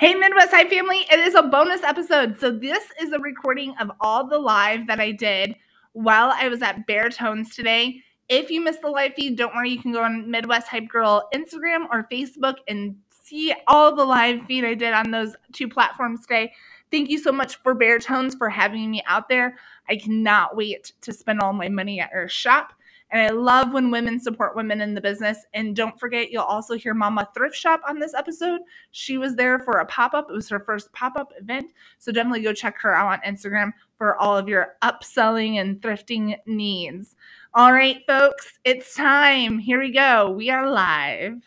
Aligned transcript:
Hey, 0.00 0.14
Midwest 0.14 0.50
Hype 0.50 0.70
family, 0.70 1.04
it 1.12 1.20
is 1.20 1.34
a 1.34 1.42
bonus 1.42 1.82
episode. 1.82 2.40
So, 2.40 2.50
this 2.50 2.82
is 2.98 3.12
a 3.12 3.18
recording 3.18 3.74
of 3.78 3.90
all 4.00 4.26
the 4.26 4.38
live 4.38 4.86
that 4.86 4.98
I 4.98 5.12
did 5.12 5.54
while 5.92 6.32
I 6.34 6.48
was 6.48 6.62
at 6.62 6.86
Bare 6.86 7.10
Tones 7.10 7.54
today. 7.54 8.00
If 8.30 8.50
you 8.50 8.62
missed 8.62 8.80
the 8.80 8.88
live 8.88 9.12
feed, 9.12 9.36
don't 9.36 9.54
worry, 9.54 9.68
you 9.68 9.78
can 9.78 9.92
go 9.92 10.02
on 10.02 10.30
Midwest 10.30 10.68
Hype 10.68 10.88
Girl 10.88 11.28
Instagram 11.34 11.84
or 11.92 12.08
Facebook 12.10 12.54
and 12.66 12.96
see 13.10 13.52
all 13.66 13.94
the 13.94 14.06
live 14.06 14.40
feed 14.46 14.64
I 14.64 14.72
did 14.72 14.94
on 14.94 15.10
those 15.10 15.36
two 15.52 15.68
platforms 15.68 16.22
today. 16.22 16.54
Thank 16.90 17.10
you 17.10 17.18
so 17.18 17.30
much 17.30 17.56
for 17.56 17.74
Bare 17.74 17.98
Tones 17.98 18.34
for 18.34 18.48
having 18.48 18.90
me 18.90 19.02
out 19.06 19.28
there. 19.28 19.58
I 19.86 19.96
cannot 19.96 20.56
wait 20.56 20.94
to 21.02 21.12
spend 21.12 21.40
all 21.40 21.52
my 21.52 21.68
money 21.68 22.00
at 22.00 22.10
your 22.10 22.26
shop. 22.26 22.72
And 23.12 23.20
I 23.20 23.30
love 23.30 23.72
when 23.72 23.90
women 23.90 24.20
support 24.20 24.54
women 24.54 24.80
in 24.80 24.94
the 24.94 25.00
business. 25.00 25.38
And 25.52 25.74
don't 25.74 25.98
forget, 25.98 26.30
you'll 26.30 26.42
also 26.42 26.74
hear 26.74 26.94
Mama 26.94 27.28
Thrift 27.34 27.56
Shop 27.56 27.80
on 27.88 27.98
this 27.98 28.14
episode. 28.14 28.60
She 28.92 29.18
was 29.18 29.34
there 29.34 29.58
for 29.58 29.78
a 29.78 29.86
pop 29.86 30.14
up, 30.14 30.30
it 30.30 30.34
was 30.34 30.48
her 30.48 30.60
first 30.60 30.92
pop 30.92 31.16
up 31.16 31.32
event. 31.40 31.72
So 31.98 32.12
definitely 32.12 32.42
go 32.42 32.52
check 32.52 32.78
her 32.80 32.94
out 32.94 33.12
on 33.12 33.20
Instagram 33.20 33.72
for 33.98 34.16
all 34.16 34.36
of 34.36 34.48
your 34.48 34.76
upselling 34.82 35.60
and 35.60 35.80
thrifting 35.80 36.36
needs. 36.46 37.16
All 37.52 37.72
right, 37.72 37.98
folks, 38.06 38.58
it's 38.64 38.94
time. 38.94 39.58
Here 39.58 39.80
we 39.80 39.90
go. 39.90 40.30
We 40.30 40.50
are 40.50 40.70
live. 40.70 41.42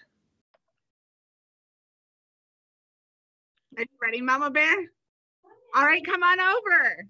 Are 3.78 3.82
you 3.82 3.88
ready, 4.02 4.22
Mama 4.22 4.52
Bear? 4.52 4.76
All 5.76 5.86
right, 5.86 6.06
come 6.06 6.22
on 6.22 6.40
over. 6.40 7.08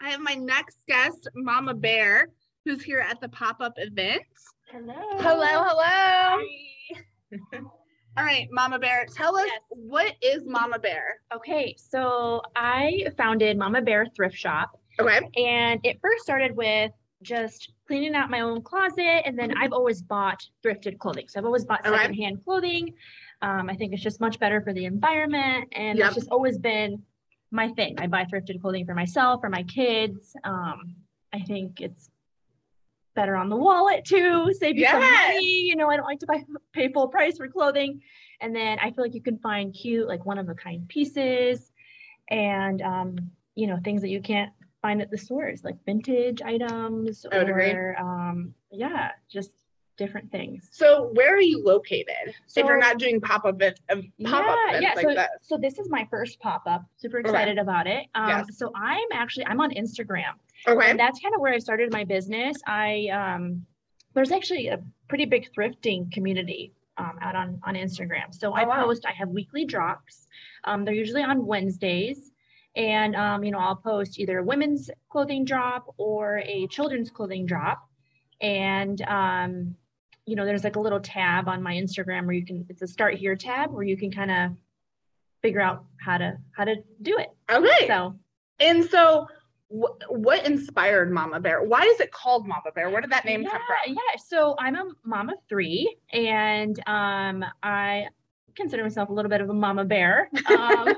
I 0.00 0.10
have 0.10 0.20
my 0.20 0.34
next 0.34 0.78
guest, 0.86 1.28
Mama 1.34 1.74
Bear 1.74 2.28
who's 2.66 2.82
here 2.82 2.98
at 2.98 3.20
the 3.20 3.28
pop-up 3.28 3.74
event. 3.76 4.22
Hello. 4.72 4.92
Hello, 5.20 5.46
hello. 5.64 6.42
All 8.18 8.24
right, 8.24 8.48
Mama 8.50 8.78
Bear, 8.80 9.06
tell 9.14 9.36
us 9.36 9.46
Yes. 9.46 9.60
what 9.68 10.14
is 10.20 10.42
Mama 10.44 10.78
Bear? 10.80 11.20
Okay, 11.32 11.76
so 11.78 12.42
I 12.56 13.06
founded 13.16 13.56
Mama 13.56 13.82
Bear 13.82 14.06
Thrift 14.16 14.34
Shop, 14.36 14.80
Okay. 14.98 15.20
and 15.36 15.78
it 15.84 16.00
first 16.02 16.24
started 16.24 16.56
with 16.56 16.90
just 17.22 17.72
cleaning 17.86 18.14
out 18.16 18.30
my 18.30 18.40
own 18.40 18.62
closet, 18.62 19.22
and 19.24 19.38
then 19.38 19.56
I've 19.56 19.72
always 19.72 20.02
bought 20.02 20.42
thrifted 20.64 20.98
clothing. 20.98 21.28
So 21.28 21.38
I've 21.38 21.46
always 21.46 21.64
bought 21.64 21.86
Okay. 21.86 21.96
secondhand 21.96 22.42
clothing. 22.44 22.94
Um, 23.42 23.70
I 23.70 23.76
think 23.76 23.92
it's 23.92 24.02
just 24.02 24.20
much 24.20 24.40
better 24.40 24.60
for 24.60 24.72
the 24.72 24.86
environment, 24.86 25.68
and 25.72 25.98
Yep. 25.98 26.06
it's 26.08 26.14
just 26.16 26.28
always 26.30 26.58
been 26.58 27.00
my 27.52 27.68
thing. 27.74 27.94
I 28.00 28.08
buy 28.08 28.24
thrifted 28.24 28.60
clothing 28.60 28.86
for 28.86 28.94
myself, 28.94 29.40
for 29.40 29.50
my 29.50 29.62
kids. 29.62 30.34
Um, 30.42 30.96
I 31.32 31.40
think 31.42 31.80
it's 31.80 32.10
better 33.16 33.34
on 33.34 33.48
the 33.48 33.56
wallet 33.56 34.04
too, 34.04 34.52
save 34.52 34.76
you 34.76 34.86
some 34.86 35.00
money. 35.00 35.62
You 35.62 35.74
know, 35.74 35.88
I 35.90 35.96
don't 35.96 36.04
like 36.04 36.20
to 36.20 36.26
buy 36.26 36.44
pay 36.72 36.92
full 36.92 37.08
price 37.08 37.38
for 37.38 37.48
clothing. 37.48 38.00
And 38.40 38.54
then 38.54 38.78
I 38.78 38.92
feel 38.92 39.02
like 39.02 39.14
you 39.14 39.22
can 39.22 39.38
find 39.38 39.74
cute, 39.74 40.06
like 40.06 40.24
one 40.24 40.38
of 40.38 40.48
a 40.48 40.54
kind 40.54 40.86
pieces 40.88 41.72
and 42.28 42.80
um, 42.82 43.16
you 43.56 43.66
know, 43.66 43.78
things 43.82 44.02
that 44.02 44.10
you 44.10 44.20
can't 44.20 44.52
find 44.82 45.02
at 45.02 45.10
the 45.10 45.18
stores, 45.18 45.64
like 45.64 45.76
vintage 45.84 46.42
items 46.42 47.26
or 47.32 47.96
um, 47.98 48.54
yeah, 48.70 49.12
just 49.28 49.50
different 49.96 50.30
things. 50.30 50.68
So 50.72 51.10
where 51.14 51.34
are 51.34 51.40
you 51.40 51.64
located? 51.64 52.34
if 52.54 52.66
you're 52.66 52.78
not 52.78 52.98
doing 52.98 53.20
pop-up 53.20 53.54
event, 53.54 53.80
uh, 53.88 53.96
pop-up 54.24 54.58
yeah, 54.72 54.78
events 54.78 54.82
yeah. 54.82 54.92
like 54.94 55.06
so, 55.06 55.14
that. 55.14 55.30
so 55.40 55.56
this 55.56 55.78
is 55.78 55.88
my 55.88 56.06
first 56.10 56.38
pop-up. 56.40 56.84
Super 56.98 57.20
Okay. 57.20 57.30
excited 57.30 57.58
about 57.58 57.86
it. 57.86 58.06
Um, 58.14 58.28
Yes. 58.28 58.58
so 58.58 58.70
I'm 58.76 59.08
actually 59.12 59.46
I'm 59.46 59.60
on 59.60 59.70
Instagram. 59.70 60.34
Okay. 60.66 60.90
And 60.90 60.98
that's 60.98 61.20
kind 61.20 61.34
of 61.34 61.40
where 61.40 61.52
I 61.52 61.58
started 61.58 61.92
my 61.92 62.04
business. 62.04 62.56
I 62.66 63.08
um, 63.12 63.66
there's 64.14 64.32
actually 64.32 64.68
a 64.68 64.82
pretty 65.08 65.24
big 65.26 65.48
thrifting 65.56 66.10
community 66.12 66.72
um, 66.98 67.18
out 67.22 67.36
on 67.36 67.60
on 67.64 67.74
Instagram. 67.74 68.32
So 68.34 68.52
I 68.52 68.64
Oh, 68.64 68.68
wow. 68.68 68.84
post. 68.84 69.04
I 69.06 69.12
have 69.12 69.28
weekly 69.28 69.64
drops. 69.64 70.26
Um, 70.64 70.84
they're 70.84 70.94
usually 70.94 71.22
on 71.22 71.46
Wednesdays, 71.46 72.32
and 72.74 73.14
um, 73.14 73.44
you 73.44 73.50
know 73.50 73.58
I'll 73.58 73.76
post 73.76 74.18
either 74.18 74.38
a 74.38 74.42
women's 74.44 74.90
clothing 75.08 75.44
drop 75.44 75.94
or 75.98 76.38
a 76.38 76.66
children's 76.68 77.10
clothing 77.10 77.46
drop. 77.46 77.88
And 78.40 79.00
um, 79.02 79.76
you 80.26 80.34
know 80.36 80.44
there's 80.44 80.64
like 80.64 80.76
a 80.76 80.80
little 80.80 81.00
tab 81.00 81.48
on 81.48 81.62
my 81.62 81.74
Instagram 81.74 82.24
where 82.26 82.34
you 82.34 82.44
can 82.44 82.66
it's 82.68 82.82
a 82.82 82.86
start 82.86 83.14
here 83.14 83.36
tab 83.36 83.70
where 83.72 83.84
you 83.84 83.96
can 83.96 84.10
kind 84.10 84.30
of 84.30 84.50
figure 85.42 85.60
out 85.60 85.84
how 85.98 86.18
to 86.18 86.36
how 86.56 86.64
to 86.64 86.76
do 87.02 87.18
it. 87.18 87.28
Okay. 87.50 87.86
So 87.86 88.16
and 88.58 88.84
so 88.84 89.28
wh- 89.68 90.10
what 90.10 90.46
inspired 90.46 91.12
Mama 91.12 91.40
Bear? 91.40 91.62
Why 91.62 91.82
is 91.82 92.00
it 92.00 92.12
called 92.12 92.46
Mama 92.46 92.72
Bear? 92.74 92.90
Where 92.90 93.00
did 93.00 93.10
that 93.10 93.24
name 93.24 93.42
yeah, 93.42 93.50
come 93.50 93.60
from? 93.66 93.94
Yeah, 93.94 94.20
so 94.24 94.54
I'm 94.58 94.76
a 94.76 94.84
of 94.84 95.38
three, 95.48 95.96
and 96.12 96.78
um, 96.88 97.44
I 97.62 98.06
consider 98.56 98.82
myself 98.82 99.10
a 99.10 99.12
little 99.12 99.28
bit 99.28 99.40
of 99.40 99.50
a 99.50 99.54
mama 99.54 99.84
bear. 99.84 100.30
Um, 100.46 100.88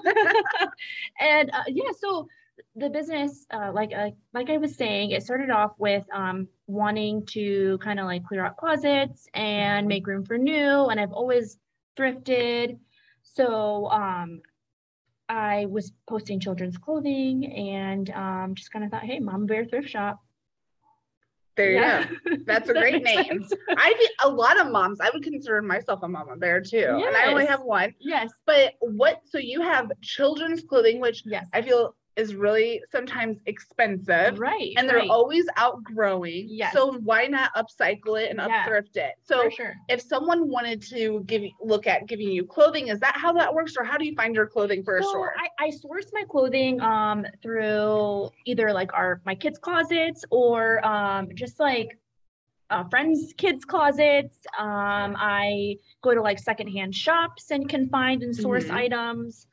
and 1.20 1.50
uh, 1.50 1.64
yeah, 1.68 1.90
so 1.98 2.28
the 2.76 2.88
business, 2.88 3.46
uh, 3.52 3.72
like 3.74 3.92
uh, 3.94 4.10
like 4.32 4.50
I 4.50 4.56
was 4.56 4.76
saying, 4.76 5.10
it 5.10 5.22
started 5.22 5.50
off 5.50 5.72
with 5.78 6.04
um, 6.12 6.48
wanting 6.66 7.26
to 7.26 7.78
kind 7.78 7.98
of 8.00 8.06
like 8.06 8.24
clear 8.24 8.44
out 8.44 8.56
closets 8.56 9.26
and 9.34 9.86
make 9.86 10.06
room 10.06 10.24
for 10.24 10.38
new, 10.38 10.86
and 10.86 11.00
I've 11.00 11.12
always 11.12 11.58
thrifted. 11.96 12.78
So 13.22 13.86
um, 13.90 14.40
I 15.28 15.66
was 15.66 15.92
posting 16.08 16.40
children's 16.40 16.78
clothing 16.78 17.44
and 17.52 18.10
um, 18.10 18.54
just 18.54 18.72
kind 18.72 18.84
of 18.84 18.90
thought, 18.90 19.04
hey, 19.04 19.18
Mama 19.20 19.46
Bear 19.46 19.64
Thrift 19.64 19.88
Shop. 19.88 20.18
There 21.56 21.72
you 21.72 21.80
go. 21.80 22.36
That's 22.46 22.68
a 22.70 22.72
That 22.72 22.80
great 22.82 23.02
name. 23.02 23.24
sense. 23.24 23.52
I 23.76 23.92
think 23.98 24.10
a 24.22 24.28
lot 24.28 24.60
of 24.60 24.70
moms, 24.70 25.00
I 25.00 25.10
would 25.12 25.24
consider 25.24 25.60
myself 25.60 26.00
a 26.04 26.08
mama 26.08 26.36
bear 26.36 26.60
too. 26.60 27.02
And 27.04 27.16
I 27.16 27.26
only 27.26 27.46
have 27.46 27.62
one. 27.62 27.94
Yes. 27.98 28.30
But 28.46 28.74
what 28.80 29.22
so 29.24 29.38
you 29.38 29.60
have 29.60 29.90
children's 30.00 30.62
clothing, 30.62 31.00
which 31.00 31.24
Yes. 31.26 31.48
I 31.52 31.62
feel 31.62 31.96
is 32.18 32.34
really 32.34 32.82
sometimes 32.90 33.38
expensive. 33.46 34.38
Right. 34.38 34.74
And 34.76 34.88
they're 34.88 34.96
right, 34.96 35.08
always 35.08 35.46
outgrowing. 35.56 36.46
Yes. 36.48 36.72
So 36.74 36.98
why 36.98 37.26
not 37.26 37.54
upcycle 37.54 38.20
it 38.20 38.30
and 38.30 38.40
Yeah. 38.40 38.66
upthrift 38.66 38.96
it? 38.96 39.14
So 39.22 39.48
sure. 39.50 39.74
if 39.88 40.00
someone 40.02 40.48
wanted 40.48 40.82
to 40.88 41.22
give 41.26 41.42
look 41.62 41.86
at 41.86 42.06
giving 42.06 42.28
you 42.30 42.44
clothing, 42.44 42.88
is 42.88 42.98
that 43.00 43.16
how 43.16 43.32
that 43.34 43.54
works? 43.54 43.74
Or 43.78 43.84
how 43.84 43.96
do 43.96 44.04
you 44.04 44.14
find 44.16 44.34
your 44.34 44.46
clothing 44.46 44.82
for 44.82 44.98
a 44.98 45.02
store? 45.02 45.32
I, 45.38 45.66
I 45.66 45.70
source 45.70 46.06
my 46.12 46.24
clothing 46.28 46.80
um 46.80 47.24
through 47.42 48.30
either 48.44 48.72
like 48.72 48.92
our 48.94 49.20
my 49.24 49.36
kids' 49.36 49.58
closets 49.58 50.24
or 50.30 50.84
um 50.84 51.28
just 51.34 51.60
like 51.60 51.98
uh, 52.70 52.84
friends' 52.90 53.32
kids' 53.38 53.64
closets. 53.64 54.36
Um, 54.58 55.16
I 55.16 55.76
go 56.02 56.14
to 56.14 56.20
like 56.20 56.38
secondhand 56.38 56.94
shops 56.94 57.50
and 57.50 57.66
can 57.68 57.88
find 57.88 58.22
and 58.22 58.36
source 58.36 58.66
Mhm. 58.66 58.74
items. 58.74 59.46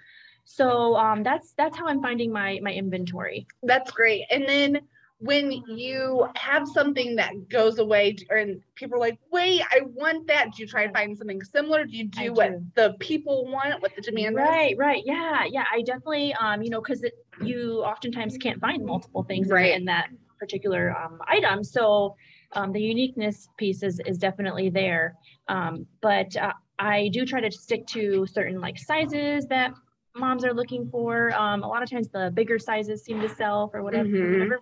So 0.46 0.96
um, 0.96 1.24
that's 1.24 1.54
that's 1.58 1.78
how 1.78 1.88
I'm 1.88 2.02
finding 2.02 2.32
my 2.32 2.60
my 2.62 2.72
inventory. 2.72 3.48
That's 3.64 3.92
great. 3.92 4.26
And 4.32 4.48
then 4.48 4.80
when 5.20 5.52
you 5.52 6.28
have 6.36 6.68
something 6.68 7.16
that 7.16 7.32
goes 7.50 7.80
away 7.80 8.16
or 8.30 8.38
and 8.38 8.62
people 8.76 8.98
are 8.98 9.00
like, 9.00 9.18
wait, 9.32 9.62
I 9.72 9.82
want 9.82 10.28
that. 10.28 10.54
Do 10.54 10.62
you 10.62 10.68
try 10.68 10.86
to 10.86 10.94
find 10.94 11.18
something 11.18 11.42
similar? 11.42 11.86
Do 11.86 11.98
you 11.98 12.06
do 12.06 12.26
I 12.26 12.30
what 12.30 12.76
the 12.76 12.96
people 13.00 13.48
want, 13.48 13.82
what 13.82 13.96
the 13.96 14.02
demand 14.02 14.36
is? 14.36 14.42
Right, 14.42 14.76
right, 14.78 15.02
yeah, 15.06 15.46
yeah. 15.50 15.64
I 15.72 15.82
definitely, 15.82 16.34
um, 16.36 16.62
you 16.62 16.70
know, 16.70 16.82
because 16.82 17.04
you 17.42 17.82
oftentimes 17.84 18.38
can't 18.38 18.60
find 18.60 18.86
multiple 18.86 19.24
things 19.24 19.48
in- 19.48 19.54
Right. 19.54 19.74
in, 19.74 19.86
that 19.86 20.10
particular 20.38 20.96
um, 20.96 21.20
item. 21.28 21.64
So 21.64 22.16
um, 22.52 22.72
the 22.74 22.82
uniqueness 22.82 23.48
piece 23.58 23.84
is 23.84 24.00
is 24.06 24.18
definitely 24.18 24.70
there. 24.70 25.16
Um, 25.48 25.88
but 26.02 26.36
uh, 26.36 26.54
I 26.78 27.10
do 27.14 27.26
try 27.26 27.40
to 27.40 27.50
stick 27.52 27.88
to 27.88 28.28
certain 28.28 28.60
like 28.60 28.78
sizes 28.78 29.48
that 29.48 29.72
moms 30.16 30.46
are 30.46 30.54
looking 30.54 30.88
for. 30.90 31.34
Um, 31.34 31.64
a 31.64 31.68
lot 31.68 31.84
of 31.84 31.90
times 31.90 32.10
the 32.10 32.32
bigger 32.34 32.58
sizes 32.58 33.04
seem 33.04 33.20
to 33.22 33.30
sell 33.30 33.68
for 33.70 33.84
whatever, 33.84 34.08
Mhm. 34.08 34.62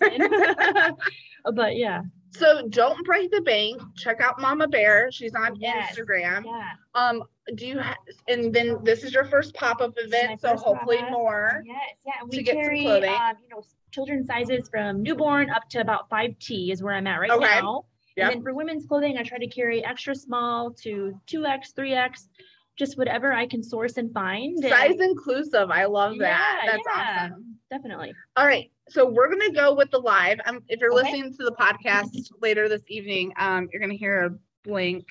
whatever 0.00 0.96
but 1.54 1.76
yeah, 1.76 2.02
So 2.30 2.66
don't 2.68 3.04
break 3.04 3.30
the 3.30 3.42
bank. 3.42 3.80
Check 3.96 4.20
out 4.20 4.40
Mama 4.40 4.66
Bear. 4.66 5.10
She's 5.12 5.34
on 5.34 5.56
Yes. 5.56 5.94
Instagram. 5.96 6.44
yeah. 6.44 6.70
Um, 6.94 7.22
do 7.54 7.66
you 7.66 7.78
ha- 7.78 7.96
and 8.28 8.52
then 8.52 8.82
this 8.82 9.04
is 9.04 9.12
your 9.12 9.24
first 9.24 9.54
pop-up 9.54 9.92
event, 9.98 10.40
so 10.40 10.56
hopefully 10.56 10.96
pop-up. 10.98 11.12
more. 11.12 11.62
Yes, 11.66 11.76
yeah, 12.06 12.12
and 12.22 12.30
we 12.30 12.42
carry, 12.42 12.86
um, 12.86 13.36
you 13.42 13.48
know, 13.50 13.62
children's 13.90 14.26
sizes 14.26 14.68
from 14.68 15.02
newborn 15.02 15.50
up 15.50 15.68
to 15.70 15.80
about 15.80 16.08
five 16.08 16.36
T 16.40 16.72
is 16.72 16.82
where 16.82 16.94
I'm 16.94 17.06
at 17.06 17.20
right 17.20 17.30
Okay. 17.30 17.60
now. 17.60 17.84
Yep. 18.16 18.26
And 18.26 18.36
then 18.36 18.42
for 18.42 18.54
women's 18.54 18.86
clothing, 18.86 19.18
I 19.18 19.22
try 19.24 19.38
to 19.38 19.46
carry 19.48 19.84
extra 19.84 20.14
small 20.14 20.70
to 20.82 21.20
two 21.26 21.44
X, 21.46 21.72
three 21.72 21.92
X, 21.94 22.28
just 22.76 22.98
whatever 22.98 23.32
I 23.32 23.46
can 23.46 23.62
source 23.62 23.96
and 23.98 24.12
find. 24.12 24.56
and- 24.64 24.68
Size 24.68 25.00
inclusive. 25.00 25.70
I 25.70 25.84
love 25.84 26.18
that. 26.18 26.60
Yeah, 26.64 26.72
That's 26.72 26.82
yeah. 26.96 27.28
awesome. 27.30 27.56
Definitely. 27.70 28.12
All 28.36 28.46
right. 28.46 28.70
So 28.88 29.08
we're 29.08 29.28
gonna 29.30 29.52
go 29.52 29.74
with 29.74 29.90
the 29.90 29.98
live. 29.98 30.38
Um, 30.46 30.62
if 30.68 30.80
you're 30.80 30.92
Okay. 30.92 31.02
listening 31.12 31.32
to 31.36 31.44
the 31.44 31.52
podcast 31.52 32.10
later 32.42 32.68
this 32.68 32.82
evening, 32.88 33.32
um, 33.38 33.68
you're 33.72 33.80
gonna 33.80 33.94
hear 33.94 34.24
a 34.26 34.30
blink. 34.68 35.06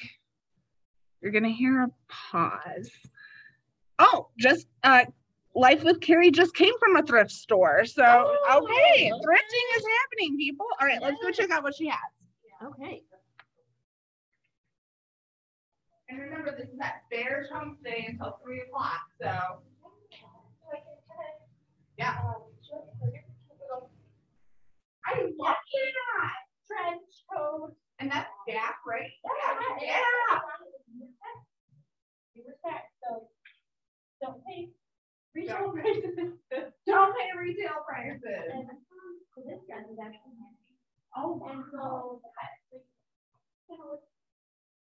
You're 1.21 1.31
gonna 1.31 1.49
hear 1.49 1.83
a 1.83 1.89
pause. 2.09 2.91
Oh, 3.99 4.29
just 4.37 4.67
uh 4.83 5.05
Life 5.55 5.83
with 5.83 6.01
Carrie 6.01 6.31
just 6.31 6.55
came 6.55 6.73
from 6.79 6.95
a 6.95 7.03
thrift 7.03 7.29
store. 7.29 7.85
So 7.85 8.03
Oh, 8.03 8.63
okay, 8.63 9.11
okay. 9.11 9.11
thrifting 9.11 9.77
is 9.77 9.85
happening, 10.01 10.35
people. 10.37 10.65
All 10.81 10.87
right, 10.87 10.99
let's 10.99 11.21
go 11.21 11.29
check 11.29 11.51
out 11.51 11.61
what 11.61 11.75
she 11.75 11.87
has. 11.87 11.99
Okay. 12.63 13.03
remember 16.43 16.61
this 16.61 16.71
is 16.71 16.79
that 16.79 17.03
bear 17.09 17.47
chunk 17.49 17.83
day 17.83 18.05
until 18.09 18.39
three 18.43 18.61
o'clock. 18.61 19.01
So 19.21 19.31
yeah. 21.97 22.15
I 25.05 25.21
love 25.37 25.55
that 25.71 26.39
trench 26.67 27.11
coat. 27.31 27.75
And 27.99 28.11
that's 28.11 28.29
Gap, 28.47 28.75
right? 28.85 29.11
Yeah. 29.79 29.87
yeah. 29.87 30.39
You 32.33 32.43
were 32.47 32.57
back, 32.63 32.89
so 33.03 33.29
don't 34.21 34.43
pay 34.45 34.69
retail 35.35 35.57
don't. 35.57 35.75
prices. 35.75 36.33
don't 36.87 37.15
pay 37.15 37.29
retail 37.39 37.85
prices. 37.87 38.49
And 38.51 38.69
um, 38.69 39.45
this 39.45 39.61
is 39.61 39.69
actually 39.69 39.95
handy. 39.95 40.17
Oh, 41.15 41.39
and 41.47 41.63
oh. 41.79 42.19
so, 43.69 44.01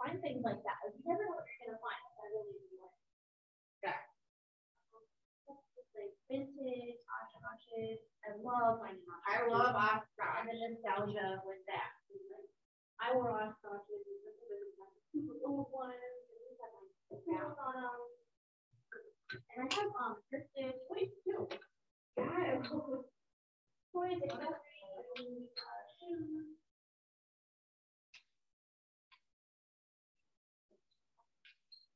find 0.02 0.18
things 0.18 0.42
like 0.42 0.58
that. 0.66 0.78
You 0.90 0.98
never 1.06 1.22
know 1.30 1.38
what 1.38 1.46
you're 1.46 1.70
gonna 1.70 1.78
find. 1.78 2.02
I 2.18 2.24
really 2.34 2.58
do 2.58 2.74
like. 2.82 2.98
Yeah. 3.86 4.02
Like 5.94 6.14
vintage, 6.26 6.98
Oshkoshes. 7.06 8.00
I 8.26 8.34
love 8.42 8.82
finding 8.82 9.06
I 9.06 9.46
Oshkoshes. 9.46 9.52
love 9.54 9.74
And 9.78 9.86
Oshkosh. 10.02 10.46
the 10.50 10.54
nostalgia 10.58 11.28
with 11.46 11.62
that. 11.70 11.90
Like, 12.10 12.50
I 12.98 13.06
wore 13.14 13.30
Oshkoshes, 13.38 14.02
and 14.02 14.18
some 14.26 14.34
of 14.34 14.46
them 14.50 14.72
have 14.82 14.94
super 15.14 15.36
old 15.46 15.70
ones, 15.70 15.94
and 15.94 16.38
these 16.42 16.58
have 16.58 16.74
like 16.74 17.22
bells 17.28 17.58
on 17.62 17.74
them. 17.78 18.00
And 19.54 19.58
I 19.64 19.68
have, 19.70 19.92
um, 20.02 20.14
thrifted 20.32 20.74
toys 20.90 21.12
too. 21.22 21.46
Yeah. 22.18 22.58
Toys, 23.92 24.16
accessories, 24.24 25.52
uh, 25.52 25.84
shoes. 26.00 26.61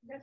Now, 0.07 0.23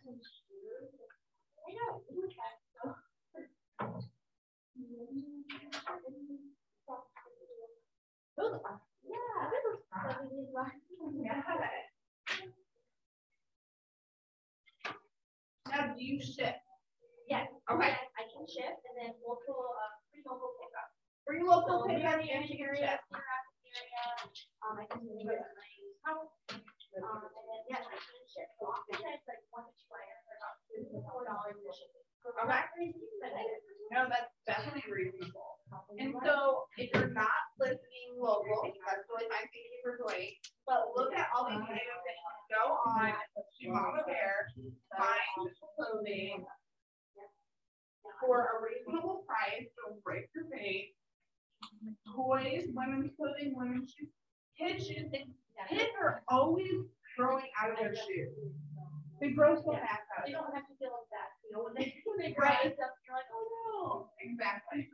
do 15.92 16.00
you 16.00 16.22
ship? 16.22 16.56
Yes. 17.28 17.48
Okay. 17.70 17.88
yes, 17.88 18.08
I 18.16 18.24
can 18.32 18.48
ship 18.48 18.80
and 18.88 18.96
then 18.96 19.12
local, 19.20 19.68
uh, 19.68 20.00
free 20.08 20.24
local 20.24 20.56
pickup. 20.64 20.88
Free 21.28 21.44
local 21.44 21.84
you're 21.90 21.98
pickup 22.00 22.24
in 22.24 22.24
the 22.24 22.32
area, 22.32 22.88
ship. 22.88 23.04
if 23.04 23.12
you're 23.12 23.20
out 23.20 23.44
in 23.52 23.60
the 23.60 23.72
area, 23.76 24.04
um, 24.64 24.80
I 24.80 24.86
can 24.88 25.04
deliver 25.04 25.34
it 25.34 25.44
house. 26.04 26.32
Um, 26.52 27.43
I- 32.50 32.66
No, 33.92 34.08
that's 34.10 34.32
definitely 34.48 34.84
reasonable. 34.92 35.60
And 36.00 36.16
so 36.24 36.66
if 36.78 36.90
you're 36.94 37.10
not 37.14 37.30
listening 37.60 38.18
local, 38.18 38.64
that's 38.86 39.06
really 39.10 39.28
fine, 39.30 39.48
thank 39.52 39.54
you 39.54 39.80
for 39.84 39.98
joining. 39.98 40.34
But 40.66 40.94
look 40.96 41.14
at 41.14 41.30
all 41.36 41.50
these 41.50 41.60
items 41.62 42.04
go 42.50 42.74
on 42.86 43.14
Mama 43.68 44.04
Bear, 44.06 44.48
find 44.98 45.50
clothing 45.76 46.46
for 48.20 48.40
a 48.40 48.64
reasonable 48.64 49.26
price, 49.28 49.68
don't 49.78 50.04
break 50.04 50.26
your 50.36 50.46
bank. 50.46 50.94
Toys, 52.16 52.68
women's 52.74 53.12
clothing, 53.18 53.54
women's 53.56 53.92
shoes, 53.92 54.10
kids 54.58 54.86
shoes, 54.88 55.12
kids 55.70 55.90
are 56.02 56.24
always 56.28 56.70
growing 57.18 57.48
out 57.62 57.72
of 57.72 57.78
their 57.80 57.96
shoes. 57.96 58.34
They 59.22 59.32
grow 59.32 59.56
so 59.56 59.72
fast 59.72 60.04
out 60.18 60.26
They 60.26 60.34
don't 60.34 60.52
have 60.54 60.68
to 60.68 60.76
feel 60.82 60.92
like 60.92 61.10
that, 61.16 61.30
you 61.46 61.56
know, 61.56 61.64
when 61.64 61.74
they, 61.78 61.96
when 62.06 62.18
they 62.20 62.34
grow 62.36 62.50
Right. 62.50 62.74
stuff, 62.76 62.92
you're 63.08 63.16
like, 63.16 63.30
oh 63.32 63.46
no. 63.48 64.10
Exactly. 64.20 64.90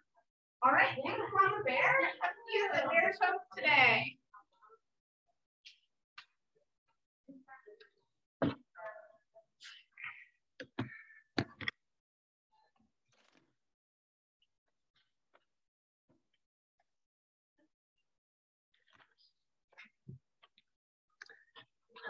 All 0.62 0.72
right, 0.74 0.92
thanks, 1.06 1.32
Mama 1.34 1.64
Bear. 1.64 2.12
Up 2.22 2.32
to 2.36 2.44
you, 2.52 2.70
the 2.76 2.84
Bear 2.92 3.14
today. 3.56 4.19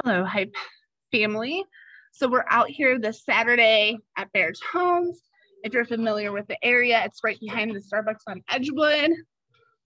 Hello, 0.05 0.23
Hype 0.23 0.55
family. 1.11 1.65
So 2.13 2.29
we're 2.29 2.45
out 2.49 2.69
here 2.69 2.97
this 2.99 3.25
Saturday 3.25 3.97
at 4.17 4.31
Bare 4.31 4.53
Tones. 4.71 5.23
If 5.65 5.73
you're 5.73 5.83
familiar 5.83 6.31
with 6.31 6.47
the 6.47 6.55
area, 6.63 7.01
it's 7.03 7.19
right 7.21 7.37
behind 7.41 7.75
the 7.75 7.81
Starbucks 7.81 8.21
on 8.25 8.41
Edgewood. 8.49 9.11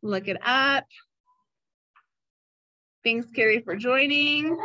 Look 0.03 0.27
it 0.27 0.37
up. 0.45 0.83
Thanks, 3.03 3.25
Carrie, 3.35 3.61
for 3.61 3.75
joining. 3.75 4.55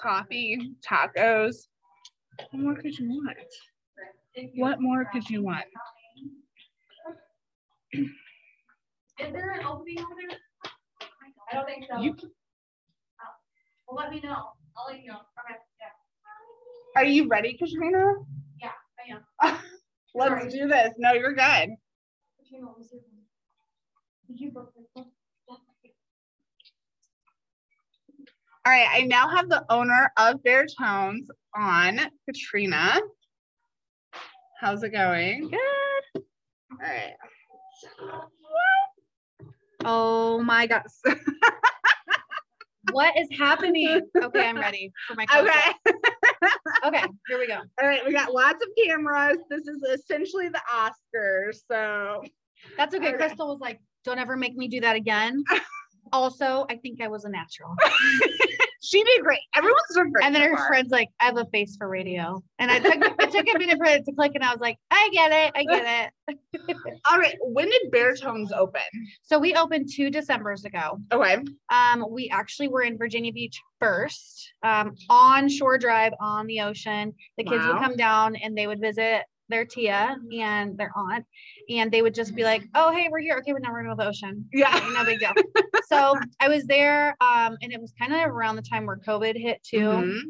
Coffee, 0.00 0.76
tacos. 0.88 1.56
What 2.52 2.62
more 2.62 2.74
could 2.76 2.96
you 2.96 3.08
want? 3.08 3.36
What 4.54 4.80
more 4.80 5.08
could 5.12 5.28
you 5.28 5.42
want? 5.42 5.64
Is 7.92 8.06
there 9.18 9.50
an 9.50 9.66
opening 9.66 9.98
over 9.98 10.14
there? 10.28 10.38
I 11.54 11.56
don't 11.56 11.66
think 11.66 11.84
so. 11.88 12.00
You, 12.00 12.16
oh. 12.20 12.26
Well, 13.86 13.96
let 13.96 14.10
me 14.10 14.20
know. 14.20 14.50
I'll 14.76 14.86
let 14.88 15.00
you 15.00 15.08
know. 15.08 15.18
Okay, 15.38 15.54
yeah. 15.80 17.00
are 17.00 17.04
you 17.04 17.28
ready, 17.28 17.56
Katrina? 17.56 18.14
Yeah, 18.60 18.70
I 18.98 19.50
am. 19.52 19.58
Let's 20.16 20.52
do 20.52 20.66
this. 20.66 20.94
No, 20.98 21.12
you're 21.12 21.32
good. 21.32 21.70
Katrina, 22.40 22.66
let 22.66 22.78
me 22.78 22.84
see. 22.90 22.98
Did 24.26 24.40
you 24.40 24.50
book 24.50 24.72
this 24.76 24.86
one? 24.94 25.06
All 28.66 28.72
right, 28.72 28.88
I 28.90 29.02
now 29.02 29.28
have 29.28 29.48
the 29.48 29.64
owner 29.68 30.10
of 30.16 30.42
Bare 30.42 30.66
Tones 30.66 31.30
on, 31.54 32.00
Katrina. 32.26 32.98
How's 34.58 34.82
it 34.82 34.88
going? 34.88 35.50
Good. 35.50 36.22
All 36.72 36.78
right. 36.80 37.12
Oh 39.84 40.42
my 40.42 40.66
god. 40.66 40.82
what 42.92 43.16
is 43.18 43.28
happening? 43.36 44.00
Okay, 44.16 44.46
I'm 44.46 44.58
ready 44.58 44.92
for 45.06 45.14
my. 45.14 45.26
Okay. 45.36 45.92
Okay, 46.84 47.02
here 47.28 47.38
we 47.38 47.46
go. 47.46 47.60
All 47.80 47.88
right, 47.88 48.04
we 48.06 48.12
got 48.12 48.32
lots 48.32 48.62
of 48.62 48.68
cameras. 48.84 49.38
This 49.48 49.66
is 49.66 49.82
essentially 49.82 50.48
the 50.48 50.60
Oscars. 50.70 51.60
So 51.70 52.22
That's 52.76 52.94
okay. 52.94 53.08
Okay. 53.08 53.16
Crystal 53.16 53.48
was 53.48 53.60
like, 53.60 53.80
don't 54.04 54.18
ever 54.18 54.36
make 54.36 54.56
me 54.56 54.68
do 54.68 54.80
that 54.80 54.96
again. 54.96 55.42
also, 56.12 56.66
I 56.70 56.76
think 56.76 57.00
I 57.00 57.08
was 57.08 57.24
a 57.24 57.30
natural. 57.30 57.74
she 58.84 59.02
did 59.02 59.22
great. 59.22 59.40
Everyone's 59.54 59.80
doing 59.94 60.12
great. 60.12 60.24
And 60.24 60.34
then 60.34 60.42
so 60.42 60.48
her 60.50 60.56
far. 60.56 60.66
friend's 60.68 60.90
like, 60.90 61.08
I 61.20 61.24
have 61.24 61.38
a 61.38 61.46
face 61.46 61.76
for 61.76 61.88
radio. 61.88 62.42
And 62.58 62.70
I 62.70 62.78
took 62.78 62.96
it 62.96 63.32
took 63.32 63.46
a 63.54 63.58
minute 63.58 63.78
for 63.78 63.86
it 63.86 64.04
to 64.04 64.12
click 64.12 64.32
and 64.34 64.44
I 64.44 64.50
was 64.50 64.60
like, 64.60 64.78
I 64.90 65.08
get 65.12 65.32
it. 65.32 65.52
I 65.54 65.64
get 65.64 66.12
it. 66.28 66.76
All 67.10 67.18
right, 67.18 67.36
when 67.40 67.68
did 67.68 67.90
Bare 67.90 68.14
Tones 68.14 68.52
open? 68.52 68.82
So 69.22 69.38
we 69.38 69.54
opened 69.54 69.88
two 69.92 70.10
Decembers 70.10 70.64
ago. 70.64 71.00
Okay. 71.12 71.38
Um, 71.72 72.06
we 72.10 72.28
actually 72.30 72.68
were 72.68 72.82
in 72.82 72.98
Virginia 72.98 73.32
Beach 73.32 73.60
first, 73.80 74.52
um, 74.62 74.94
on 75.10 75.48
Shore 75.48 75.78
Drive 75.78 76.12
on 76.20 76.46
the 76.46 76.60
ocean. 76.60 77.14
The 77.38 77.44
kids 77.44 77.64
would 77.66 77.78
come 77.78 77.96
down 77.96 78.36
and 78.36 78.56
they 78.56 78.66
would 78.66 78.80
visit 78.80 79.24
their 79.48 79.64
Tia 79.64 80.16
and 80.36 80.76
their 80.78 80.92
aunt, 80.96 81.24
and 81.68 81.90
they 81.90 82.02
would 82.02 82.14
just 82.14 82.34
be 82.34 82.44
like, 82.44 82.64
"Oh, 82.74 82.92
hey, 82.92 83.08
we're 83.10 83.20
here. 83.20 83.36
Okay, 83.38 83.52
but 83.52 83.62
now 83.62 83.72
we're 83.72 83.82
going 83.82 83.96
to 83.96 84.02
the 84.02 84.08
ocean. 84.08 84.48
Yeah. 84.52 84.72
no 84.94 85.04
big 85.04 85.20
deal." 85.20 85.32
so 85.88 86.16
I 86.40 86.48
was 86.48 86.64
there, 86.64 87.16
um, 87.20 87.56
and 87.62 87.72
it 87.72 87.80
was 87.80 87.92
kind 87.98 88.12
of 88.14 88.30
around 88.30 88.56
the 88.56 88.62
time 88.62 88.86
where 88.86 88.96
COVID 88.96 89.36
hit 89.40 89.62
too. 89.62 89.78
Mhm. 89.78 90.20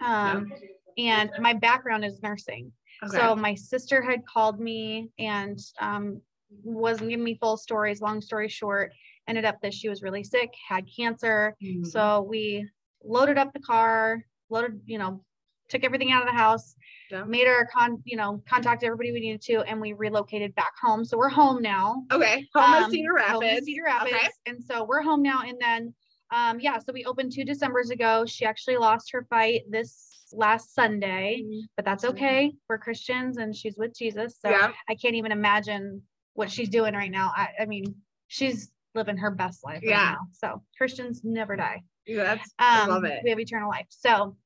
Um, 0.00 0.52
and 0.98 1.30
my 1.40 1.52
background 1.54 2.04
is 2.04 2.20
nursing. 2.22 2.72
Okay. 3.02 3.16
So 3.16 3.34
my 3.36 3.54
sister 3.54 4.00
had 4.02 4.24
called 4.26 4.60
me 4.60 5.10
and 5.18 5.58
um, 5.80 6.20
wasn't 6.62 7.10
giving 7.10 7.24
me 7.24 7.36
full 7.40 7.56
stories. 7.56 8.00
Long 8.00 8.20
story 8.20 8.48
short, 8.48 8.92
ended 9.26 9.44
up 9.44 9.60
that 9.62 9.74
she 9.74 9.88
was 9.88 10.02
really 10.02 10.22
sick, 10.24 10.52
had 10.68 10.84
cancer. 10.96 11.56
Mhm. 11.62 11.86
So 11.86 12.22
we 12.22 12.68
loaded 13.02 13.38
up 13.38 13.52
the 13.52 13.60
car, 13.60 14.24
loaded, 14.50 14.80
you 14.86 14.98
know, 14.98 15.24
took 15.68 15.84
everything 15.84 16.12
out 16.12 16.22
of 16.22 16.28
the 16.28 16.34
house, 16.36 16.76
Yeah. 17.10 17.24
made 17.24 17.46
our 17.46 17.66
con, 17.66 18.02
you 18.04 18.16
know, 18.16 18.42
contact 18.48 18.82
everybody 18.82 19.12
we 19.12 19.20
needed 19.20 19.42
to, 19.42 19.60
and 19.62 19.80
we 19.80 19.92
relocated 19.92 20.54
back 20.54 20.72
home. 20.80 21.04
So 21.04 21.16
we're 21.16 21.28
home 21.28 21.62
now. 21.62 22.04
okay. 22.10 22.46
Home 22.54 22.84
Um, 22.84 22.90
Cedar 22.90 23.14
Rapids. 23.14 23.66
Cedar 23.66 23.84
Rapids. 23.84 24.14
Okay. 24.14 24.28
And 24.46 24.62
so 24.62 24.84
we're 24.84 25.02
home 25.02 25.22
now. 25.22 25.42
And 25.42 25.58
then, 25.60 25.94
um, 26.30 26.60
yeah, 26.60 26.78
so 26.78 26.92
we 26.92 27.04
opened 27.04 27.32
two 27.32 27.44
Decembers 27.44 27.90
ago. 27.90 28.24
She 28.26 28.44
actually 28.44 28.76
lost 28.76 29.10
her 29.12 29.24
fight 29.30 29.62
this 29.70 30.26
last 30.32 30.74
Sunday, 30.74 31.44
but 31.76 31.84
that's 31.84 32.04
okay. 32.04 32.52
We're 32.68 32.78
Christians 32.78 33.36
and 33.36 33.54
she's 33.54 33.76
with 33.76 33.96
Jesus. 33.96 34.38
So 34.40 34.50
Yeah. 34.50 34.72
I 34.88 34.94
can't 34.96 35.14
even 35.14 35.30
imagine 35.32 36.02
what 36.34 36.50
she's 36.50 36.68
doing 36.68 36.94
right 36.94 37.10
now. 37.10 37.32
I, 37.36 37.50
I 37.60 37.66
mean, 37.66 37.84
she's 38.26 38.72
living 38.94 39.16
her 39.18 39.30
best 39.30 39.62
life 39.64 39.76
right 39.82 39.90
Yeah. 39.90 40.10
now. 40.12 40.18
So 40.32 40.62
Christians 40.76 41.20
never 41.24 41.54
die. 41.56 41.82
Yeah, 42.06 42.24
that's 42.24 42.52
I 42.58 42.82
Um, 42.82 42.88
love 42.90 43.04
it. 43.04 43.20
We 43.22 43.30
have 43.30 43.38
eternal 43.38 43.68
life. 43.68 43.86
So 43.90 44.36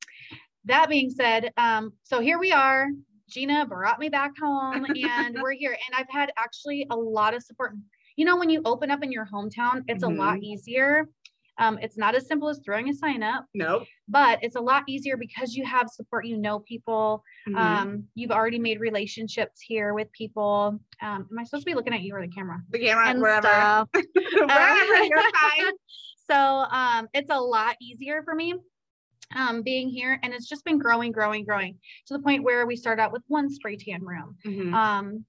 that 0.68 0.88
being 0.88 1.10
said, 1.10 1.52
um, 1.56 1.92
so 2.02 2.20
here 2.20 2.38
we 2.38 2.52
are. 2.52 2.88
Gina 3.28 3.66
brought 3.66 3.98
me 3.98 4.08
back 4.08 4.32
home 4.40 4.86
and 4.86 5.36
we're 5.42 5.52
here. 5.52 5.72
And 5.72 5.94
I've 5.98 6.08
had 6.10 6.32
actually 6.38 6.86
a 6.90 6.96
lot 6.96 7.34
of 7.34 7.42
support. 7.42 7.74
You 8.16 8.24
know, 8.24 8.36
when 8.36 8.48
you 8.48 8.62
open 8.64 8.90
up 8.90 9.02
in 9.02 9.12
your 9.12 9.26
hometown, 9.26 9.82
it's 9.86 10.02
a 10.02 10.08
lot 10.08 10.38
easier 10.42 11.08
Um, 11.60 11.76
it's 11.82 11.98
not 11.98 12.14
as 12.14 12.26
simple 12.28 12.48
as 12.48 12.60
throwing 12.64 12.88
a 12.88 12.94
sign 12.94 13.20
up, 13.22 13.44
Nope. 13.52 13.82
but 14.06 14.38
it's 14.42 14.54
a 14.54 14.60
lot 14.60 14.84
easier 14.86 15.16
because 15.16 15.56
you 15.56 15.64
have 15.66 15.88
support. 15.88 16.24
You 16.24 16.38
know 16.38 16.60
people. 16.60 17.24
Mhm. 17.48 17.56
Um, 17.58 18.04
you've 18.14 18.30
already 18.30 18.60
made 18.60 18.78
relationships 18.78 19.60
here 19.60 19.92
with 19.92 20.10
people. 20.12 20.78
Um, 21.02 21.26
am 21.30 21.38
I 21.38 21.42
supposed 21.42 21.64
to 21.66 21.70
be 21.70 21.74
looking 21.74 21.92
at 21.94 22.02
you 22.02 22.14
or 22.14 22.20
the 22.22 22.28
camera? 22.32 22.58
the 22.70 22.78
camera, 22.78 23.08
and 23.08 23.20
wherever. 23.20 23.48
wherever, 23.92 25.04
you're 25.10 25.22
fine. 25.42 25.72
so 26.30 26.36
um, 26.80 27.08
it's 27.12 27.30
a 27.30 27.40
lot 27.40 27.74
easier 27.82 28.22
for 28.22 28.34
me 28.36 28.54
um, 29.34 29.62
being 29.62 29.88
here, 29.88 30.18
and 30.22 30.32
it's 30.32 30.48
just 30.48 30.64
been 30.64 30.78
growing, 30.78 31.12
growing, 31.12 31.44
growing 31.44 31.78
to 32.06 32.14
the 32.16 32.22
point 32.22 32.42
where 32.42 32.66
we 32.66 32.76
started 32.76 33.02
out 33.02 33.12
with 33.12 33.22
one 33.28 33.50
spray 33.50 33.76
tan 33.76 34.02
room, 34.04 34.36
Mhm. 34.44 34.72
um, 34.74 35.24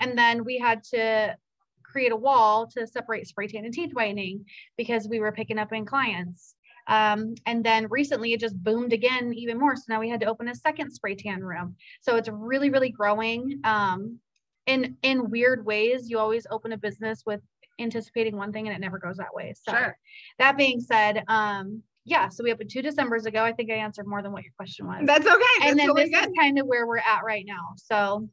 and 0.00 0.18
then 0.18 0.44
we 0.44 0.58
had 0.58 0.82
to 0.84 1.36
create 1.82 2.12
a 2.12 2.16
wall 2.16 2.66
to 2.66 2.86
separate 2.86 3.26
spray 3.26 3.46
tan 3.46 3.64
and 3.64 3.72
teeth 3.72 3.92
whitening 3.94 4.44
because 4.76 5.08
we 5.08 5.20
were 5.20 5.32
picking 5.32 5.58
up 5.58 5.72
in 5.72 5.84
clients. 5.84 6.54
Um, 6.88 7.34
and 7.46 7.64
then 7.64 7.88
recently 7.88 8.32
it 8.32 8.40
just 8.40 8.62
boomed 8.62 8.92
again 8.92 9.32
even 9.34 9.58
more. 9.58 9.74
So 9.74 9.84
now 9.88 9.98
we 10.00 10.08
had 10.08 10.20
to 10.20 10.26
open 10.26 10.48
a 10.48 10.54
second 10.54 10.90
spray 10.92 11.16
tan 11.16 11.42
room. 11.42 11.76
So 12.00 12.16
it's 12.16 12.28
really, 12.28 12.70
really 12.70 12.90
growing. 12.90 13.60
Um, 13.64 14.20
in 14.66 14.96
in 15.02 15.30
weird 15.30 15.64
ways, 15.64 16.08
you 16.10 16.18
always 16.18 16.46
open 16.50 16.72
a 16.72 16.76
business 16.76 17.24
with 17.26 17.40
anticipating 17.78 18.36
one 18.36 18.52
thing 18.52 18.66
and 18.68 18.76
it 18.76 18.80
never 18.80 18.98
goes 18.98 19.16
that 19.16 19.34
way. 19.34 19.52
So 19.54 19.72
Sure. 19.72 19.98
that 20.38 20.56
being 20.56 20.80
said, 20.80 21.24
um, 21.28 21.82
yeah, 22.06 22.28
so 22.28 22.44
we 22.44 22.52
opened 22.52 22.70
two 22.70 22.82
Decembers 22.82 23.26
ago. 23.26 23.42
I 23.44 23.52
think 23.52 23.70
I 23.70 23.74
answered 23.74 24.06
more 24.06 24.22
than 24.22 24.32
what 24.32 24.44
your 24.44 24.52
question 24.56 24.86
was. 24.86 25.02
That's 25.04 25.26
okay. 25.26 25.36
That's 25.58 25.70
and 25.70 25.78
then 25.78 25.88
totally 25.88 26.08
this 26.08 26.20
good. 26.20 26.28
is 26.30 26.34
kind 26.38 26.58
of 26.58 26.66
where 26.66 26.86
we're 26.86 26.98
at 26.98 27.22
right 27.24 27.44
now. 27.46 27.74
So 27.76 28.28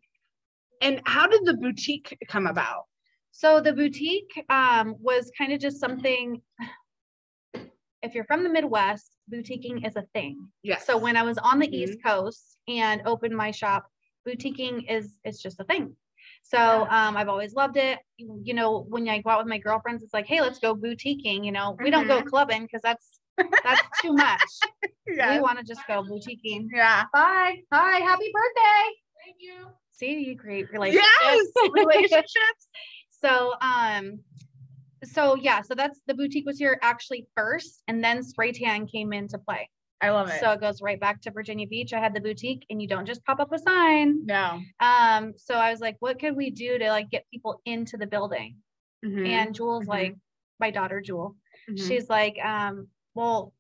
And 0.82 1.02
how 1.06 1.28
did 1.28 1.44
the 1.46 1.56
boutique 1.56 2.18
come 2.28 2.46
about? 2.48 2.84
So 3.32 3.60
the 3.60 3.74
boutique 3.74 4.46
um, 4.50 4.96
was 5.00 5.32
kind 5.38 5.52
of 5.54 5.60
just 5.60 5.80
something. 5.80 6.42
If 8.04 8.14
you're 8.14 8.26
from 8.26 8.44
the 8.44 8.50
Midwest, 8.50 9.16
boutiquing 9.32 9.88
is 9.88 9.96
a 9.96 10.04
thing. 10.14 10.50
Yes. 10.62 10.86
So 10.86 10.98
when 10.98 11.16
I 11.16 11.24
was 11.24 11.38
on 11.38 11.58
the 11.58 11.68
Mhm. 11.68 11.74
East 11.74 12.00
Coast 12.06 12.58
and 12.68 13.02
opened 13.06 13.34
my 13.36 13.50
shop, 13.52 13.90
boutiquing 14.28 14.92
is 14.92 15.18
it's 15.24 15.42
just 15.42 15.62
a 15.62 15.64
thing. 15.64 15.96
So 16.42 16.86
um, 16.90 17.16
I've 17.16 17.30
always 17.30 17.54
loved 17.54 17.78
it. 17.78 18.00
You 18.18 18.42
you 18.44 18.54
know, 18.56 18.82
when 18.90 19.08
I 19.08 19.22
go 19.22 19.30
out 19.30 19.40
with 19.40 19.48
my 19.48 19.58
girlfriends, 19.58 20.04
it's 20.04 20.14
like, 20.14 20.26
hey, 20.28 20.42
let's 20.42 20.60
go 20.60 20.76
boutiquing. 20.76 21.46
You 21.46 21.54
know, 21.54 21.78
we 21.82 21.90
don't 21.92 22.08
go 22.10 22.22
clubbing 22.22 22.64
because 22.64 22.82
that's 22.82 23.22
that's 23.38 24.02
too 24.02 24.14
much. 24.14 24.42
We 25.06 25.40
want 25.42 25.60
to 25.60 25.66
just 25.66 25.82
go 25.88 26.02
boutiquing. 26.02 26.68
yeah. 26.74 27.04
Bye. 27.14 27.58
Hi. 27.74 28.00
Happy 28.00 28.32
birthday. 28.34 28.96
Thank 29.24 29.36
you. 29.40 29.68
See, 29.92 30.24
you 30.30 30.38
create 30.38 30.72
relationships. 30.72 31.10
Yes. 31.22 31.46
Relationships. 31.74 32.68
So, 33.22 33.54
um, 33.62 34.20
so 35.04 35.36
yeah, 35.36 35.62
so 35.62 35.76
that's 35.76 36.00
the 36.08 36.14
boutique 36.14 36.46
was 36.46 36.58
here 36.58 36.80
actually 36.82 37.28
first, 37.36 37.84
and 37.90 38.02
then 38.04 38.24
spray 38.24 38.54
tan 38.54 38.88
came 38.88 39.12
into 39.14 39.38
play. 39.38 39.70
I 40.02 40.10
love 40.12 40.30
it. 40.30 40.40
So 40.40 40.52
it 40.52 40.62
goes 40.62 40.82
right 40.82 41.00
back 41.00 41.22
to 41.22 41.32
Virginia 41.32 41.68
Beach. 41.68 41.94
I 41.94 42.00
had 42.00 42.16
the 42.16 42.22
boutique, 42.22 42.66
and 42.70 42.82
you 42.82 42.88
don't 42.88 43.06
just 43.06 43.24
pop 43.26 43.40
up 43.42 43.52
a 43.54 43.60
sign. 43.60 44.26
no. 44.26 44.62
Um, 44.80 45.34
so 45.38 45.56
I 45.56 45.70
was 45.70 45.82
like, 45.82 45.98
what 46.00 46.18
could 46.20 46.36
we 46.36 46.50
do 46.50 46.78
to 46.80 46.90
like 46.90 47.10
get 47.10 47.26
people 47.32 47.62
into 47.66 47.98
the 47.98 48.08
building? 48.08 48.56
Mhm. 49.06 49.28
And 49.28 49.54
Jewel's 49.54 49.86
Mhm. 49.86 49.90
like, 49.90 50.16
my 50.62 50.72
daughter 50.72 51.02
Jewel, 51.02 51.36
Mhm. 51.70 51.88
she's 51.88 52.10
like, 52.10 52.38
um, 52.44 52.88
well, 53.16 53.54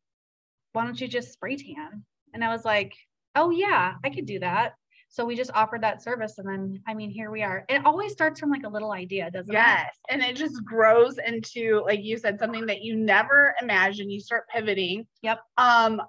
why 0.74 0.86
don't 0.86 1.00
you 1.00 1.08
just 1.08 1.34
spray 1.34 1.56
tan? 1.56 2.04
And 2.34 2.44
I 2.44 2.50
was 2.50 2.66
like, 2.66 2.94
oh 3.36 3.52
yeah, 3.52 3.96
I 4.04 4.10
could 4.10 4.26
do 4.26 4.40
that. 4.40 4.74
So 5.10 5.26
we 5.26 5.36
just 5.36 5.52
offered 5.54 5.84
that 5.84 6.02
service, 6.02 6.40
and 6.40 6.48
then 6.50 6.82
I 6.88 6.96
mean, 6.96 7.12
here 7.12 7.30
we 7.30 7.44
are. 7.44 7.66
It 7.70 7.86
always 7.86 8.14
starts 8.14 8.40
from 8.40 8.50
like 8.50 8.64
a 8.66 8.70
little 8.70 8.92
idea, 8.92 9.30
doesn't 9.30 9.54
it? 9.54 9.60
Yes. 9.60 9.96
And 10.10 10.24
it 10.24 10.36
just 10.36 10.64
grows 10.66 11.20
into, 11.24 11.84
like 11.86 12.04
you 12.04 12.18
said, 12.18 12.40
something 12.40 12.66
that 12.66 12.82
you 12.82 12.96
never 12.96 13.54
imagined. 13.62 14.12
You 14.12 14.20
start 14.20 14.48
pivoting. 14.50 15.06
Yep. 15.22 15.40
Um, 15.58 16.02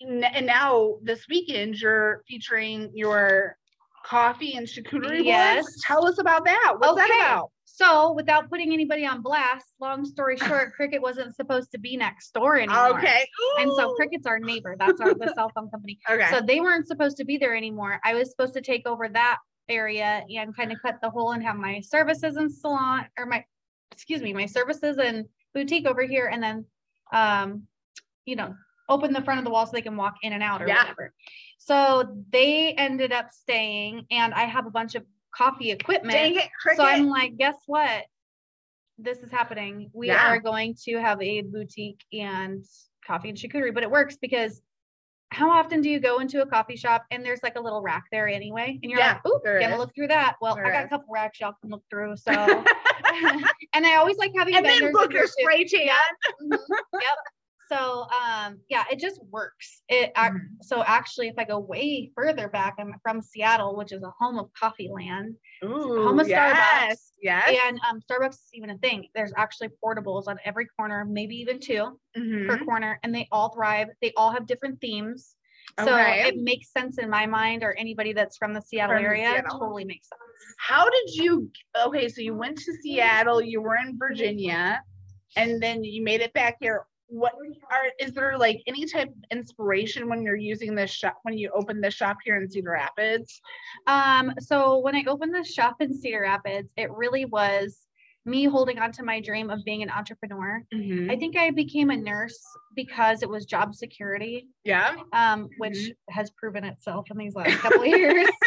and 0.00 0.46
now 0.46 0.98
this 1.02 1.26
weekend 1.28 1.80
you're 1.80 2.22
featuring 2.28 2.90
your 2.94 3.56
coffee 4.04 4.54
and 4.54 4.66
charcuterie 4.68 5.24
Yes. 5.24 5.64
boards. 5.64 5.82
Tell 5.84 6.06
us 6.06 6.18
about 6.18 6.44
that. 6.44 6.74
What's 6.78 6.92
Okay. 6.92 7.08
that 7.08 7.30
about? 7.32 7.50
So, 7.74 8.12
without 8.12 8.50
putting 8.50 8.70
anybody 8.70 9.06
on 9.06 9.22
blast, 9.22 9.66
long 9.80 10.04
story 10.04 10.36
short, 10.46 10.74
Cricket 10.74 11.00
wasn't 11.00 11.34
supposed 11.34 11.72
to 11.72 11.78
be 11.78 11.96
next 11.96 12.34
door 12.34 12.58
anymore. 12.58 12.98
Okay. 12.98 13.26
And 13.58 13.72
so 13.72 13.94
Cricket's 13.94 14.26
our 14.26 14.38
neighbor. 14.38 14.76
That's 14.78 15.00
our 15.00 15.14
the 15.14 15.32
cell 15.34 15.50
phone 15.54 15.70
company. 15.70 15.98
Okay. 16.10 16.28
So 16.30 16.40
they 16.40 16.60
weren't 16.60 16.86
supposed 16.86 17.16
to 17.16 17.24
be 17.24 17.38
there 17.38 17.56
anymore. 17.56 17.98
I 18.04 18.14
was 18.14 18.30
supposed 18.30 18.52
to 18.54 18.60
take 18.60 18.86
over 18.86 19.08
that 19.08 19.38
area 19.68 20.22
and 20.28 20.54
kind 20.54 20.70
of 20.70 20.82
cut 20.82 20.96
the 21.00 21.08
hole 21.08 21.32
and 21.32 21.42
have 21.42 21.56
my 21.56 21.80
services 21.80 22.36
and 22.36 22.52
salon 22.52 23.06
or 23.18 23.24
my 23.24 23.44
excuse 23.92 24.20
me, 24.20 24.32
my 24.34 24.46
services 24.46 24.98
and 24.98 25.26
boutique 25.54 25.86
over 25.86 26.02
here 26.02 26.26
and 26.26 26.42
then 26.42 26.64
um, 27.12 27.62
you 28.26 28.36
know, 28.36 28.54
open 28.88 29.12
the 29.12 29.22
front 29.22 29.38
of 29.38 29.44
the 29.44 29.50
wall 29.50 29.64
so 29.64 29.72
they 29.72 29.80
can 29.82 29.96
walk 29.96 30.16
in 30.22 30.32
and 30.32 30.42
out 30.42 30.60
or 30.60 30.66
Yeah. 30.68 30.82
whatever. 30.82 31.14
So 31.58 32.16
they 32.30 32.72
ended 32.72 33.12
up 33.12 33.30
staying 33.32 34.06
and 34.10 34.34
I 34.34 34.44
have 34.44 34.66
a 34.66 34.70
bunch 34.70 34.94
of 34.94 35.04
coffee 35.36 35.70
equipment. 35.70 36.36
It. 36.36 36.48
So 36.76 36.84
I'm 36.84 37.08
like, 37.08 37.36
guess 37.36 37.56
what? 37.66 38.04
This 38.98 39.18
is 39.18 39.30
happening. 39.30 39.90
We 39.92 40.08
Yeah. 40.08 40.26
are 40.28 40.40
going 40.40 40.74
to 40.84 40.96
have 41.00 41.20
a 41.22 41.42
boutique 41.42 42.04
and 42.12 42.64
coffee 43.06 43.30
and 43.30 43.38
charcuterie, 43.38 43.74
but 43.74 43.82
it 43.82 43.90
works 43.90 44.16
because 44.20 44.62
how 45.30 45.50
often 45.50 45.80
do 45.80 45.88
you 45.88 45.98
go 45.98 46.18
into 46.18 46.42
a 46.42 46.46
coffee 46.46 46.76
shop 46.76 47.04
and 47.10 47.24
there's 47.24 47.42
like 47.42 47.56
a 47.56 47.60
little 47.60 47.80
rack 47.80 48.04
there 48.12 48.28
anyway? 48.28 48.78
And 48.82 48.90
you're 48.90 49.00
Yeah, 49.00 49.18
like, 49.24 49.32
ooh, 49.32 49.40
is. 49.44 49.78
look 49.78 49.94
through 49.94 50.08
that. 50.08 50.36
Well, 50.42 50.54
There 50.54 50.66
I 50.66 50.70
got 50.70 50.84
a 50.84 50.88
couple 50.88 51.06
racks 51.12 51.40
y'all 51.40 51.54
can 51.60 51.70
look 51.70 51.82
through. 51.88 52.16
So 52.18 52.32
and 53.74 53.86
I 53.86 53.96
always 53.96 54.18
like 54.18 54.32
having 54.36 54.54
and 54.54 54.64
then 54.64 54.72
vendors 54.74 54.92
book 54.92 55.10
in 55.10 55.16
your 55.16 55.26
spray 55.26 55.64
tan. 55.64 55.88
Yep. 56.50 56.60
So 57.68 58.06
um 58.10 58.58
yeah, 58.68 58.84
it 58.90 58.98
just 58.98 59.20
works. 59.30 59.82
It 59.88 60.12
Mhm. 60.14 60.62
so 60.62 60.82
actually 60.84 61.28
if 61.28 61.34
I 61.38 61.44
go 61.44 61.58
way 61.58 62.12
further 62.14 62.48
back, 62.48 62.74
I'm 62.78 62.94
from 63.02 63.22
Seattle, 63.22 63.76
which 63.76 63.92
is 63.92 64.02
a 64.02 64.12
home 64.18 64.38
of 64.38 64.52
coffee 64.52 64.88
land. 64.92 65.36
Ooh, 65.64 66.04
home 66.04 66.18
of 66.18 66.28
yes, 66.28 67.12
yes. 67.20 67.58
And 67.66 67.80
um, 67.88 68.00
Starbucks 68.00 68.34
is 68.34 68.50
even 68.52 68.70
a 68.70 68.78
thing. 68.78 69.08
There's 69.14 69.32
actually 69.36 69.68
portables 69.82 70.26
on 70.26 70.38
every 70.44 70.66
corner, 70.76 71.04
maybe 71.04 71.36
even 71.36 71.60
two 71.60 71.98
Mhm. 72.16 72.48
per 72.48 72.58
corner, 72.64 72.98
and 73.02 73.14
they 73.14 73.28
all 73.30 73.50
thrive. 73.50 73.88
They 74.00 74.12
all 74.16 74.30
have 74.30 74.46
different 74.46 74.80
themes. 74.80 75.36
So 75.78 75.92
Okay. 75.94 76.28
it 76.28 76.36
makes 76.36 76.70
sense 76.72 76.98
in 76.98 77.08
my 77.08 77.24
mind, 77.26 77.62
or 77.62 77.72
anybody 77.78 78.12
that's 78.12 78.36
from 78.36 78.52
the 78.52 78.60
Seattle 78.60 78.96
From 78.96 79.04
area 79.04 79.30
Seattle. 79.30 79.58
totally 79.60 79.84
makes 79.84 80.08
sense. 80.08 80.20
How 80.58 80.84
did 80.90 81.14
you? 81.14 81.50
Okay, 81.86 82.08
so 82.08 82.20
you 82.20 82.34
went 82.34 82.58
to 82.58 82.72
Seattle. 82.82 83.40
You 83.40 83.62
were 83.62 83.76
in 83.76 83.96
Virginia, 83.96 84.82
and 85.36 85.62
then 85.62 85.84
you 85.84 86.02
made 86.02 86.20
it 86.20 86.32
back 86.34 86.56
here. 86.60 86.84
What 87.12 87.34
are? 87.70 87.82
Is 88.00 88.12
there 88.12 88.38
like 88.38 88.62
any 88.66 88.86
type 88.86 89.08
of 89.08 89.24
inspiration 89.30 90.08
when 90.08 90.22
you're 90.22 90.34
using 90.34 90.74
this 90.74 90.90
shop 90.90 91.18
when 91.24 91.36
you 91.36 91.50
open 91.54 91.80
this 91.80 91.92
shop 91.92 92.16
here 92.24 92.36
in 92.36 92.50
Cedar 92.50 92.70
Rapids? 92.70 93.38
Um, 93.86 94.32
so 94.40 94.78
when 94.78 94.96
I 94.96 95.04
opened 95.06 95.34
the 95.34 95.44
shop 95.44 95.76
in 95.80 95.92
Cedar 95.92 96.22
Rapids, 96.22 96.70
it 96.78 96.90
really 96.90 97.26
was 97.26 97.86
me 98.24 98.44
holding 98.44 98.78
on 98.78 98.92
to 98.92 99.02
my 99.02 99.20
dream 99.20 99.50
of 99.50 99.62
being 99.64 99.82
an 99.82 99.90
entrepreneur. 99.90 100.64
Mm-hmm. 100.74 101.10
I 101.10 101.16
think 101.16 101.36
I 101.36 101.50
became 101.50 101.90
a 101.90 101.96
nurse 101.96 102.38
because 102.74 103.22
it 103.22 103.28
was 103.28 103.44
job 103.44 103.74
security. 103.74 104.46
Yeah. 104.64 104.94
um, 105.12 105.50
which 105.58 105.90
has 106.08 106.30
proven 106.30 106.64
itself 106.64 107.10
in 107.10 107.18
these 107.18 107.34
last 107.34 107.58
couple 107.58 107.82
of 107.82 107.88
years. 107.88 108.26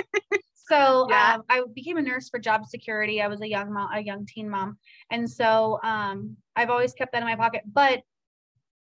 So 0.68 1.08
Yeah. 1.12 1.36
um, 1.36 1.44
I 1.48 1.62
became 1.76 1.98
a 1.98 2.02
nurse 2.02 2.28
for 2.30 2.40
job 2.40 2.66
security. 2.66 3.22
I 3.22 3.28
was 3.28 3.40
a 3.42 3.48
young 3.48 3.72
mom, 3.72 3.92
a 3.94 4.00
young 4.02 4.26
teen 4.26 4.50
mom, 4.50 4.78
and 5.12 5.30
so 5.30 5.80
um, 5.84 6.36
I've 6.56 6.72
always 6.72 6.94
kept 6.94 7.12
that 7.12 7.22
in 7.22 7.28
my 7.28 7.36
pocket. 7.36 7.62
But 7.72 8.02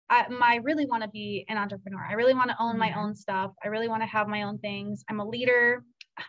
I, 0.09 0.27
my, 0.29 0.57
really 0.63 0.85
want 0.85 1.03
to 1.03 1.09
be 1.09 1.45
an 1.49 1.57
entrepreneur. 1.57 2.05
I 2.07 2.13
really 2.13 2.33
want 2.33 2.49
to 2.49 2.55
own 2.59 2.77
my 2.77 2.89
Mhm. 2.91 2.97
own 2.97 3.15
stuff. 3.15 3.51
I 3.63 3.69
really 3.69 3.87
want 3.87 4.03
to 4.03 4.07
have 4.07 4.27
my 4.27 4.43
own 4.43 4.59
things. 4.59 5.03
I'm 5.09 5.19
a 5.19 5.25
leader. 5.27 5.83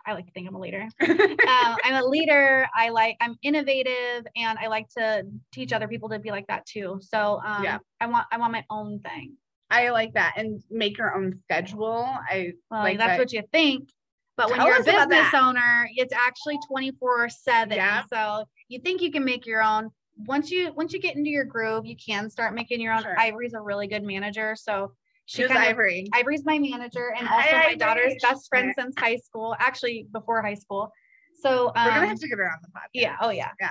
I 0.05 0.15
like 0.15 0.27
to 0.27 0.33
think 0.33 0.49
I'm 0.49 0.55
a 0.55 0.59
leader. 0.61 0.89
um, 1.01 1.77
I'm 1.85 2.03
a 2.03 2.07
leader. 2.07 2.67
I 2.75 2.89
like 2.89 3.17
I'm 3.21 3.37
innovative, 3.43 4.27
and 4.35 4.59
I 4.59 4.67
like 4.67 4.89
to 4.99 5.25
teach 5.53 5.73
other 5.73 5.87
people 5.89 6.09
to 6.09 6.19
be 6.19 6.31
like 6.31 6.47
that 6.49 6.67
too. 6.67 6.99
So 7.03 7.41
um, 7.45 7.63
Yeah. 7.63 7.79
I 8.01 8.07
want 8.07 8.27
I 8.33 8.39
want 8.39 8.53
my 8.53 8.65
own 8.71 9.01
thing. 9.01 9.37
I 9.71 9.91
like 9.91 10.15
that 10.15 10.35
and 10.37 10.63
make 10.71 10.97
your 10.99 11.15
own 11.15 11.41
schedule. 11.45 12.05
I 12.31 12.53
Well, 12.71 12.83
like 12.83 12.99
that's 12.99 13.13
that. 13.13 13.19
what 13.19 13.33
you 13.33 13.43
think. 13.53 13.91
But 14.37 14.51
when 14.51 14.59
Tell 14.59 14.69
you're 14.69 14.81
a 14.81 14.85
business 14.85 15.33
owner, 15.35 15.89
it's 15.97 16.13
actually 16.13 16.59
24 16.69 17.29
seven. 17.31 17.79
So 18.13 18.45
you 18.69 18.81
think 18.81 19.01
you 19.03 19.11
can 19.11 19.25
make 19.25 19.47
your 19.47 19.63
own. 19.63 19.91
Once 20.17 20.51
you 20.51 20.73
once 20.75 20.93
you 20.93 21.01
get 21.01 21.17
into 21.17 21.31
your 21.31 21.45
groove, 21.45 21.85
you 21.87 21.97
can 21.97 22.31
start 22.31 22.55
making 22.55 22.81
your 22.81 22.93
own. 22.95 23.03
Sure. 23.03 23.19
Ivory's 23.19 23.55
a 23.55 23.61
really 23.61 23.87
good 23.87 24.03
manager. 24.03 24.57
So 24.57 24.93
she 25.27 25.43
Who's 25.43 25.51
kind 25.51 25.65
of, 25.65 25.71
Ivory. 25.71 26.07
Ivory's 26.15 26.45
my 26.45 26.59
manager 26.59 27.13
and 27.19 27.27
Hi, 27.27 27.37
also 27.37 27.53
my 27.57 27.63
Ivory. 27.65 27.77
daughter's 27.77 28.15
best 28.23 28.49
friend 28.49 28.73
since 28.79 28.95
high 28.99 29.17
school, 29.17 29.55
actually 29.59 30.07
before 30.13 30.41
high 30.43 30.55
school. 30.55 30.91
So 31.43 31.67
um, 31.77 31.85
We're 31.85 31.95
gonna 31.95 32.07
have 32.09 32.21
to 32.21 32.29
get 32.29 32.39
her 32.39 32.47
on 32.47 32.59
the 32.63 32.69
podcast. 32.69 32.89
yeah, 32.95 33.17
oh 33.21 33.31
yeah. 33.31 33.51
Yeah. 33.61 33.71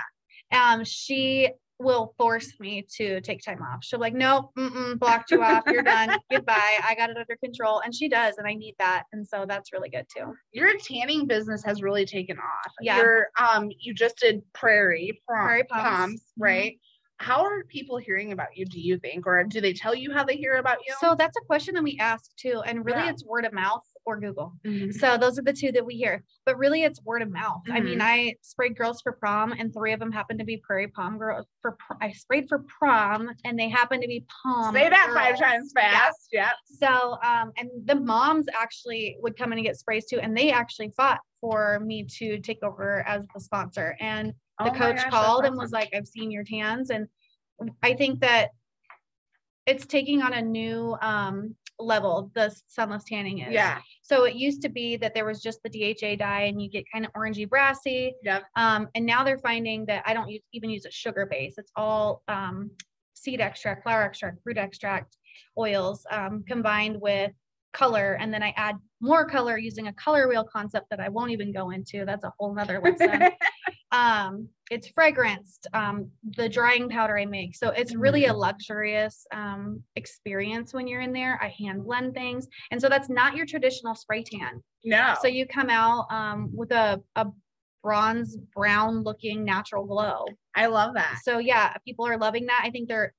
Um, 0.72 0.84
she 0.84 1.50
will 1.78 2.14
force 2.16 2.58
me 2.58 2.86
to 2.96 3.20
take 3.20 3.42
time 3.42 3.62
off. 3.62 3.84
She'll 3.84 3.98
be 3.98 4.04
like, 4.04 4.14
nope, 4.14 4.50
mm-mm, 4.56 4.98
blocked 4.98 5.30
you 5.30 5.42
off. 5.42 5.64
You're 5.66 5.82
done. 5.82 6.18
Goodbye. 6.30 6.80
I 6.82 6.94
got 6.94 7.10
it 7.10 7.16
under 7.16 7.36
control. 7.42 7.80
And 7.84 7.94
she 7.94 8.08
does, 8.08 8.38
and 8.38 8.46
I 8.46 8.54
need 8.54 8.74
that. 8.78 9.04
And 9.12 9.26
so 9.26 9.44
that's 9.46 9.72
really 9.72 9.90
good 9.90 10.06
too. 10.14 10.32
Your 10.52 10.76
tanning 10.78 11.26
business 11.26 11.62
has 11.64 11.82
really 11.82 12.06
taken 12.06 12.38
off. 12.38 12.72
Yeah. 12.80 12.98
You're 12.98 13.28
um 13.38 13.70
you 13.78 13.94
just 13.94 14.18
did 14.18 14.42
Prairie 14.52 15.20
Prom- 15.26 15.46
Prairie 15.46 15.64
Palms. 15.64 15.84
Palms, 15.84 16.22
right? 16.38 16.78
How 17.18 17.42
are 17.44 17.64
people 17.64 17.96
hearing 17.96 18.32
about 18.32 18.48
you, 18.56 18.66
do 18.66 18.78
you 18.80 18.98
think? 18.98 19.26
Or 19.26 19.42
do 19.44 19.60
they 19.60 19.72
tell 19.72 19.94
you 19.94 20.12
how 20.12 20.22
they 20.24 20.36
hear 20.36 20.56
about 20.56 20.78
you? 20.86 20.94
So 21.00 21.14
that's 21.14 21.36
a 21.36 21.44
question 21.46 21.74
that 21.74 21.82
we 21.82 21.96
ask 21.98 22.34
too. 22.36 22.62
And 22.66 22.84
really 22.84 23.04
Yeah. 23.04 23.10
it's 23.10 23.24
word 23.24 23.44
of 23.46 23.52
mouth 23.52 23.84
or 24.04 24.20
Google. 24.20 24.52
Mhm. 24.64 24.92
So 24.94 25.16
those 25.16 25.38
are 25.38 25.42
the 25.42 25.52
two 25.52 25.72
that 25.72 25.84
we 25.84 25.94
hear. 25.96 26.22
But 26.44 26.58
really 26.58 26.84
it's 26.84 27.02
word 27.02 27.22
of 27.22 27.30
mouth. 27.30 27.62
I 27.70 27.80
mean, 27.80 27.98
Mhm. 27.98 28.02
I 28.04 28.34
sprayed 28.42 28.76
girls 28.76 29.00
for 29.00 29.12
prom 29.12 29.52
and 29.52 29.72
three 29.72 29.92
of 29.92 29.98
them 29.98 30.12
happened 30.12 30.38
to 30.40 30.44
be 30.44 30.58
prairie 30.58 30.88
palm 30.88 31.18
girls 31.18 31.46
for 31.62 31.72
pr- 31.72 31.94
I 32.00 32.12
sprayed 32.12 32.48
for 32.48 32.60
prom 32.78 33.30
and 33.44 33.58
they 33.58 33.68
happened 33.68 34.02
to 34.02 34.08
be 34.08 34.24
palm. 34.42 34.74
Say 34.74 34.88
that 34.88 35.10
five 35.14 35.38
times 35.38 35.72
fast. 35.74 36.28
Yeah. 36.32 36.52
So, 36.66 37.18
um, 37.22 37.52
and 37.56 37.70
the 37.84 37.96
moms 37.96 38.46
actually 38.54 39.16
would 39.20 39.36
come 39.36 39.52
in 39.52 39.58
and 39.58 39.66
get 39.66 39.76
sprays 39.78 40.04
too, 40.06 40.20
and 40.20 40.36
they 40.36 40.52
actually 40.52 40.90
fought 40.90 41.20
for 41.40 41.80
me 41.80 42.04
to 42.18 42.38
take 42.40 42.62
over 42.62 43.00
as 43.08 43.26
the 43.34 43.40
sponsor. 43.40 43.96
And 44.00 44.34
the 44.58 44.70
Oh 44.70 44.74
coach 44.74 44.96
gosh, 44.96 45.10
called 45.10 45.44
and 45.44 45.52
awesome. 45.54 45.62
was 45.62 45.72
like, 45.72 45.90
"I've 45.94 46.06
seen 46.06 46.30
your 46.30 46.44
tans," 46.44 46.90
and 46.90 47.08
I 47.82 47.94
think 47.94 48.20
that 48.20 48.50
it's 49.66 49.86
taking 49.86 50.22
on 50.22 50.32
a 50.32 50.42
new 50.42 50.96
um, 51.02 51.54
level. 51.78 52.30
The 52.34 52.54
sunless 52.66 53.04
tanning 53.04 53.40
is. 53.40 53.52
Yeah. 53.52 53.80
So 54.02 54.24
it 54.24 54.34
used 54.34 54.62
to 54.62 54.68
be 54.68 54.96
that 54.96 55.14
there 55.14 55.24
was 55.24 55.42
just 55.42 55.62
the 55.62 55.68
DHA 55.68 56.16
dye, 56.16 56.42
and 56.42 56.60
you 56.62 56.70
get 56.70 56.84
kind 56.90 57.04
of 57.04 57.12
orangey 57.12 57.48
brassy. 57.48 58.14
Yep. 58.22 58.44
Um, 58.56 58.88
and 58.94 59.04
now 59.04 59.24
they're 59.24 59.38
finding 59.38 59.84
that 59.86 60.02
I 60.06 60.14
don't 60.14 60.30
use, 60.30 60.42
even 60.52 60.70
use 60.70 60.86
a 60.86 60.90
sugar 60.90 61.26
base. 61.26 61.54
It's 61.58 61.72
all 61.76 62.22
um, 62.28 62.70
seed 63.14 63.40
extract, 63.40 63.82
flower 63.82 64.04
extract, 64.04 64.42
fruit 64.42 64.58
extract, 64.58 65.16
oils 65.58 66.06
um, 66.10 66.44
combined 66.46 67.00
with 67.00 67.32
color. 67.76 68.16
And 68.20 68.32
then 68.32 68.42
I 68.42 68.54
add 68.56 68.76
more 69.00 69.26
color 69.28 69.58
using 69.58 69.88
a 69.88 69.92
color 69.92 70.28
wheel 70.28 70.44
concept 70.50 70.86
that 70.90 71.00
I 71.00 71.08
won't 71.08 71.30
even 71.30 71.52
go 71.52 71.70
into. 71.70 72.04
That's 72.04 72.24
a 72.24 72.32
whole 72.38 72.54
nother 72.54 72.80
lesson. 72.80 73.28
um, 73.92 74.48
it's 74.70 74.90
fragranced, 74.90 75.66
um, 75.74 76.10
the 76.36 76.48
drying 76.48 76.88
powder 76.88 77.18
I 77.18 77.26
make. 77.26 77.54
So 77.54 77.68
it's 77.68 77.94
really 77.94 78.26
a 78.26 78.34
luxurious 78.34 79.26
um, 79.32 79.82
experience 79.94 80.72
when 80.72 80.88
you're 80.88 81.02
in 81.02 81.12
there. 81.12 81.38
I 81.42 81.54
hand 81.58 81.84
blend 81.84 82.14
things. 82.14 82.48
And 82.70 82.80
so 82.80 82.88
that's 82.88 83.08
not 83.08 83.36
your 83.36 83.46
traditional 83.46 83.94
spray 83.94 84.24
tan. 84.24 84.62
no. 84.84 85.14
So 85.20 85.28
you 85.28 85.46
come 85.46 85.70
out 85.70 86.06
um, 86.10 86.50
with 86.52 86.72
a, 86.72 87.00
a 87.14 87.26
bronze 87.82 88.36
brown 88.54 89.02
looking 89.04 89.44
natural 89.44 89.84
glow. 89.84 90.24
I 90.56 90.66
love 90.66 90.94
that. 90.94 91.20
So 91.22 91.38
yeah, 91.38 91.74
people 91.86 92.06
are 92.06 92.18
loving 92.18 92.46
that. 92.46 92.62
I 92.64 92.70
think 92.70 92.88
they're 92.88 93.12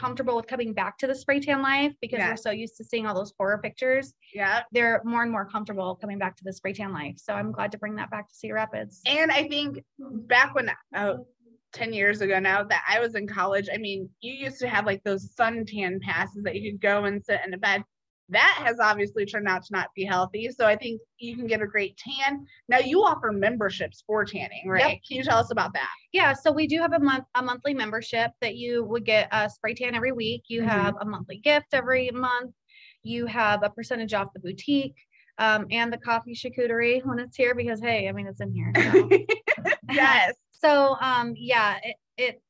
comfortable 0.00 0.34
with 0.36 0.46
coming 0.46 0.72
back 0.72 0.96
to 0.98 1.06
the 1.06 1.14
spray 1.14 1.38
tan 1.40 1.60
life 1.62 1.92
because 2.00 2.18
Yeah. 2.18 2.30
we're 2.30 2.36
so 2.36 2.50
used 2.50 2.76
to 2.78 2.84
seeing 2.84 3.06
all 3.06 3.14
those 3.14 3.34
horror 3.38 3.58
pictures. 3.58 4.14
Yeah. 4.34 4.62
They're 4.72 5.02
more 5.04 5.22
and 5.22 5.30
more 5.30 5.44
comfortable 5.44 5.94
coming 5.96 6.18
back 6.18 6.36
to 6.38 6.44
the 6.44 6.52
spray 6.52 6.72
tan 6.72 6.92
life. 6.92 7.16
So 7.18 7.34
I'm 7.34 7.52
glad 7.52 7.70
to 7.72 7.78
bring 7.78 7.96
that 7.96 8.10
back 8.10 8.28
to 8.28 8.34
Cedar 8.34 8.54
Rapids. 8.54 9.02
And 9.04 9.30
I 9.30 9.46
think 9.46 9.84
back 9.98 10.54
when, 10.54 10.70
oh, 10.96 11.26
10 11.72 11.92
years 11.92 12.20
ago 12.20 12.40
now 12.40 12.64
that 12.64 12.82
I 12.88 12.98
was 12.98 13.14
in 13.14 13.28
college, 13.28 13.68
I 13.72 13.76
mean, 13.76 14.08
you 14.20 14.32
used 14.32 14.58
to 14.60 14.68
have 14.68 14.86
like 14.86 15.04
those 15.04 15.34
suntan 15.36 16.00
passes 16.00 16.42
that 16.44 16.56
you 16.56 16.72
could 16.72 16.80
go 16.80 17.04
and 17.04 17.22
sit 17.24 17.40
in 17.46 17.52
a 17.54 17.58
bed. 17.58 17.84
That 18.30 18.62
has 18.64 18.78
obviously 18.80 19.26
turned 19.26 19.48
out 19.48 19.62
to 19.64 19.72
not 19.72 19.88
be 19.94 20.04
healthy. 20.04 20.48
So 20.50 20.66
I 20.66 20.76
think 20.76 21.00
you 21.18 21.36
can 21.36 21.46
get 21.46 21.60
a 21.62 21.66
great 21.66 21.96
tan. 21.96 22.46
Now 22.68 22.78
you 22.78 23.00
offer 23.02 23.32
memberships 23.32 24.02
for 24.06 24.24
tanning, 24.24 24.62
right? 24.66 25.00
Can 25.06 25.16
you 25.16 25.24
tell 25.24 25.38
us 25.38 25.50
about 25.50 25.72
that? 25.74 25.88
Yeah, 26.12 26.32
so 26.32 26.52
we 26.52 26.66
do 26.66 26.78
have 26.80 26.92
a 26.92 26.98
month 27.00 27.24
a 27.34 27.42
monthly 27.42 27.74
membership 27.74 28.30
that 28.40 28.54
you 28.56 28.84
would 28.84 29.04
get 29.04 29.28
a 29.32 29.50
spray 29.50 29.74
tan 29.74 29.94
every 29.94 30.12
week. 30.12 30.44
You 30.48 30.62
Mhm. 30.62 30.68
have 30.68 30.94
a 31.00 31.04
monthly 31.04 31.38
gift 31.38 31.72
every 31.72 32.10
month. 32.10 32.54
You 33.02 33.26
have 33.26 33.62
a 33.62 33.70
percentage 33.70 34.14
off 34.14 34.32
the 34.32 34.40
boutique 34.40 34.96
um, 35.38 35.66
and 35.70 35.92
the 35.92 35.98
coffee 35.98 36.34
charcuterie 36.34 37.04
when 37.04 37.18
it's 37.18 37.36
here 37.36 37.54
because 37.54 37.80
hey, 37.80 38.08
I 38.08 38.12
mean 38.12 38.26
it's 38.26 38.40
in 38.40 38.52
here. 38.54 38.72
So. 38.76 39.08
yes. 39.90 40.34
So 40.52 40.94
um 41.00 41.32
yeah, 41.38 41.78
it, 41.82 41.96
it 42.18 42.42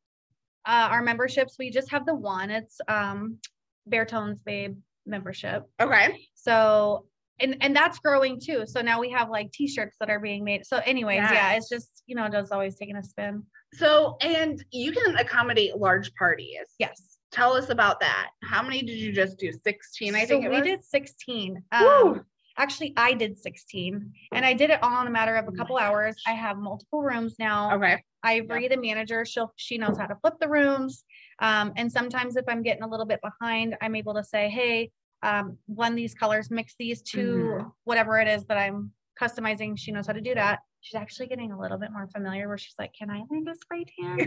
uh 0.67 0.89
our 0.91 1.01
memberships, 1.01 1.55
we 1.61 1.71
just 1.71 1.93
have 1.93 2.05
the 2.07 2.15
one. 2.15 2.51
It's 2.51 2.81
um 2.89 3.39
Bare 3.87 4.05
Tones 4.05 4.41
Babe 4.41 4.77
membership. 5.07 5.65
Okay. 5.81 6.27
So 6.35 7.07
and 7.41 7.57
and 7.61 7.75
that's 7.75 7.99
growing 7.99 8.39
too. 8.39 8.65
So 8.67 8.81
now 8.83 9.01
we 9.01 9.11
have 9.11 9.31
like 9.31 9.51
t-shirts 9.53 9.97
that 10.01 10.11
are 10.11 10.21
being 10.21 10.45
made. 10.45 10.67
So 10.67 10.79
anyways, 10.85 11.19
yeah, 11.19 11.53
it's 11.55 11.69
just, 11.69 12.03
you 12.07 12.15
know, 12.15 12.29
just 12.29 12.53
always 12.53 12.77
taking 12.77 12.97
a 12.97 13.03
spin. 13.03 13.43
So, 13.75 14.17
and 14.21 14.63
you 14.71 14.93
can 14.93 15.17
accommodate 15.17 15.77
large 15.77 16.13
parties. 16.15 16.75
Yes. 16.79 17.19
Tell 17.33 17.53
us 17.53 17.71
about 17.71 18.01
that. 18.01 18.31
How 18.43 18.63
many 18.63 18.83
did 18.83 18.99
you 18.99 19.13
just 19.13 19.39
do? 19.39 19.53
16, 19.53 20.15
I 20.15 20.23
so 20.23 20.27
think 20.27 20.51
we 20.51 20.61
did 20.61 20.85
16. 20.85 21.63
Woo. 21.81 21.89
Um, 21.89 22.27
actually 22.61 22.93
I 22.97 23.15
did 23.15 23.39
16 23.39 24.13
and 24.33 24.45
I 24.45 24.53
did 24.53 24.71
it 24.71 24.83
all 24.83 25.01
in 25.01 25.07
a 25.07 25.11
matter 25.11 25.37
of 25.37 25.49
a 25.49 25.53
couple 25.53 25.79
hours. 25.79 26.17
I 26.27 26.33
have 26.33 26.59
multiple 26.59 27.03
rooms 27.03 27.37
now. 27.39 27.75
Okay. 27.77 28.03
Ivory, 28.23 28.69
the 28.69 28.77
manager, 28.77 29.25
she'll 29.25 29.53
she 29.57 29.79
knows 29.79 29.97
how 29.97 30.07
to 30.07 30.17
flip 30.17 30.35
the 30.41 30.49
rooms. 30.49 31.05
Um, 31.41 31.73
and 31.77 31.91
sometimes 31.91 32.37
if 32.37 32.45
I'm 32.49 32.63
getting 32.63 32.83
a 32.83 32.89
little 32.89 33.07
bit 33.07 33.21
behind, 33.23 33.77
I'm 33.81 33.95
able 33.97 34.15
to 34.15 34.25
say, 34.25 34.49
hey, 34.49 34.91
um, 35.23 35.59
blend 35.69 35.97
these 35.99 36.15
colors, 36.15 36.51
mix 36.51 36.75
these 36.79 37.03
to 37.03 37.19
Mhm. 37.59 37.73
whatever 37.85 38.19
it 38.19 38.29
is 38.29 38.45
that 38.47 38.57
I'm 38.59 38.93
customizing. 39.21 39.79
She 39.79 39.93
knows 39.93 40.07
how 40.07 40.13
to 40.15 40.21
do 40.21 40.35
that. 40.35 40.61
She's 40.83 40.95
actually 40.95 41.27
getting 41.27 41.53
a 41.53 41.59
little 41.61 41.77
bit 41.77 41.93
more 41.93 42.07
familiar 42.09 42.49
where 42.49 42.57
she's 42.57 42.75
like, 42.79 42.95
Can 42.95 43.11
I 43.11 43.23
learn 43.31 43.45
to 43.45 43.55
spray 43.55 43.85
tan? 43.85 44.19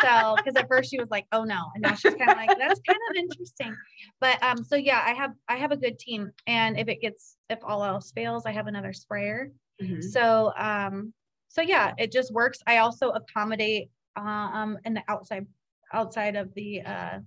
so 0.00 0.36
because 0.36 0.56
at 0.56 0.68
first 0.68 0.90
she 0.90 0.98
was 1.00 1.08
like 1.10 1.26
oh 1.32 1.42
no 1.42 1.70
and 1.74 1.82
now 1.82 1.94
she's 1.94 2.14
kind 2.14 2.30
of 2.30 2.36
like 2.36 2.50
that's 2.56 2.80
kind 2.86 2.98
of 3.10 3.16
interesting 3.16 3.76
but 4.20 4.40
um 4.42 4.62
so 4.62 4.76
yeah 4.76 5.02
i 5.04 5.12
have 5.12 5.32
i 5.48 5.56
have 5.56 5.72
a 5.72 5.76
good 5.76 5.98
team 5.98 6.30
and 6.46 6.78
if 6.78 6.86
it 6.88 7.00
gets 7.00 7.36
if 7.50 7.58
all 7.64 7.82
else 7.84 8.12
fails 8.12 8.46
i 8.46 8.52
have 8.52 8.68
another 8.68 8.92
sprayer 8.92 9.50
Mhm. 9.82 10.02
so 10.02 10.52
um 10.56 11.12
so 11.48 11.62
yeah 11.62 11.94
it 11.98 12.12
just 12.12 12.32
works 12.32 12.58
i 12.66 12.78
also 12.78 13.10
accommodate 13.10 13.90
um 14.16 14.78
in 14.84 14.94
the 14.94 15.02
outside 15.08 15.46
outside 15.92 16.36
of 16.36 16.52
the 16.54 16.82
uh 16.82 17.18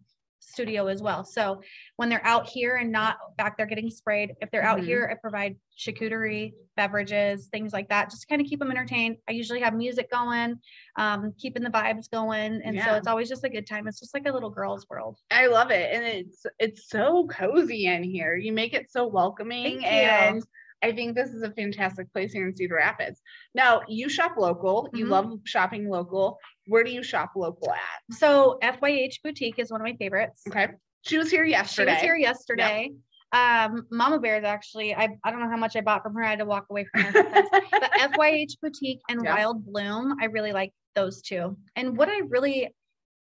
studio 0.43 0.87
as 0.87 1.03
well 1.03 1.23
so 1.23 1.61
when 1.97 2.09
they're 2.09 2.25
out 2.25 2.49
here 2.49 2.77
and 2.77 2.91
not 2.91 3.17
back 3.37 3.55
there 3.57 3.67
getting 3.67 3.91
sprayed 3.91 4.31
if 4.41 4.49
they're 4.49 4.63
out 4.63 4.79
Mhm. 4.79 4.85
here 4.85 5.07
i 5.11 5.13
provide 5.15 5.55
charcuterie 5.77 6.53
beverages 6.75 7.47
things 7.51 7.71
like 7.73 7.87
that 7.89 8.09
just 8.09 8.27
kind 8.27 8.41
of 8.41 8.47
keep 8.47 8.57
them 8.57 8.71
entertained 8.71 9.17
i 9.29 9.33
usually 9.33 9.59
have 9.61 9.75
music 9.75 10.09
going 10.11 10.55
um 10.97 11.31
keeping 11.37 11.61
the 11.61 11.69
vibes 11.69 12.09
going 12.09 12.59
and 12.65 12.75
so 12.81 12.95
it's 12.95 13.07
always 13.07 13.29
just 13.29 13.43
a 13.43 13.49
good 13.49 13.67
time 13.67 13.87
it's 13.87 13.99
just 13.99 14.15
like 14.15 14.25
a 14.27 14.31
little 14.31 14.49
girl's 14.49 14.85
world 14.89 15.15
I 15.29 15.45
love 15.45 15.69
it. 15.69 15.93
And 15.93 16.03
it's 16.03 16.43
it's 16.57 16.89
so 16.89 17.27
cozy 17.27 17.85
in 17.85 18.03
here. 18.03 18.35
You 18.35 18.51
make 18.51 18.73
it 18.73 18.91
so 18.91 19.07
welcoming 19.07 19.85
and 19.85 20.43
I 20.83 20.91
think 20.91 21.15
this 21.15 21.29
is 21.29 21.43
a 21.43 21.51
fantastic 21.51 22.11
place 22.11 22.33
here 22.33 22.47
in 22.47 22.55
Cedar 22.55 22.75
Rapids. 22.75 23.21
Now, 23.53 23.81
you 23.87 24.09
shop 24.09 24.33
local. 24.35 24.89
You 24.93 25.05
Mhm. 25.05 25.09
love 25.09 25.39
shopping 25.45 25.87
local. 25.87 26.39
Where 26.71 26.83
do 26.83 26.91
you 26.91 27.03
shop 27.03 27.31
local 27.35 27.69
at? 27.71 28.15
so 28.17 28.57
fyh 28.63 29.09
boutique 29.23 29.59
is 29.59 29.71
one 29.71 29.81
of 29.81 29.85
my 29.85 29.95
favorites 29.95 30.41
Okay. 30.47 30.67
She 31.03 31.17
was 31.17 31.31
here 31.31 31.43
yesterday. 31.43 31.91
She 31.91 31.95
was 31.95 32.01
here 32.03 32.15
yesterday. 32.15 32.91
Um, 33.33 33.87
Mama 33.91 34.19
Bear's 34.19 34.43
actually, 34.43 34.93
I, 34.93 35.07
I 35.23 35.31
don't 35.31 35.39
know 35.39 35.49
how 35.49 35.57
much 35.57 35.75
I 35.75 35.81
bought 35.81 36.03
from 36.03 36.13
her. 36.15 36.23
I 36.23 36.29
had 36.29 36.39
to 36.39 36.45
walk 36.45 36.65
away 36.69 36.85
from 36.85 37.01
her. 37.03 37.11
but 37.23 37.91
FYH 38.13 38.59
Boutique 38.61 39.01
and 39.09 39.21
Yeah. 39.23 39.35
Wild 39.35 39.65
Bloom, 39.65 40.17
I 40.21 40.25
really 40.25 40.51
like 40.51 40.73
those 40.95 41.21
two. 41.21 41.57
And 41.75 41.97
what 41.97 42.09
I 42.09 42.19
really 42.29 42.69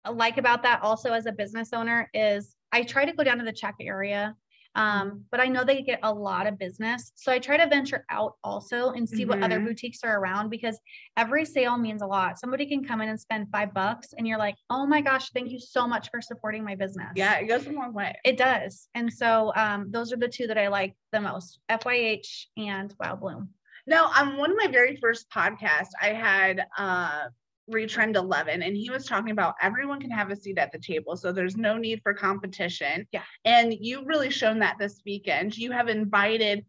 like 0.09 0.37
about 0.37 0.63
that 0.63 0.81
also 0.81 1.11
as 1.13 1.25
a 1.25 1.31
business 1.31 1.69
owner 1.73 2.09
is 2.13 2.55
I 2.71 2.83
try 2.83 3.05
to 3.05 3.13
go 3.13 3.23
down 3.23 3.37
to 3.37 3.45
the 3.45 3.53
check 3.53 3.75
area. 3.81 4.35
Um, 4.77 5.25
but 5.31 5.39
I 5.39 5.47
know 5.47 5.63
they 5.63 5.81
get 5.81 5.99
a 6.03 6.13
lot 6.13 6.45
of 6.45 6.59
business. 6.59 7.11
So 7.15 7.31
I 7.31 7.39
try 7.39 7.57
to 7.57 7.67
venture 7.67 8.05
out 8.11 8.35
also 8.43 8.91
and 8.91 9.09
see 9.09 9.25
what 9.25 9.41
other 9.41 9.59
Mhm. 9.59 9.65
boutiques 9.65 10.03
are 10.03 10.19
around 10.19 10.49
because 10.49 10.79
every 11.17 11.45
sale 11.45 11.77
means 11.77 12.03
a 12.03 12.05
lot. 12.05 12.39
Somebody 12.39 12.67
can 12.67 12.85
come 12.85 13.01
in 13.01 13.09
and 13.09 13.19
spend 13.19 13.49
five 13.51 13.73
bucks 13.73 14.13
and 14.15 14.27
you're 14.27 14.37
like, 14.37 14.55
oh 14.69 14.85
my 14.85 15.01
gosh, 15.01 15.31
thank 15.31 15.49
you 15.49 15.59
so 15.59 15.87
much 15.87 16.11
for 16.11 16.21
supporting 16.21 16.63
my 16.63 16.75
business. 16.75 17.09
Yeah, 17.15 17.39
it 17.39 17.47
goes 17.47 17.65
a 17.65 17.71
long 17.71 17.91
way. 17.91 18.15
It 18.23 18.37
does. 18.37 18.87
And 18.93 19.11
so 19.11 19.51
um, 19.55 19.89
those 19.89 20.13
are 20.13 20.17
the 20.17 20.27
two 20.27 20.45
that 20.45 20.59
I 20.59 20.67
like 20.67 20.95
the 21.11 21.21
most 21.21 21.59
FYH 21.69 22.45
and 22.55 22.93
Wild 22.99 23.19
Bloom. 23.19 23.49
Now, 23.87 24.11
on 24.15 24.37
one 24.37 24.51
of 24.51 24.57
my 24.57 24.67
very 24.67 24.97
first 24.97 25.29
podcasts, 25.31 25.91
I 26.01 26.09
had 26.09 26.67
uh 26.77 27.29
Retrend 27.71 28.15
11, 28.15 28.63
and 28.63 28.75
he 28.77 28.89
was 28.89 29.05
talking 29.05 29.31
about 29.31 29.55
everyone 29.61 29.99
can 29.99 30.11
have 30.11 30.31
a 30.31 30.35
seat 30.35 30.57
at 30.57 30.71
the 30.71 30.79
table, 30.79 31.17
so 31.17 31.31
there's 31.31 31.57
no 31.57 31.77
need 31.77 32.01
for 32.01 32.13
competition. 32.13 33.07
Yeah. 33.11 33.23
And 33.45 33.73
you've 33.79 34.07
really 34.07 34.29
shown 34.29 34.59
that 34.59 34.77
this 34.79 35.01
weekend. 35.05 35.57
You 35.57 35.71
have 35.71 35.89
invited 35.89 36.65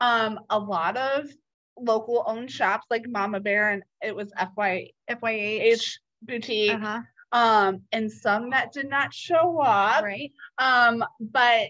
um 0.00 0.40
a 0.50 0.58
lot 0.58 0.96
of 0.96 1.26
local 1.78 2.24
owned 2.26 2.50
shops 2.50 2.86
like 2.90 3.06
Mama 3.08 3.40
Bear, 3.40 3.70
and 3.70 3.82
it 4.02 4.14
was 4.14 4.32
FYH 4.38 4.90
FYH. 5.08 5.98
boutique, 6.22 6.72
Uh-huh. 6.72 7.00
um, 7.32 7.82
and 7.92 8.10
some 8.10 8.50
that 8.50 8.72
did 8.72 8.88
not 8.88 9.14
show 9.14 9.60
up. 9.60 10.02
Right. 10.02 10.32
Um, 10.58 11.04
but 11.20 11.68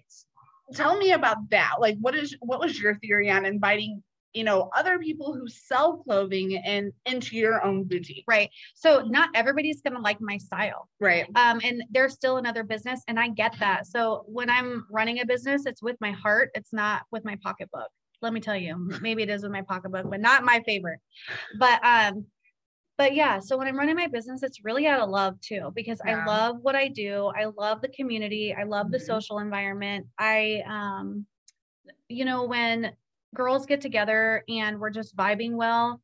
tell 0.75 0.97
me 0.97 1.13
about 1.13 1.51
that. 1.51 1.75
Like, 1.81 1.97
what 2.01 2.15
is 2.15 2.37
what 2.41 2.61
was 2.61 2.81
your 2.81 2.97
theory 2.97 3.31
on 3.31 3.45
inviting, 3.45 4.03
you 4.33 4.45
know, 4.45 4.71
other 4.77 4.99
people 4.99 5.33
who 5.33 5.49
sell 5.49 5.99
clothing 5.99 6.57
and 6.59 6.93
into 7.07 7.37
your 7.37 7.65
own 7.65 7.85
boutique? 7.85 8.25
Right. 8.29 8.51
So 8.75 9.01
not 9.01 9.31
everybody's 9.35 9.83
going 9.83 9.95
to 9.95 10.01
like 10.01 10.21
my 10.21 10.39
style. 10.39 10.89
Right. 11.01 11.27
Um, 11.35 11.61
and 11.65 11.83
there's 11.91 12.15
still 12.15 12.37
another 12.37 12.63
business 12.63 13.03
and 13.09 13.19
I 13.19 13.29
get 13.29 13.59
that. 13.59 13.87
So 13.87 14.25
when 14.27 14.49
I'm 14.49 14.87
running 14.91 15.21
a 15.21 15.27
business, 15.27 15.67
it's 15.67 15.83
with 15.83 15.97
my 16.01 16.13
heart. 16.13 16.51
It's 16.55 16.73
not 16.73 17.03
with 17.11 17.25
my 17.25 17.37
pocketbook. 17.43 17.89
Let 18.23 18.33
me 18.33 18.41
tell 18.41 18.57
you, 18.57 18.77
maybe 19.01 19.23
it 19.23 19.31
is 19.31 19.43
with 19.43 19.53
my 19.53 19.63
pocketbook, 19.63 20.09
but 20.11 20.21
not 20.21 20.45
my 20.45 20.63
favorite. 20.67 21.01
But, 21.59 21.85
um, 21.85 22.27
but 22.99 23.15
yeah, 23.15 23.41
so 23.41 23.57
when 23.57 23.67
I'm 23.67 23.79
running 23.79 23.97
my 23.97 24.09
business, 24.09 24.43
it's 24.43 24.63
really 24.63 24.87
out 24.87 25.01
of 25.01 25.09
love 25.09 25.41
too, 25.41 25.73
because 25.75 26.03
Yeah. 26.07 26.23
I 26.23 26.27
love 26.27 26.59
what 26.61 26.77
I 26.77 26.89
do. 26.89 27.33
I 27.35 27.47
love 27.47 27.81
the 27.81 27.89
community. 27.89 28.55
I 28.55 28.65
love 28.65 28.91
the 28.91 28.99
Mhm. 28.99 29.07
social 29.07 29.39
environment. 29.39 30.07
I, 30.19 30.63
um, 30.67 31.27
you 32.09 32.27
know, 32.27 32.45
when 32.45 32.95
girls 33.35 33.67
get 33.67 33.81
together 33.81 34.45
and 34.49 34.79
we're 34.79 34.91
just 34.91 35.17
vibing 35.17 35.53
well, 35.53 36.01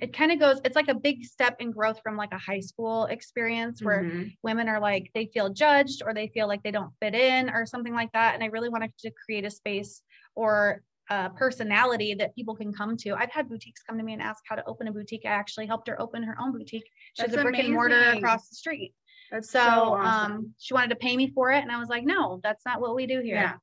it 0.00 0.12
kind 0.12 0.32
of 0.32 0.38
goes, 0.38 0.60
it's 0.64 0.76
like 0.76 0.88
a 0.88 0.94
big 0.94 1.24
step 1.24 1.56
in 1.60 1.70
growth 1.70 2.00
from 2.02 2.16
like 2.16 2.32
a 2.32 2.38
high 2.38 2.60
school 2.60 3.06
experience 3.06 3.82
where 3.82 4.02
Mhm. 4.02 4.36
women 4.42 4.68
are 4.68 4.80
like, 4.80 5.10
they 5.14 5.26
feel 5.26 5.48
judged 5.48 6.02
or 6.04 6.12
they 6.12 6.28
feel 6.28 6.48
like 6.48 6.62
they 6.62 6.70
don't 6.70 6.92
fit 7.00 7.14
in 7.14 7.50
or 7.50 7.64
something 7.66 7.94
like 7.94 8.12
that. 8.12 8.34
And 8.34 8.42
I 8.42 8.46
really 8.46 8.68
wanted 8.68 8.96
to 8.98 9.10
create 9.10 9.44
a 9.44 9.50
space 9.50 10.02
or 10.34 10.82
a 11.08 11.30
personality 11.30 12.14
that 12.14 12.34
people 12.36 12.54
can 12.54 12.72
come 12.72 12.96
to. 12.98 13.14
I've 13.14 13.32
had 13.32 13.48
boutiques 13.48 13.82
come 13.82 13.98
to 13.98 14.04
me 14.04 14.12
and 14.12 14.22
ask 14.22 14.42
how 14.48 14.54
to 14.54 14.64
open 14.66 14.86
a 14.86 14.92
boutique. 14.92 15.22
I 15.24 15.30
actually 15.30 15.66
helped 15.66 15.88
her 15.88 16.00
open 16.00 16.22
her 16.22 16.36
own 16.40 16.52
boutique. 16.52 16.88
She 17.14 17.22
has 17.22 17.34
a 17.34 17.42
brick 17.42 17.58
and 17.58 17.72
mortar 17.72 18.00
across 18.16 18.48
the 18.48 18.54
street. 18.56 18.94
That's 19.30 19.50
So, 19.50 19.60
awesome. 19.60 20.32
um, 20.32 20.54
she 20.58 20.74
wanted 20.74 20.90
to 20.90 20.96
pay 20.96 21.16
me 21.16 21.30
for 21.32 21.50
it. 21.50 21.62
And 21.62 21.72
I 21.72 21.78
was 21.78 21.88
like, 21.88 22.04
no, 22.04 22.40
that's 22.42 22.64
not 22.64 22.80
what 22.80 22.94
we 22.94 23.06
do 23.06 23.20
here. 23.20 23.36
Yeah. 23.36 23.56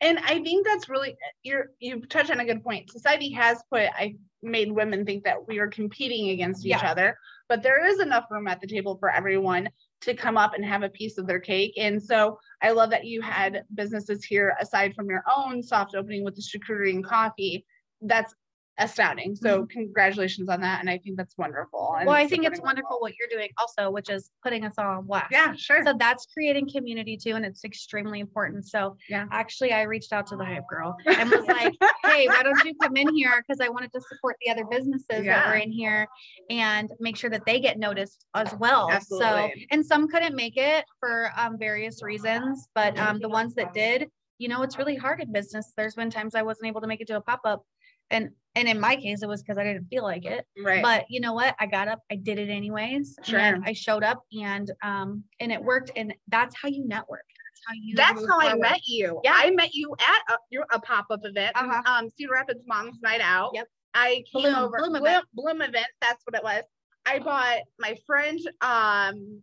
And 0.00 0.18
I 0.18 0.42
think 0.42 0.66
that's 0.66 0.88
really 0.88 1.16
you're 1.42 1.70
you've 1.78 2.08
touched 2.08 2.30
on 2.30 2.40
a 2.40 2.44
good 2.44 2.62
point. 2.62 2.90
Society 2.90 3.30
has 3.32 3.62
put 3.70 3.88
I 3.94 4.16
made 4.42 4.70
women 4.70 5.04
think 5.04 5.24
that 5.24 5.46
we 5.48 5.58
are 5.58 5.68
competing 5.68 6.30
against 6.30 6.64
each 6.64 6.70
Yeah. 6.72 6.90
other, 6.90 7.18
but 7.48 7.62
there 7.62 7.84
is 7.86 8.00
enough 8.00 8.26
room 8.30 8.46
at 8.46 8.60
the 8.60 8.66
table 8.66 8.96
for 8.98 9.10
everyone 9.10 9.68
to 10.02 10.14
come 10.14 10.36
up 10.36 10.52
and 10.54 10.64
have 10.64 10.82
a 10.82 10.90
piece 10.90 11.16
of 11.18 11.26
their 11.26 11.40
cake. 11.40 11.72
And 11.78 12.00
so 12.02 12.38
I 12.62 12.70
love 12.70 12.90
that 12.90 13.06
you 13.06 13.22
had 13.22 13.64
businesses 13.74 14.24
here 14.24 14.54
aside 14.60 14.94
from 14.94 15.08
your 15.08 15.24
own 15.34 15.62
soft 15.62 15.94
opening 15.94 16.22
with 16.24 16.36
the 16.36 16.42
charcuterie 16.42 16.90
and 16.90 17.04
coffee. 17.04 17.64
That's 18.02 18.34
astounding. 18.78 19.34
So 19.34 19.66
congratulations 19.66 20.48
on 20.48 20.60
that. 20.60 20.80
And 20.80 20.90
I 20.90 20.98
think 20.98 21.16
that's 21.16 21.36
wonderful. 21.38 21.94
and 21.98 22.00
Mm-hmm. 22.00 22.06
Well, 22.08 22.16
I 22.16 22.26
think 22.26 22.44
it's 22.44 22.60
wonderful 22.60 22.98
what 23.00 23.14
you're 23.18 23.28
doing 23.28 23.48
also, 23.58 23.90
which 23.90 24.10
is 24.10 24.30
putting 24.42 24.64
us 24.64 24.74
all 24.78 24.98
on 24.98 25.06
blast. 25.06 25.28
Yeah, 25.32 25.54
sure. 25.56 25.82
So 25.84 25.94
that's 25.98 26.26
creating 26.32 26.68
community 26.70 27.16
too, 27.16 27.32
and 27.36 27.44
it's 27.44 27.64
extremely 27.64 28.20
important. 28.20 28.66
So 28.66 28.96
Yeah. 29.08 29.26
actually, 29.32 29.72
I 29.72 29.82
reached 29.82 30.12
out 30.12 30.26
to 30.28 30.36
the 30.36 30.44
hype 30.44 30.66
girl 30.68 30.96
and 31.06 31.30
was 31.30 31.46
like, 31.46 31.72
"Hey, 32.04 32.28
why 32.28 32.42
don't 32.42 32.62
you 32.64 32.74
come 32.82 32.96
in 32.96 33.14
here? 33.14 33.32
Because 33.46 33.60
I 33.60 33.68
wanted 33.68 33.92
to 33.94 34.00
support 34.02 34.36
the 34.44 34.50
other 34.50 34.64
businesses 34.70 35.24
that 35.24 35.46
were 35.48 35.54
in 35.54 35.72
here 35.72 36.06
and 36.50 36.90
make 37.00 37.16
sure 37.16 37.30
that 37.30 37.46
they 37.46 37.60
get 37.60 37.78
noticed 37.78 38.26
as 38.34 38.54
well." 38.58 38.90
Absolutely. 38.90 39.26
So, 39.26 39.50
and 39.70 39.84
some 39.84 40.06
couldn't 40.08 40.36
make 40.36 40.56
it 40.56 40.84
for 41.00 41.30
um, 41.36 41.58
various 41.58 42.02
reasons, 42.02 42.68
but 42.74 42.98
um, 42.98 43.18
the 43.20 43.28
ones 43.28 43.54
that 43.54 43.72
did, 43.72 44.10
you 44.38 44.48
know, 44.48 44.62
it's 44.62 44.76
really 44.78 44.96
hard 44.96 45.20
in 45.20 45.32
business. 45.32 45.72
There's 45.76 45.94
been 45.94 46.10
times 46.10 46.34
I 46.34 46.42
wasn't 46.42 46.66
able 46.68 46.82
to 46.82 46.86
make 46.86 47.00
it 47.00 47.06
to 47.08 47.16
a 47.16 47.20
pop 47.20 47.40
up, 47.44 47.64
and 48.10 48.30
and 48.56 48.66
in 48.68 48.80
my 48.80 48.96
case, 48.96 49.22
it 49.22 49.28
was 49.28 49.42
because 49.42 49.58
I 49.58 49.62
didn't 49.64 49.84
feel 49.88 50.02
like 50.02 50.24
it. 50.24 50.44
right. 50.64 50.82
But 50.82 51.04
you 51.08 51.20
know 51.20 51.32
what? 51.34 51.54
I 51.60 51.66
got 51.66 51.86
up, 51.86 52.00
I 52.10 52.16
did 52.16 52.38
it 52.38 52.48
anyways. 52.50 53.16
Sure. 53.22 53.58
I 53.64 53.72
showed 53.72 54.02
up 54.02 54.22
and 54.32 54.68
um 54.82 55.22
and 55.38 55.52
it 55.52 55.62
worked. 55.62 55.92
And 55.94 56.12
that's 56.28 56.56
how 56.60 56.68
you 56.68 56.84
network. 56.88 57.24
That's 57.28 57.62
how 57.68 57.74
you 57.80 57.94
That's 57.94 58.26
how 58.28 58.40
I 58.40 58.54
met 58.56 58.80
you. 58.86 59.20
Yeah. 59.22 59.34
I 59.36 59.50
met 59.50 59.72
you 59.74 59.94
at 60.00 60.34
a, 60.34 60.76
a 60.76 60.80
pop-up 60.80 61.20
event, 61.24 61.52
Uh-huh. 61.54 61.82
um, 61.86 62.08
Cedar 62.16 62.32
Rapids 62.32 62.64
Moms 62.66 62.98
Night 63.02 63.20
Out. 63.22 63.50
Yep. 63.54 63.68
I 63.94 64.24
came 64.32 64.42
Bloom- 64.42 64.54
over 64.56 64.76
Bloom 64.78 64.90
Bloom, 64.92 65.04
event. 65.06 65.24
Bloom 65.34 65.62
event. 65.62 65.86
That's 66.00 66.22
what 66.26 66.34
it 66.34 66.42
was. 66.42 66.64
I 67.06 67.18
bought 67.20 67.58
my 67.78 67.96
friend 68.06 68.40
um 68.62 69.40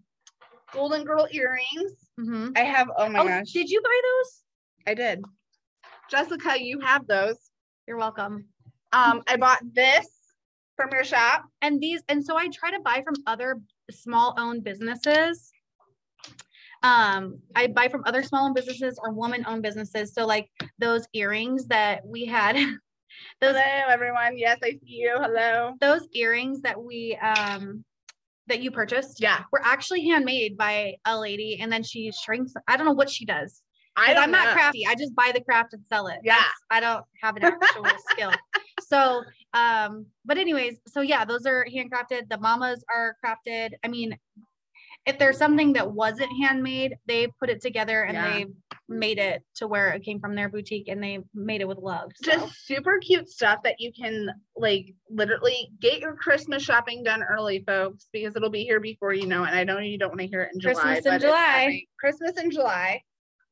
Golden 0.73 1.03
Girl 1.05 1.27
earrings. 1.31 1.93
mm-hmm. 2.19 2.49
I 2.55 2.61
have. 2.61 2.89
Oh 2.97 3.07
my 3.09 3.19
Oh, 3.19 3.27
gosh, 3.27 3.51
did 3.51 3.69
you 3.69 3.79
buy 3.81 4.01
those? 4.03 4.41
I 4.87 4.93
did. 4.95 5.23
Jessica, 6.09 6.55
you 6.61 6.79
have 6.81 7.05
those. 7.07 7.37
You're 7.87 7.97
welcome. 7.97 8.45
Um, 8.93 9.21
I 9.27 9.37
bought 9.37 9.59
this 9.73 10.07
from 10.75 10.89
your 10.93 11.03
shop. 11.03 11.43
And 11.61 11.81
these, 11.81 12.01
and 12.09 12.23
so 12.23 12.37
I 12.37 12.47
try 12.49 12.71
to 12.71 12.79
buy 12.79 13.01
from 13.03 13.15
other 13.27 13.59
small 13.91 14.35
owned 14.37 14.63
businesses. 14.63 15.51
Um, 16.81 17.39
I 17.55 17.67
buy 17.67 17.87
from 17.87 18.03
other 18.05 18.23
small 18.23 18.45
owned 18.45 18.55
businesses 18.55 18.99
or 19.01 19.11
woman 19.11 19.45
owned 19.47 19.63
businesses. 19.63 20.13
So 20.13 20.25
like 20.25 20.49
those 20.79 21.07
earrings 21.13 21.67
that 21.67 22.05
we 22.05 22.25
had, 22.25 22.55
those 23.41 23.55
Hello, 23.55 23.83
everyone. 23.89 24.37
Yes, 24.37 24.59
I 24.63 24.71
see 24.71 24.79
you. 24.83 25.15
Hello. 25.17 25.73
those 25.79 26.07
earrings 26.13 26.61
that 26.61 26.81
we 26.81 27.17
um 27.21 27.83
that 28.47 28.61
you 28.61 28.71
purchased 28.71 29.21
Yeah, 29.21 29.39
were 29.53 29.61
actually 29.63 30.05
handmade 30.05 30.57
by 30.57 30.95
a 31.05 31.17
lady 31.17 31.59
and 31.61 31.71
then 31.71 31.81
she 31.81 32.11
shrinks 32.11 32.51
i 32.67 32.75
don't 32.75 32.85
know 32.85 32.91
what 32.91 33.09
she 33.09 33.23
does 33.25 33.61
I 33.95 34.13
I'm 34.15 34.31
not 34.31 34.49
crafty 34.49 34.85
i 34.85 34.95
just 34.95 35.15
buy 35.15 35.31
the 35.33 35.39
craft 35.39 35.71
and 35.73 35.81
sell 35.87 36.07
it 36.07 36.19
Yeah. 36.25 36.33
That's- 36.33 36.51
i 36.69 36.81
don't 36.81 37.05
have 37.21 37.37
an 37.37 37.43
actual 37.45 37.85
skill 38.09 38.31
so 38.87 39.23
um 39.53 40.05
but 40.25 40.37
anyways 40.37 40.79
so 40.87 41.01
yeah 41.01 41.25
those 41.25 41.45
are 41.45 41.65
handcrafted 41.73 42.27
the 42.29 42.37
mamas 42.37 42.83
are 42.93 43.15
crafted 43.23 43.71
i 43.83 43.87
mean 43.87 44.17
if 45.05 45.19
there's 45.19 45.37
something 45.37 45.73
that 45.73 45.91
wasn't 45.91 46.29
handmade 46.41 46.95
they 47.07 47.27
put 47.39 47.49
it 47.49 47.61
together 47.61 48.03
and 48.03 48.13
Yeah. 48.15 48.31
they 48.33 48.45
made 48.89 49.17
it 49.17 49.41
to 49.55 49.67
where 49.67 49.89
it 49.89 50.03
came 50.03 50.19
from 50.19 50.35
their 50.35 50.49
boutique 50.49 50.87
and 50.89 51.01
they 51.01 51.19
made 51.33 51.61
it 51.61 51.67
with 51.67 51.77
love 51.77 52.11
so. 52.21 52.31
just 52.31 52.65
super 52.65 52.99
cute 52.99 53.29
stuff 53.29 53.59
that 53.63 53.75
you 53.79 53.91
can 53.93 54.29
like 54.55 54.93
literally 55.09 55.69
get 55.81 55.99
your 55.99 56.15
Christmas 56.15 56.61
shopping 56.63 57.01
done 57.03 57.23
early, 57.23 57.63
folks, 57.65 58.07
because 58.11 58.35
it'll 58.35 58.49
be 58.49 58.63
here 58.63 58.79
before 58.81 59.13
you 59.13 59.25
know 59.25 59.43
it. 59.45 59.47
and 59.49 59.57
I 59.57 59.63
know 59.63 59.79
you 59.79 59.97
don't 59.97 60.09
want 60.09 60.19
to 60.21 60.27
hear 60.27 60.43
it 60.43 60.51
in 60.53 60.59
July. 60.59 60.73
Christmas 60.73 61.05
in 61.05 61.11
but 61.13 61.21
July. 61.21 61.81
Christmas 61.99 62.37
in 62.37 62.51
July. 62.51 63.01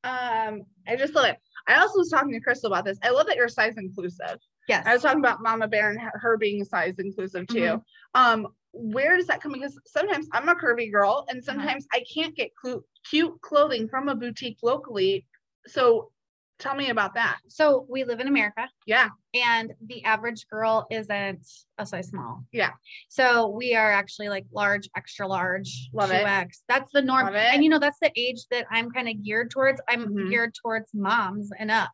Um, 0.04 0.62
I 0.88 0.96
just 0.98 1.15
love 1.15 1.26
it. 1.26 1.38
I 1.67 1.80
also 1.80 2.00
was 2.00 2.10
talking 2.10 2.34
to 2.34 2.39
Crystal 2.41 2.72
about 2.72 2.86
this. 2.86 2.98
I 3.04 3.10
love 3.12 3.28
that 3.28 3.36
you're 3.38 3.48
size 3.48 3.76
inclusive. 3.78 4.38
Yes 4.67 4.86
I 4.86 4.93
was 4.93 5.02
talking 5.02 5.19
about 5.19 5.41
Mama 5.41 5.67
Bear 5.67 5.89
and 5.91 6.00
her 6.13 6.38
being 6.38 6.63
size 6.65 6.95
inclusive 7.00 7.47
too. 7.47 7.60
Mhm. 7.60 7.84
Um, 8.15 8.47
where 8.74 9.17
does 9.17 9.28
that 9.28 9.41
come? 9.41 9.52
Because 9.54 9.80
sometimes 9.86 10.28
I'm 10.32 10.47
a 10.50 10.56
curvy 10.56 10.91
girl, 10.91 11.26
and 11.30 11.39
Uh-huh. 11.39 11.45
sometimes 11.54 11.86
I 11.93 12.04
can't 12.13 12.36
get 12.36 12.56
clu- 12.56 12.84
cute 13.10 13.39
clothing 13.41 13.88
from 13.89 14.08
a 14.08 14.15
boutique 14.15 14.60
locally. 14.63 15.26
So, 15.67 16.12
tell 16.60 16.76
me 16.76 16.89
about 16.91 17.15
that. 17.15 17.39
so 17.47 17.88
we 17.89 18.04
live 18.04 18.19
in 18.19 18.28
america 18.28 18.69
Yeah. 18.86 19.10
and 19.34 19.74
the 19.88 20.04
average 20.06 20.47
girl 20.47 20.86
isn't 20.91 21.47
a 21.80 21.86
size 21.88 22.10
small. 22.10 22.45
Yeah. 22.52 22.74
So 23.10 23.47
we 23.47 23.74
are 23.74 23.91
actually 23.91 24.30
like 24.30 24.45
large, 24.54 24.88
extra 24.95 25.28
large, 25.28 25.89
Love 25.91 26.12
it. 26.12 26.24
2X. 26.24 26.62
That's 26.67 26.91
the 26.91 27.02
norm. 27.02 27.30
It. 27.30 27.54
And 27.54 27.63
you 27.63 27.69
know, 27.71 27.80
that's 27.80 27.97
the 28.00 28.12
age 28.15 28.45
that 28.52 28.67
I'm 28.69 28.91
kind 28.91 29.10
of 29.10 29.24
geared 29.24 29.50
towards. 29.50 29.82
I'm 29.89 30.08
Mhm. 30.10 30.30
geared 30.30 30.54
towards 30.54 30.93
moms 30.93 31.50
and 31.58 31.71
up. 31.71 31.89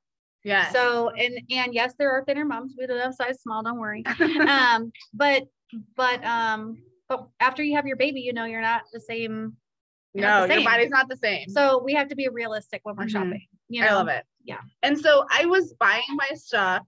Yeah. 0.47 0.71
So 0.71 1.09
and 1.09 1.39
and 1.51 1.73
yes, 1.73 1.93
there 1.99 2.09
are 2.11 2.23
thinner 2.23 2.45
moms. 2.45 2.73
We 2.77 2.87
don't 2.87 2.99
have 2.99 3.13
size 3.13 3.41
small, 3.41 3.61
don't 3.63 3.79
worry. 3.79 4.03
um, 4.47 4.91
but 5.13 5.43
but 5.97 6.23
um, 6.25 6.77
but 7.09 7.27
after 7.41 7.63
you 7.63 7.75
have 7.75 7.85
your 7.85 7.97
baby, 7.97 8.21
you 8.21 8.31
know 8.31 8.45
you're 8.45 8.61
not 8.61 8.83
the 8.93 9.01
same. 9.01 9.57
no, 10.13 10.41
the 10.47 10.53
your 10.53 10.57
same. 10.59 10.63
body's 10.65 10.89
not 10.89 11.09
the 11.09 11.17
same. 11.17 11.49
So 11.49 11.81
we 11.83 11.93
have 11.95 12.07
to 12.07 12.15
be 12.15 12.29
realistic 12.29 12.79
when 12.83 12.95
we're 12.95 13.05
Mhm. 13.05 13.09
shopping. 13.11 13.45
You 13.67 13.81
know? 13.81 13.87
I 13.87 13.93
love 13.93 14.07
it. 14.07 14.23
Yeah. 14.45 14.61
And 14.83 14.97
so 14.97 15.25
I 15.29 15.45
was 15.45 15.73
buying 15.81 16.03
my 16.15 16.29
stuff 16.35 16.83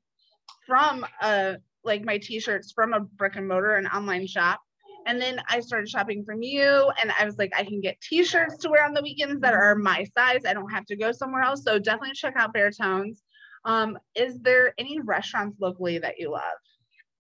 from 0.66 1.06
uh 1.22 1.56
like 1.84 2.04
my 2.06 2.18
t-shirts 2.18 2.72
from 2.72 2.94
a 2.94 3.02
brick 3.02 3.36
and 3.36 3.48
mortar 3.48 3.76
and 3.76 3.88
online 3.90 4.26
shop. 4.28 4.62
And 5.06 5.20
then 5.22 5.42
I 5.50 5.60
started 5.60 5.90
shopping 5.90 6.24
from 6.24 6.42
you 6.44 6.92
and 7.02 7.12
I 7.20 7.26
was 7.26 7.38
like, 7.38 7.52
I 7.58 7.64
can 7.66 7.82
get 7.82 8.00
t-shirts 8.02 8.58
to 8.60 8.70
wear 8.70 8.86
on 8.86 8.94
the 8.94 9.02
weekends 9.02 9.42
that 9.42 9.54
are 9.54 9.76
my 9.76 10.06
size. 10.18 10.42
I 10.48 10.54
don't 10.54 10.70
have 10.72 10.86
to 10.88 10.96
go 10.96 11.12
somewhere 11.12 11.42
else. 11.42 11.64
So 11.64 11.80
definitely 11.80 12.14
check 12.16 12.36
out 12.38 12.54
Bare 12.54 12.72
Tones. 12.72 13.24
Um, 13.66 13.98
is 14.16 14.40
there 14.40 14.74
any 14.78 15.00
restaurants 15.00 15.58
locally 15.60 16.00
that 16.00 16.20
you 16.20 16.32
love? 16.32 16.44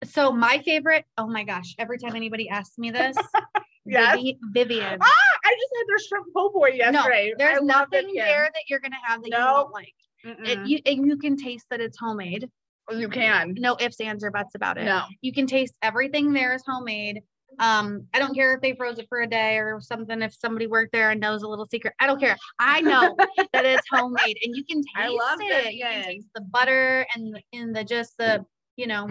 So 0.05 0.31
my 0.31 0.59
favorite. 0.59 1.05
Oh 1.17 1.27
my 1.27 1.43
gosh! 1.43 1.75
Every 1.77 1.97
time 1.97 2.15
anybody 2.15 2.47
asks 2.49 2.77
me 2.77 2.89
this, 2.91 3.17
Yes. 3.85 4.15
Vivi- 4.17 4.39
Vivian. 4.53 4.97
Ah, 5.01 5.05
I 5.45 5.49
just 5.59 5.73
had 5.77 5.83
their 5.87 5.99
shrimp 6.07 6.27
po' 6.35 6.51
boy 6.51 6.69
yesterday. 6.69 7.33
There's 7.37 7.57
I 7.59 7.65
nothing 7.65 8.13
there 8.13 8.49
that 8.53 8.63
you're 8.69 8.79
gonna 8.79 8.95
have 9.03 9.21
that 9.21 9.27
you 9.29 9.37
No. 9.37 9.53
won't 9.53 9.73
like. 9.73 9.93
It, 10.23 10.67
you, 10.67 10.79
and 10.85 11.07
you 11.07 11.17
can 11.17 11.35
taste 11.37 11.65
that 11.69 11.79
it's 11.81 11.97
homemade. 11.97 12.49
you 12.91 13.07
can. 13.09 13.55
No 13.57 13.77
ifs, 13.79 13.99
ands, 14.01 14.23
or 14.23 14.31
buts 14.31 14.53
about 14.55 14.77
it. 14.77 14.83
No. 14.85 15.03
You 15.21 15.33
can 15.33 15.47
taste 15.47 15.73
everything 15.81 16.33
there 16.33 16.53
is 16.53 16.63
homemade. 16.67 17.21
Um, 17.57 18.05
I 18.13 18.19
don't 18.19 18.33
care 18.35 18.53
if 18.55 18.61
they 18.61 18.75
froze 18.75 18.99
it 18.99 19.07
for 19.09 19.21
a 19.21 19.27
day 19.27 19.57
or 19.57 19.79
something. 19.81 20.21
If 20.21 20.33
somebody 20.35 20.67
worked 20.67 20.91
there 20.91 21.09
and 21.11 21.19
knows 21.19 21.43
a 21.43 21.47
little 21.47 21.67
secret, 21.69 21.93
I 21.99 22.07
don't 22.07 22.19
care. 22.19 22.37
I 22.59 22.81
know 22.81 23.15
that 23.53 23.65
it's 23.65 23.87
homemade, 23.91 24.37
and 24.43 24.55
you 24.55 24.63
can 24.65 24.77
taste 24.79 24.89
I 24.95 25.07
love 25.07 25.39
it. 25.41 25.73
You 25.73 25.83
can 25.85 26.03
taste 26.03 26.27
the 26.35 26.41
butter 26.41 27.05
and 27.15 27.33
the- 27.35 27.43
and 27.57 27.75
the 27.75 27.83
just 27.83 28.17
the 28.17 28.45
you 28.77 28.87
know 28.87 29.09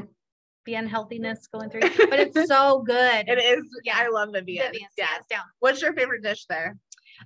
the 0.67 0.75
unhealthiness 0.75 1.47
going 1.49 1.71
through, 1.71 1.81
but 2.11 2.21
it's 2.21 2.47
so 2.49 2.83
good. 2.87 3.29
It 3.29 3.39
is. 3.39 3.65
Yeah. 3.85 3.95
I 3.97 4.09
love 4.09 4.31
Vivian. 4.33 4.67
Vivian, 4.67 4.89
Yes. 4.97 5.23
down. 5.31 5.45
What's 5.61 5.81
your 5.83 5.95
favorite 5.95 6.23
dish 6.23 6.45
there? 6.47 6.77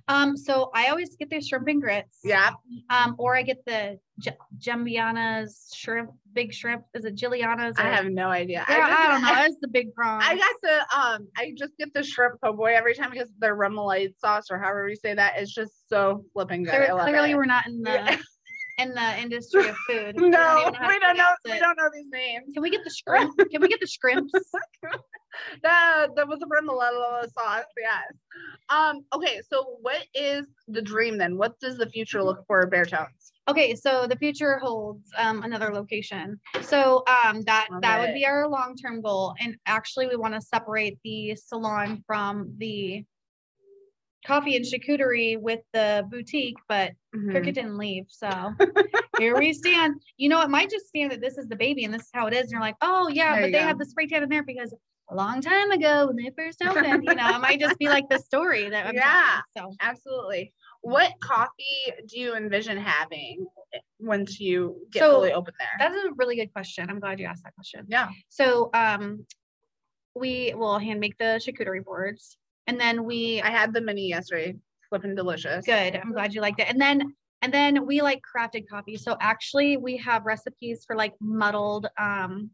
Um, 0.07 0.35
so 0.37 0.69
I 0.73 0.87
always 0.87 1.15
get 1.15 1.29
their 1.29 1.41
shrimp 1.41 1.67
and 1.67 1.81
grits. 1.81 2.19
Yeah. 2.23 2.51
Um, 2.89 3.15
or 3.17 3.35
I 3.35 3.41
get 3.43 3.63
the 3.65 3.99
J- 4.19 4.37
Gembiana's 4.59 5.71
shrimp, 5.75 6.11
big 6.33 6.53
shrimp. 6.53 6.83
Is 6.93 7.05
it 7.05 7.15
Giuliana's? 7.15 7.75
I 7.77 7.83
have 7.83 8.05
no 8.05 8.27
idea. 8.27 8.65
I, 8.67 8.77
just- 8.77 9.11
don't 9.11 9.21
know. 9.21 9.43
It's 9.45 9.57
the 9.61 9.67
big 9.67 9.93
prawn. 9.93 10.21
I 10.23 10.35
got 10.35 10.55
the 10.61 10.97
um 10.97 11.27
I 11.37 11.53
just 11.57 11.77
get 11.77 11.93
the 11.93 12.03
shrimp 12.03 12.39
po' 12.41 12.53
boy 12.53 12.73
every 12.75 12.93
time 12.95 13.11
because 13.11 13.29
their 13.39 13.55
remoulade 13.55 14.17
sauce 14.19 14.45
or 14.49 14.57
however 14.59 14.87
you 14.89 14.95
say 14.95 15.13
that 15.13 15.39
is 15.41 15.51
just 15.53 15.89
so 15.89 16.23
flipping 16.33 16.63
good. 16.63 16.71
Clear- 16.71 16.95
I 16.95 17.03
clearly, 17.03 17.31
it. 17.31 17.35
we're 17.35 17.45
not 17.45 17.67
in 17.67 17.81
the. 17.81 18.17
in 18.77 18.93
the 18.93 19.17
industry 19.21 19.69
of 19.69 19.75
food. 19.87 20.15
no, 20.17 20.37
how 20.37 20.69
to 20.69 20.87
we 20.87 20.99
don't 20.99 21.17
know 21.17 21.23
pronounce 21.23 21.39
we 21.45 21.59
don't 21.59 21.77
know 21.77 21.89
these 21.93 22.11
names. 22.11 22.45
Can 22.53 22.61
we 22.61 22.69
get 22.69 22.83
the 22.83 22.89
shrimp? 23.07 23.37
Can 23.37 23.61
we 23.61 23.67
get 23.67 23.79
the 23.79 23.87
shrimps? 23.87 24.31
that, 25.63 26.07
that 26.15 26.27
was 26.27 26.39
the 26.39 26.47
remoulade 26.47 27.31
sauce. 27.33 27.65
Yes. 27.77 28.13
Um. 28.69 29.01
Okay. 29.13 29.41
So, 29.49 29.77
what 29.81 30.05
is 30.13 30.45
the 30.67 30.81
dream 30.81 31.17
then? 31.17 31.37
What 31.37 31.59
does 31.59 31.77
the 31.77 31.89
future 31.89 32.23
look 32.23 32.45
for 32.47 32.65
Bare 32.67 32.85
Tones? 32.85 33.33
Okay, 33.49 33.75
so 33.75 34.07
the 34.07 34.15
future 34.15 34.57
holds 34.59 35.11
um, 35.17 35.43
another 35.43 35.73
location. 35.73 36.39
So 36.61 37.03
um, 37.07 37.41
that 37.41 37.67
Love 37.69 37.81
that 37.81 37.99
would 37.99 38.13
be 38.13 38.25
our 38.25 38.47
long 38.47 38.77
term 38.77 39.01
goal. 39.01 39.33
And 39.41 39.57
actually, 39.65 40.07
we 40.07 40.15
want 40.15 40.33
to 40.33 40.41
separate 40.41 40.97
the 41.03 41.35
salon 41.35 42.03
from 42.07 42.53
the 42.57 43.03
coffee 44.25 44.55
and 44.55 44.65
charcuterie 44.65 45.39
with 45.39 45.59
the 45.73 46.05
boutique, 46.09 46.57
but 46.67 46.93
Mhm. 47.15 47.31
Cricket 47.31 47.55
didn't 47.55 47.77
leave. 47.77 48.05
So 48.09 48.53
here 49.17 49.37
we 49.37 49.53
stand. 49.53 50.01
You 50.17 50.29
know, 50.29 50.41
it 50.41 50.49
might 50.49 50.69
just 50.69 50.87
stand 50.87 51.11
that 51.11 51.21
this 51.21 51.37
is 51.37 51.47
the 51.47 51.55
baby 51.55 51.83
and 51.85 51.93
this 51.93 52.03
is 52.03 52.09
how 52.13 52.27
it 52.27 52.33
is. 52.33 52.43
And 52.43 52.51
you're 52.51 52.61
like, 52.61 52.75
oh 52.81 53.07
yeah, 53.07 53.33
There 53.33 53.43
but 53.43 53.51
they 53.51 53.59
go. 53.59 53.65
have 53.65 53.77
the 53.77 53.85
spray 53.85 54.07
tan 54.07 54.23
in 54.23 54.29
there 54.29 54.43
because 54.43 54.73
a 55.11 55.15
long 55.15 55.41
time 55.41 55.69
ago 55.71 56.07
when 56.07 56.15
they 56.15 56.31
first 56.35 56.61
opened, 56.63 57.03
you 57.03 57.15
know, 57.15 57.35
it 57.35 57.39
might 57.39 57.59
just 57.59 57.77
be 57.77 57.87
like 57.87 58.09
the 58.09 58.17
story 58.19 58.69
that 58.69 58.87
I'm 58.87 58.95
Yeah. 58.95 59.41
telling. 59.55 59.71
So 59.71 59.75
Absolutely. 59.81 60.53
What 60.81 61.13
coffee 61.21 61.93
do 62.07 62.19
you 62.19 62.35
envision 62.35 62.77
having 62.77 63.45
once 63.99 64.39
you 64.39 64.85
get 64.91 64.99
So, 65.01 65.11
fully 65.13 65.33
open 65.33 65.53
there? 65.59 65.69
that's 65.79 65.95
a 66.05 66.11
really 66.15 66.35
good 66.35 66.51
question. 66.51 66.89
I'm 66.89 66.99
glad 66.99 67.19
you 67.19 67.25
asked 67.25 67.43
that 67.43 67.55
question. 67.55 67.85
yeah. 67.87 68.09
So 68.29 68.69
um 68.73 69.25
we 70.15 70.53
will 70.55 70.77
hand 70.77 70.99
make 70.99 71.17
the 71.17 71.41
charcuterie 71.43 71.83
boards 71.83 72.37
and 72.67 72.79
then 72.79 73.03
we 73.03 73.41
I 73.41 73.49
had 73.49 73.73
the 73.73 73.81
mini 73.81 74.07
yesterday. 74.09 74.55
Flipping 74.89 75.15
delicious. 75.15 75.65
good. 75.65 75.95
I'm 75.95 76.11
glad 76.11 76.33
you 76.33 76.41
liked 76.41 76.59
it. 76.59 76.67
And 76.69 76.79
then 76.79 77.15
and 77.41 77.51
then 77.53 77.85
we 77.85 78.01
like 78.01 78.21
crafted 78.23 78.67
coffee. 78.69 78.95
So 78.95 79.17
actually 79.19 79.75
we 79.77 79.97
have 79.97 80.25
recipes 80.25 80.83
for 80.85 80.95
like 80.95 81.13
muddled 81.19 81.87
um 81.97 82.51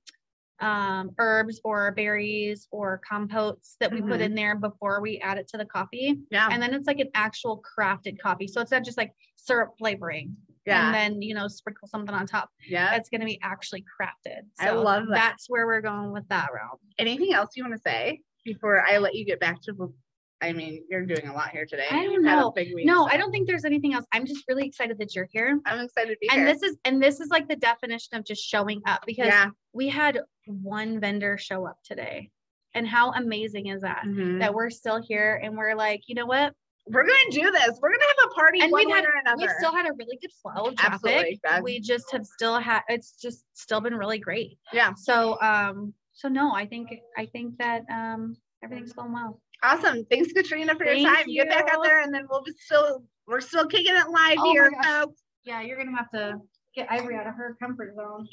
um 0.62 1.12
herbs 1.19 1.62
or 1.63 1.91
berries 1.91 2.67
or 2.72 3.00
compotes 3.08 3.76
that 3.80 3.91
we 3.93 4.02
put 4.02 4.19
Mhm. 4.19 4.26
in 4.26 4.36
there 4.36 4.56
before 4.56 5.00
we 5.02 5.17
add 5.19 5.38
it 5.38 5.48
to 5.50 5.58
the 5.58 5.65
coffee. 5.65 6.17
Yeah. 6.32 6.50
And 6.52 6.62
then 6.62 6.74
it's 6.74 6.88
like 6.88 7.00
an 7.00 7.10
actual 7.13 7.62
crafted 7.63 8.19
coffee. 8.19 8.48
So 8.48 8.60
it's 8.62 8.72
not 8.72 8.84
just 8.84 8.98
like 8.98 9.13
syrup 9.36 9.74
flavoring. 9.78 10.36
Yeah. 10.65 10.86
And 10.88 10.93
then, 10.95 11.22
you 11.22 11.34
know, 11.34 11.48
sprinkle 11.48 11.88
something 11.88 12.13
on 12.13 12.28
top. 12.28 12.50
yeah. 12.67 12.91
That's 12.91 13.10
going 13.10 13.22
to 13.22 13.26
be 13.26 13.39
actually 13.41 13.84
crafted. 14.00 14.41
I 14.60 14.72
love 14.72 15.08
that. 15.08 15.15
That's 15.15 15.50
where 15.50 15.65
we're 15.65 15.82
going 15.82 16.12
with 16.12 16.28
that 16.28 16.50
route. 16.54 16.80
Anything 16.98 17.34
else 17.34 17.52
you 17.56 17.63
want 17.63 17.76
to 17.76 17.82
say 17.82 18.22
before 18.54 18.84
I 18.86 18.98
let 18.98 19.16
you 19.16 19.26
get 19.26 19.40
back 19.40 19.62
to? 19.64 19.94
I 20.42 20.54
mean, 20.54 20.84
you're 20.90 21.06
doing 21.06 21.28
a 21.28 21.34
lot 21.34 21.50
here 21.50 21.66
today. 21.66 21.86
I 21.92 22.04
don't 22.04 22.14
You've 22.14 22.24
know. 22.24 22.54
week, 22.56 22.86
No, 22.86 23.06
so 23.06 23.12
I 23.14 23.18
don't 23.18 23.30
think 23.30 23.46
there's 23.46 23.66
anything 23.66 23.94
else. 23.94 24.06
I'm 24.14 24.26
just 24.26 24.46
really 24.48 24.66
excited 24.66 24.98
that 25.00 25.14
you're 25.14 25.28
here. 25.32 25.60
I'm 25.66 25.80
excited 25.82 26.12
to 26.14 26.18
be 26.22 26.30
And 26.30 26.40
here. 26.46 26.54
this 26.54 26.64
is 26.64 26.78
and 26.86 27.02
this 27.04 27.20
is 27.20 27.30
like 27.30 27.48
the 27.50 27.58
definition 27.58 28.18
of 28.18 28.24
just 28.26 28.42
showing 28.42 28.82
up 28.86 29.04
because 29.06 29.28
yeah. 29.28 29.48
we 29.74 29.90
had 29.90 30.22
one 30.46 31.00
vendor 31.00 31.38
show 31.38 31.66
up 31.68 31.78
today. 31.84 32.32
And 32.74 32.88
how 32.88 33.12
amazing 33.12 33.68
is 33.68 33.82
that? 33.82 34.04
Mhm. 34.06 34.40
That 34.40 34.54
we're 34.54 34.70
still 34.70 35.02
here 35.02 35.42
and 35.44 35.58
we're 35.58 35.76
like, 35.76 36.04
you 36.08 36.16
know 36.16 36.26
what? 36.26 36.54
We're 36.88 37.06
gonna 37.06 37.32
do 37.32 37.52
this. 37.52 37.78
We're 37.82 37.90
gonna 37.92 38.04
have 38.18 38.32
a 38.32 38.34
party 38.34 38.62
And 38.62 38.72
one 38.72 38.80
we've 38.86 38.94
way 38.94 38.96
had- 39.02 39.06
or 39.06 39.14
another. 39.26 39.42
We've 39.42 39.52
still 39.60 39.74
had 39.74 39.88
a 39.88 39.94
really 39.94 40.18
good 40.22 40.32
flow 40.42 40.70
of 40.70 40.76
traffic. 40.78 41.40
Absolutely. 41.44 41.74
We 41.74 41.80
just 41.82 42.10
have 42.14 42.26
still 42.26 42.58
had 42.60 42.82
it's 42.88 43.12
just 43.22 43.44
still 43.54 43.82
been 43.82 43.96
really 43.96 44.20
great. 44.20 44.58
yeah. 44.72 44.94
So 44.96 45.38
um 45.42 45.94
so 46.19 46.27
no, 46.27 46.53
I 46.53 46.65
think 46.65 46.89
I 47.17 47.25
think 47.27 47.58
that 47.60 47.84
um 47.89 48.36
everything's 48.62 48.91
going 48.93 49.13
well. 49.13 49.41
Awesome. 49.63 50.05
Thanks, 50.12 50.34
Katrina, 50.34 50.75
for 50.75 50.84
your 50.86 50.95
Thank 50.95 51.08
time. 51.08 51.25
Get 51.34 51.49
back 51.49 51.69
out 51.71 51.84
there, 51.84 52.01
and 52.01 52.13
then 52.13 52.27
we'll 52.29 52.43
be 52.43 52.51
still. 52.60 53.03
We're 53.25 53.39
still 53.41 53.65
kicking 53.67 53.95
it 53.95 54.10
live 54.10 54.38
Oh 54.39 54.47
my 54.47 54.51
here, 54.51 54.71
gosh. 54.71 54.86
folks. 54.86 55.21
Yeah, 55.45 55.62
you're 55.62 55.77
gonna 55.77 55.95
have 55.95 56.10
to 56.12 56.36
get 56.75 56.91
Ivory 56.91 57.15
out 57.15 57.27
of 57.27 57.36
her 57.36 57.55
comfort 57.62 57.95
zone. 57.95 58.27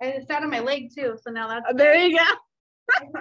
And 0.00 0.12
it's 0.12 0.30
out 0.30 0.42
of 0.44 0.50
my 0.50 0.60
leg 0.60 0.88
too, 0.96 1.16
so 1.22 1.30
now 1.30 1.48
that's 1.48 1.66
There 1.76 1.94
you 1.94 2.18
go. 2.18 2.24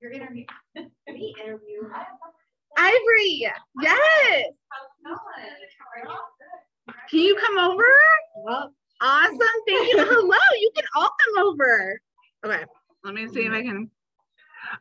your 0.00 0.12
interview. 0.12 0.44
Me 1.08 1.34
interview. 1.44 1.82
Ivory. 2.76 3.50
Yes. 3.82 4.44
Can 7.10 7.18
you 7.20 7.36
come 7.36 7.58
over? 7.58 7.84
Well, 8.44 8.72
Awesome. 9.00 9.38
Thank 9.66 9.88
you. 9.92 9.96
Hello. 10.08 10.36
You 10.60 10.70
can 10.74 10.84
all 10.96 11.10
come 11.24 11.46
over. 11.46 12.00
Okay. 12.44 12.64
Let 13.04 13.14
me 13.14 13.28
see 13.28 13.42
if 13.46 13.52
I 13.52 13.62
can. 13.62 13.90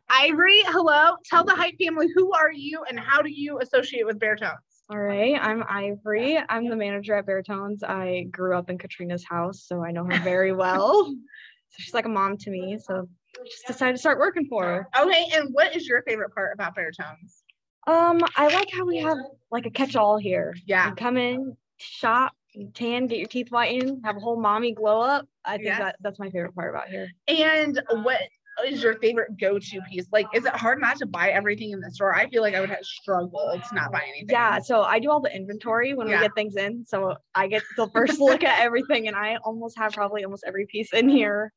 Ivory, 0.09 0.61
hello. 0.65 1.15
Tell 1.25 1.43
the 1.43 1.55
Hype 1.55 1.75
family 1.79 2.07
who 2.15 2.33
are 2.33 2.51
you 2.51 2.83
and 2.89 2.99
how 2.99 3.21
do 3.21 3.29
you 3.29 3.59
associate 3.59 4.05
with 4.05 4.19
Bare 4.19 4.35
Tones? 4.35 4.57
All 4.89 4.99
right, 4.99 5.37
I'm 5.41 5.63
Ivory. 5.69 6.39
I'm 6.49 6.69
the 6.69 6.75
manager 6.75 7.15
at 7.15 7.25
Bare 7.25 7.43
Tones. 7.43 7.83
I 7.83 8.27
grew 8.31 8.57
up 8.57 8.69
in 8.69 8.77
Katrina's 8.77 9.25
house, 9.25 9.63
so 9.65 9.83
I 9.83 9.91
know 9.91 10.05
her 10.05 10.19
very 10.23 10.53
well. 10.53 11.05
so 11.05 11.75
she's 11.77 11.93
like 11.93 12.05
a 12.05 12.09
mom 12.09 12.37
to 12.37 12.49
me. 12.49 12.79
So 12.79 13.07
just 13.45 13.67
decided 13.67 13.93
to 13.93 13.97
start 13.99 14.17
working 14.19 14.47
for 14.49 14.63
her. 14.63 14.87
Okay, 14.99 15.27
and 15.33 15.49
what 15.53 15.75
is 15.75 15.87
your 15.87 16.01
favorite 16.03 16.33
part 16.33 16.53
about 16.53 16.75
Bare 16.75 16.91
Tones? 16.91 17.43
Um, 17.85 18.21
I 18.35 18.47
like 18.53 18.69
how 18.71 18.85
we 18.85 18.97
have 18.97 19.17
like 19.51 19.65
a 19.65 19.71
catch-all 19.71 20.17
here. 20.17 20.55
Yeah. 20.65 20.89
You 20.89 20.95
come 20.95 21.17
in, 21.17 21.55
shop, 21.77 22.33
tan, 22.73 23.07
get 23.07 23.19
your 23.19 23.27
teeth 23.27 23.49
whitened, 23.49 24.01
have 24.03 24.17
a 24.17 24.19
whole 24.19 24.39
mommy 24.39 24.73
glow 24.73 25.01
up. 25.01 25.27
I 25.45 25.53
think 25.57 25.65
Yes. 25.67 25.79
that 25.79 25.95
that's 26.01 26.19
my 26.19 26.29
favorite 26.29 26.55
part 26.55 26.69
about 26.73 26.89
here. 26.89 27.09
And 27.27 27.81
what 28.03 28.21
is 28.65 28.81
your 28.81 28.95
favorite 28.95 29.37
go-to 29.39 29.79
piece? 29.87 30.07
Like, 30.11 30.25
is 30.33 30.45
it 30.45 30.55
hard 30.55 30.81
not 30.81 30.97
to 30.97 31.05
buy 31.05 31.29
everything 31.29 31.71
in 31.71 31.79
the 31.79 31.91
store? 31.91 32.15
I 32.15 32.27
feel 32.27 32.41
like 32.41 32.55
I 32.55 32.59
would 32.59 32.71
have 32.71 32.83
struggled 32.83 33.61
to 33.69 33.75
not 33.75 33.91
buy 33.91 34.01
anything. 34.07 34.29
Yeah, 34.29 34.57
so 34.59 34.81
I 34.81 34.97
do 34.97 35.11
all 35.11 35.19
the 35.21 35.33
inventory 35.35 35.93
when 35.93 36.07
Yeah. 36.07 36.15
we 36.15 36.21
get 36.25 36.33
things 36.33 36.55
in. 36.55 36.83
So 36.85 37.15
I 37.35 37.47
get 37.47 37.61
the 37.75 37.87
first 37.89 38.19
look 38.19 38.43
at 38.43 38.59
everything 38.59 39.07
and 39.07 39.15
I 39.15 39.35
almost 39.43 39.77
have 39.77 39.91
probably 39.93 40.23
almost 40.23 40.43
every 40.47 40.65
piece 40.65 40.91
in 40.93 41.07
here. 41.07 41.53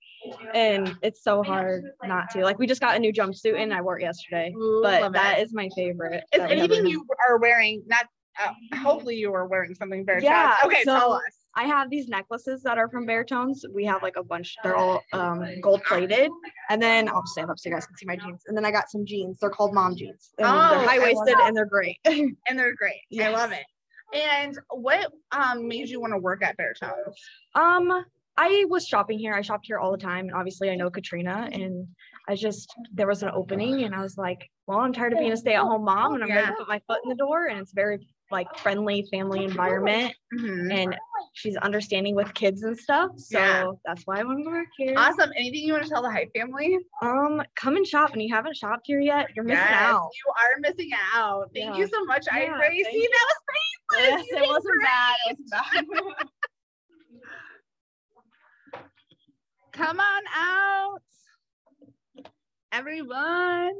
And 0.52 0.94
it's 1.00 1.24
so 1.24 1.42
hard 1.42 1.84
not 2.04 2.28
to. 2.32 2.44
Like 2.44 2.58
we 2.58 2.66
just 2.66 2.82
got 2.82 2.96
a 2.96 2.98
new 2.98 3.14
jumpsuit 3.14 3.58
in, 3.58 3.72
I 3.72 3.80
wore 3.80 3.98
it 3.98 4.02
yesterday. 4.02 4.52
Ooh, 4.54 4.80
But 4.82 5.14
that 5.14 5.38
it. 5.38 5.42
is 5.42 5.54
my 5.54 5.70
favorite. 5.74 6.22
Is 6.34 6.40
that 6.40 6.50
we 6.50 6.58
have 6.58 6.70
anything 6.70 6.86
you 6.86 7.06
are 7.26 7.38
wearing 7.38 7.82
not? 7.86 8.04
Uh, 8.42 8.76
hopefully, 8.78 9.16
you 9.16 9.32
are 9.34 9.46
wearing 9.46 9.74
something 9.74 10.04
Bear 10.04 10.20
Yeah. 10.20 10.56
Okay, 10.64 10.82
so- 10.84 10.94
tell 10.96 11.12
us. 11.12 11.22
I 11.56 11.64
have 11.64 11.90
these 11.90 12.06
necklaces 12.06 12.62
that 12.62 12.78
are 12.78 12.88
from 12.88 13.06
Bare 13.06 13.24
Tones. 13.24 13.64
We 13.74 13.84
have 13.84 14.02
like 14.04 14.14
a 14.16 14.22
bunch. 14.22 14.56
They're 14.62 14.76
all 14.76 15.02
um, 15.12 15.44
gold 15.60 15.82
plated. 15.82 16.30
And 16.68 16.80
then 16.80 17.08
I'll 17.08 17.22
just 17.22 17.32
stand 17.32 17.50
up 17.50 17.58
so 17.58 17.68
you 17.68 17.74
guys 17.74 17.86
can 17.86 17.96
see 17.96 18.06
my 18.06 18.14
jeans. 18.14 18.44
And 18.46 18.56
then 18.56 18.64
I 18.64 18.70
got 18.70 18.88
some 18.88 19.04
jeans. 19.04 19.38
They're 19.40 19.50
called 19.50 19.74
mom 19.74 19.96
jeans. 19.96 20.30
And 20.38 20.46
Oh, 20.46 20.50
they're 20.78 20.88
high 20.88 21.00
waisted 21.00 21.36
and 21.40 21.56
they're 21.56 21.66
great. 21.66 21.98
and 22.04 22.36
they're 22.54 22.76
great. 22.76 23.00
I 23.20 23.28
love 23.30 23.50
it. 23.50 23.64
And 24.14 24.58
what 24.70 25.12
um 25.32 25.66
made 25.66 25.88
you 25.88 26.00
want 26.00 26.12
to 26.12 26.18
work 26.18 26.42
at 26.44 26.56
Bare 26.56 26.74
Tones? 26.74 27.16
Um, 27.56 28.04
I 28.36 28.64
was 28.68 28.86
shopping 28.86 29.18
here. 29.18 29.34
I 29.34 29.42
shopped 29.42 29.66
here 29.66 29.78
all 29.78 29.92
the 29.92 29.98
time, 29.98 30.26
and 30.26 30.34
obviously 30.34 30.70
I 30.70 30.76
know 30.76 30.88
Katrina, 30.88 31.48
and 31.52 31.86
I 32.28 32.34
just 32.36 32.72
there 32.94 33.06
was 33.06 33.22
an 33.22 33.30
opening, 33.34 33.82
and 33.82 33.94
I 33.94 34.00
was 34.02 34.16
like, 34.16 34.48
well, 34.66 34.78
I'm 34.78 34.92
tired 34.92 35.12
of 35.12 35.18
being 35.18 35.32
a 35.32 35.36
stay-at-home 35.36 35.84
mom, 35.84 36.14
and 36.14 36.22
I'm 36.24 36.30
ready 36.30 36.46
to 36.46 36.52
put 36.54 36.68
my 36.68 36.80
foot 36.86 37.00
in 37.04 37.08
the 37.10 37.16
door, 37.16 37.46
and 37.46 37.58
it's 37.60 37.72
very 37.72 37.98
like 38.30 38.46
friendly 38.58 39.06
family 39.10 39.44
environment, 39.44 40.14
Mhm. 40.32 40.72
and 40.72 40.96
she's 41.32 41.56
understanding 41.56 42.14
with 42.14 42.32
kids 42.34 42.62
and 42.62 42.78
stuff. 42.78 43.10
So 43.16 43.38
Yeah. 43.38 43.70
that's 43.84 44.02
why 44.04 44.20
I 44.20 44.24
wanted 44.24 44.44
to 44.44 44.50
work 44.50 44.68
here. 44.76 44.94
Awesome. 44.96 45.30
Anything 45.36 45.62
you 45.64 45.72
want 45.72 45.84
to 45.84 45.90
tell 45.90 46.02
the 46.02 46.10
Hype 46.10 46.30
family? 46.36 46.78
Um, 47.02 47.42
come 47.56 47.76
and 47.76 47.86
shop, 47.86 48.12
and 48.12 48.22
you 48.22 48.32
haven't 48.34 48.56
shopped 48.56 48.86
here 48.86 49.00
yet, 49.00 49.28
you're 49.34 49.44
missing 49.44 49.64
Yes, 49.64 49.92
out. 49.92 50.10
You 50.24 50.32
are 50.32 50.60
missing 50.60 50.90
out. 51.14 51.50
Thank 51.54 51.76
you 51.76 51.86
so 51.86 52.04
much, 52.04 52.26
Yeah, 52.26 52.58
thank 52.58 52.86
See, 52.86 53.08
that 53.10 53.26
was 53.26 53.36
Yes, 53.92 54.24
You 54.30 54.36
it 54.38 54.48
wasn't 54.48 54.82
bad. 54.82 55.16
It 55.26 55.38
wasn't 55.50 56.08
bad. 56.16 56.26
Come 59.72 60.00
on 60.00 60.22
out. 60.34 61.02
Everyone. 62.72 63.72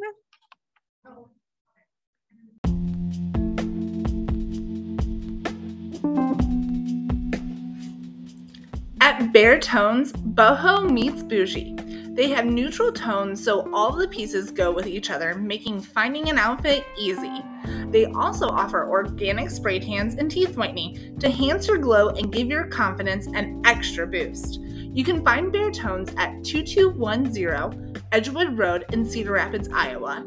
At 9.00 9.32
Bare 9.32 9.58
Tones, 9.58 10.12
boho 10.12 10.90
meets 10.90 11.22
bougie. 11.22 11.76
They 12.14 12.28
have 12.30 12.44
neutral 12.44 12.92
tones 12.92 13.42
so 13.42 13.72
all 13.72 13.92
the 13.96 14.08
pieces 14.08 14.50
go 14.50 14.72
with 14.72 14.86
each 14.86 15.10
other, 15.10 15.34
making 15.34 15.80
finding 15.80 16.28
an 16.28 16.38
outfit 16.38 16.84
easy. 16.98 17.42
They 17.90 18.06
also 18.06 18.48
offer 18.48 18.88
organic 18.88 19.50
spray 19.50 19.78
tans 19.78 20.16
and 20.16 20.30
teeth 20.30 20.56
whitening 20.56 21.18
to 21.18 21.26
enhance 21.26 21.68
your 21.68 21.78
glow 21.78 22.10
and 22.10 22.32
give 22.32 22.48
your 22.48 22.66
confidence 22.66 23.26
an 23.28 23.62
extra 23.64 24.06
boost. 24.06 24.60
You 24.60 25.04
can 25.04 25.24
find 25.24 25.52
Bare 25.52 25.70
Tones 25.70 26.12
at 26.16 26.44
2210 26.44 28.02
Edgewood 28.12 28.58
Road 28.58 28.86
in 28.92 29.04
Cedar 29.04 29.32
Rapids, 29.32 29.68
Iowa. 29.72 30.24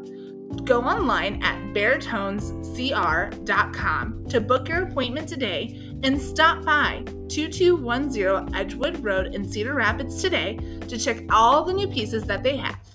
Go 0.62 0.82
online 0.82 1.42
at 1.42 1.58
baretonscr.com 1.74 4.26
to 4.28 4.40
book 4.40 4.68
your 4.68 4.82
appointment 4.82 5.28
today 5.28 5.92
and 6.02 6.20
stop 6.20 6.64
by 6.64 7.02
2210 7.28 8.54
Edgewood 8.54 9.02
Road 9.02 9.34
in 9.34 9.48
Cedar 9.48 9.74
Rapids 9.74 10.22
today 10.22 10.58
to 10.88 10.96
check 10.96 11.24
all 11.30 11.64
the 11.64 11.72
new 11.72 11.88
pieces 11.88 12.24
that 12.24 12.42
they 12.42 12.56
have. 12.56 12.93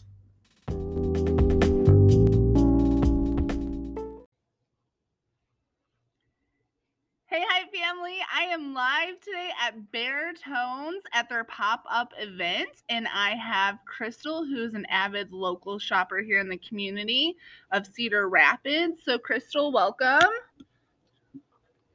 At 9.69 9.91
Bare 9.91 10.33
Tones 10.33 11.03
at 11.13 11.29
their 11.29 11.43
pop 11.43 11.83
up 11.91 12.11
event, 12.17 12.69
and 12.89 13.07
I 13.07 13.35
have 13.35 13.77
Crystal, 13.85 14.43
who's 14.43 14.73
an 14.73 14.85
avid 14.89 15.31
local 15.31 15.77
shopper 15.77 16.21
here 16.21 16.39
in 16.39 16.49
the 16.49 16.57
community 16.57 17.35
of 17.71 17.85
Cedar 17.85 18.29
Rapids. 18.29 19.01
So, 19.03 19.19
Crystal, 19.19 19.71
welcome. 19.71 20.31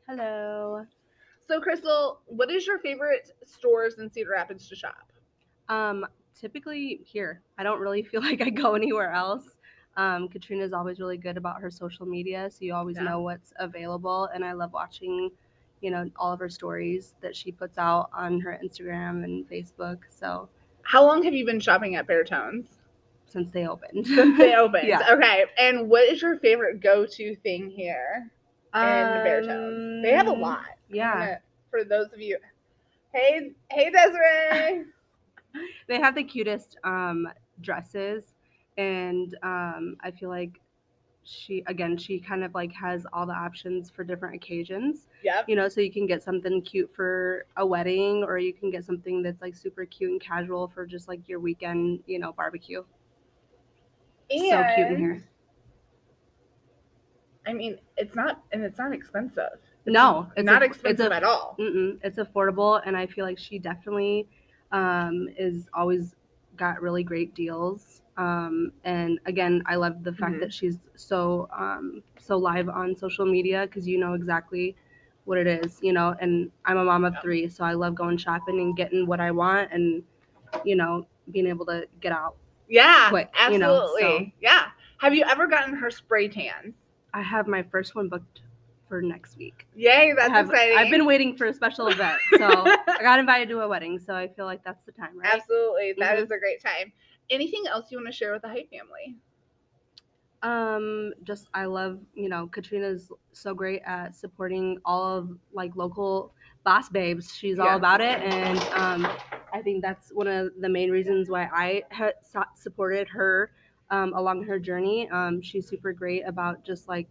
Hello. 0.09 0.87
So, 1.49 1.61
Crystal, 1.61 2.21
what 2.27 2.49
is 2.49 2.65
your 2.65 2.79
favorite 2.79 3.33
stores 3.45 3.99
in 3.99 4.09
Cedar 4.09 4.31
Rapids 4.31 4.69
to 4.69 4.77
shop? 4.77 5.13
Um, 5.69 6.07
typically 6.39 7.01
here. 7.05 7.43
I 7.59 7.65
don't 7.65 7.81
really 7.81 8.05
feel 8.05 8.21
like 8.23 8.41
I 8.41 8.51
go 8.51 8.75
anywhere 8.75 9.11
else. 9.11 9.47
Um, 9.97 10.29
Katrina's 10.29 10.73
always 10.73 11.01
really 11.01 11.17
good 11.17 11.37
about 11.37 11.61
her 11.61 11.73
social 11.73 12.07
media, 12.07 12.49
so 12.53 12.59
you 12.61 12.73
always 12.73 12.97
Yeah. 12.97 13.05
know 13.05 13.21
what's 13.23 13.53
available. 13.59 14.29
And 14.33 14.45
I 14.45 14.53
love 14.53 14.73
watching, 14.73 15.31
you 15.85 15.91
know, 15.91 16.11
all 16.17 16.33
of 16.33 16.41
her 16.41 16.49
stories 16.49 17.15
that 17.21 17.37
she 17.37 17.53
puts 17.53 17.77
out 17.79 18.09
on 18.13 18.41
her 18.41 18.59
Instagram 18.65 19.23
and 19.25 19.49
Facebook. 19.49 19.99
So 20.11 20.49
How 20.83 21.05
long 21.07 21.23
have 21.25 21.35
you 21.35 21.45
been 21.47 21.61
shopping 21.61 21.95
at 21.97 22.07
Bare 22.07 22.25
Tones? 22.25 22.67
since 23.27 23.51
they 23.51 23.67
opened, 23.67 24.07
Since 24.19 24.39
they 24.39 24.55
opened. 24.55 24.87
Yeah. 24.87 25.01
Okay. 25.13 25.45
And 25.59 25.89
what 25.89 26.05
is 26.05 26.23
your 26.23 26.39
favorite 26.39 26.81
go 26.81 27.05
to 27.05 27.35
thing 27.37 27.69
here 27.69 28.31
in 28.75 28.81
Bare 28.81 29.43
Tones? 29.43 30.05
They 30.05 30.13
have 30.13 30.29
a 30.29 30.33
Um, 30.33 30.41
lot. 30.41 30.67
Yeah, 30.89 31.39
For 31.71 31.83
those 31.85 32.13
of 32.13 32.21
you. 32.21 32.39
Hey, 33.13 33.51
hey, 33.71 33.91
Desiree. 33.91 34.85
they 35.89 35.99
have 35.99 36.15
the 36.15 36.23
cutest 36.25 36.77
um, 36.85 37.29
dresses, 37.61 38.25
and 38.79 39.37
um, 39.43 39.97
I 40.01 40.13
feel 40.13 40.29
like 40.29 40.61
she 41.27 41.63
again 41.67 41.97
she 41.97 42.19
kind 42.21 42.45
of 42.45 42.55
like 42.55 42.71
has 42.73 43.07
all 43.13 43.25
the 43.27 43.33
options 43.33 43.89
for 43.91 44.05
different 44.05 44.35
occasions. 44.35 45.07
yeah 45.23 45.43
you 45.49 45.57
know, 45.57 45.69
so 45.69 45.81
you 45.81 45.91
can 45.91 46.07
get 46.07 46.23
something 46.23 46.61
cute 46.63 46.91
for 46.95 47.47
a 47.57 47.67
wedding, 47.67 48.23
or 48.23 48.39
you 48.39 48.53
can 48.53 48.71
get 48.71 48.85
something 48.85 49.23
that's 49.23 49.41
like 49.41 49.55
super 49.57 49.85
cute 49.87 50.11
and 50.13 50.21
casual 50.21 50.69
for 50.69 50.85
just 50.87 51.09
like 51.09 51.27
your 51.29 51.41
weekend, 51.41 52.01
you 52.07 52.19
know, 52.19 52.33
barbecue. 52.33 52.83
so 54.31 54.65
cute 54.75 54.89
in 54.89 54.99
here. 54.99 55.23
I 57.47 57.53
mean, 57.53 57.79
it's 57.99 58.15
not, 58.17 58.43
and 58.53 58.63
it's 58.65 58.79
not 58.79 58.93
expensive. 58.95 59.59
It's 59.85 59.93
No, 59.93 60.31
it's 60.37 60.47
not 60.47 60.63
a- 60.63 60.65
expensive 60.67 61.01
it's 61.07 61.13
a- 61.13 61.17
at 61.17 61.25
all. 61.25 61.57
Mm-mm, 61.61 61.99
it's 62.03 62.19
affordable, 62.19 62.81
and 62.87 62.97
I 62.97 63.07
feel 63.07 63.25
like 63.27 63.39
she 63.39 63.59
definitely 63.59 64.27
um, 64.73 65.29
is 65.39 65.69
always 65.75 66.15
got 66.57 66.81
really 66.83 67.03
great 67.05 67.35
deals. 67.35 68.01
Um, 68.17 68.73
and 68.85 69.19
again, 69.27 69.63
I 69.67 69.77
love 69.77 70.05
the 70.05 70.13
fact 70.13 70.35
Mhm. 70.37 70.41
that 70.41 70.53
she's 70.53 70.79
so 70.95 71.49
um, 71.57 72.03
so 72.19 72.37
live 72.37 72.69
on 72.69 72.95
social 72.97 73.27
media 73.27 73.67
because 73.67 73.87
you 73.89 73.99
know 73.99 74.15
exactly 74.15 74.77
what 75.25 75.39
it 75.39 75.47
is, 75.47 75.79
you 75.83 75.93
know. 75.93 76.15
And 76.21 76.51
I'm 76.65 76.77
a 76.79 76.85
mom 76.85 77.05
of 77.05 77.15
Yeah. 77.15 77.21
three, 77.21 77.49
so 77.49 77.65
I 77.65 77.73
love 77.73 77.95
going 77.95 78.17
shopping 78.17 78.61
and 78.61 78.77
getting 78.77 79.07
what 79.07 79.21
I 79.21 79.31
want, 79.31 79.73
and 79.73 80.03
you 80.65 80.77
know, 80.77 81.07
being 81.33 81.47
able 81.47 81.67
to 81.67 81.87
get 82.01 82.13
out. 82.13 82.37
Yeah, 82.69 83.09
quick, 83.09 83.29
absolutely. 83.35 83.55
you 83.55 83.59
know, 83.59 84.21
so- 84.27 84.27
Yeah. 84.41 84.67
Have 84.99 85.15
you 85.15 85.25
ever 85.25 85.47
gotten 85.49 85.75
her 85.75 85.91
spray 85.91 86.29
tan? 86.29 86.73
I 87.13 87.21
have 87.21 87.47
my 87.49 87.63
first 87.63 87.95
one 87.95 88.09
booked 88.09 88.41
for 88.89 89.03
next 89.03 89.37
week. 89.37 89.67
Yay, 89.75 90.13
I 90.13 90.15
that's 90.15 90.31
have, 90.33 90.51
exciting. 90.51 90.79
I've 90.79 90.91
been 90.91 91.05
waiting 91.05 91.37
for 91.37 91.47
a 91.47 91.53
special 91.53 91.89
event, 91.89 92.19
so 92.39 92.47
I 92.89 92.99
got 93.03 93.19
invited 93.19 93.49
to 93.51 93.61
a 93.61 93.69
wedding, 93.69 93.99
so 93.99 94.15
I 94.15 94.29
feel 94.29 94.45
like 94.47 94.63
that's 94.63 94.85
the 94.85 94.93
time, 94.93 95.19
right? 95.19 95.35
Absolutely. 95.35 95.95
that 95.99 96.17
Mhm. 96.19 96.23
is 96.23 96.31
a 96.31 96.39
great 96.39 96.61
time. 96.63 96.93
Anything 97.31 97.65
else 97.69 97.91
you 97.91 97.99
want 97.99 98.07
to 98.09 98.13
share 98.13 98.33
with 98.33 98.43
the 98.43 98.49
Hype 98.49 98.71
family? 98.71 99.17
Um, 100.43 101.13
just 101.23 101.49
I 101.55 101.65
love, 101.65 102.01
you 102.15 102.29
know, 102.29 102.47
Katrina's 102.49 103.11
so 103.33 103.55
great 103.55 103.81
at 103.87 104.15
supporting 104.15 104.79
all 104.85 105.17
of 105.17 105.31
like 105.55 105.75
local 105.75 106.35
boss 106.65 106.91
babes. 106.91 107.35
She's 107.35 107.57
Yeah. 107.57 107.65
all 107.65 107.77
about 107.77 108.03
it, 108.03 108.21
and 108.21 108.59
um, 108.75 109.09
I 109.55 109.63
think 109.63 109.81
that's 109.83 110.11
one 110.11 110.27
of 110.27 110.51
the 110.61 110.69
main 110.69 110.91
reasons 110.91 111.31
why 111.31 111.49
I 111.53 111.83
ha- 111.93 112.45
supported 112.55 113.09
her 113.09 113.53
um, 113.91 114.13
along 114.15 114.43
her 114.45 114.59
journey. 114.59 115.09
Um, 115.09 115.41
she's 115.41 115.67
super 115.67 115.95
great 115.95 116.25
about 116.27 116.63
just 116.63 116.89
like 116.89 117.09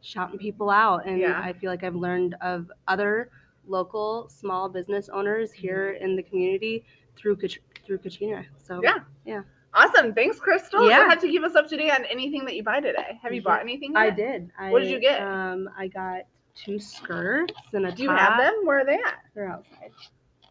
shouting 0.00 0.38
people 0.38 0.68
out, 0.68 1.06
and 1.06 1.20
Yeah. 1.20 1.40
I 1.40 1.52
feel 1.52 1.70
like 1.70 1.84
I've 1.84 1.94
learned 1.94 2.34
of 2.40 2.68
other 2.88 3.30
local 3.68 4.28
small 4.28 4.68
business 4.68 5.08
owners 5.08 5.52
here 5.52 5.92
in 5.92 6.16
the 6.16 6.22
community 6.24 6.84
through 7.14 7.36
through 7.84 7.98
Katrina. 7.98 8.44
So 8.62 8.80
Yeah. 8.82 8.98
Yeah. 9.24 9.42
Awesome. 9.74 10.12
Thanks, 10.14 10.38
Crystal. 10.38 10.88
Yeah. 10.88 11.00
You'll 11.00 11.10
have 11.10 11.20
to 11.20 11.28
keep 11.28 11.42
us 11.42 11.54
up 11.54 11.66
to 11.68 11.76
date 11.76 11.90
on 11.90 12.04
anything 12.04 12.44
that 12.44 12.54
you 12.54 12.62
buy 12.62 12.80
today. 12.80 13.18
Have 13.22 13.32
you 13.32 13.40
Yeah. 13.40 13.44
bought 13.44 13.60
anything? 13.60 13.92
Yet? 13.92 13.98
I 14.00 14.10
did. 14.10 14.50
I, 14.58 14.70
What 14.70 14.80
did 14.82 14.90
you 14.90 15.00
get? 15.00 15.22
Um, 15.22 15.68
I 15.76 15.88
got 15.88 16.22
two 16.54 16.78
skirts 16.78 17.54
and 17.72 17.86
a 17.86 17.92
Do 17.92 18.02
you 18.02 18.08
top. 18.10 18.18
have 18.18 18.38
them? 18.38 18.54
Where 18.64 18.80
are 18.80 18.84
they 18.84 18.94
at? 18.96 19.20
They're 19.34 19.48
outside. 19.48 19.90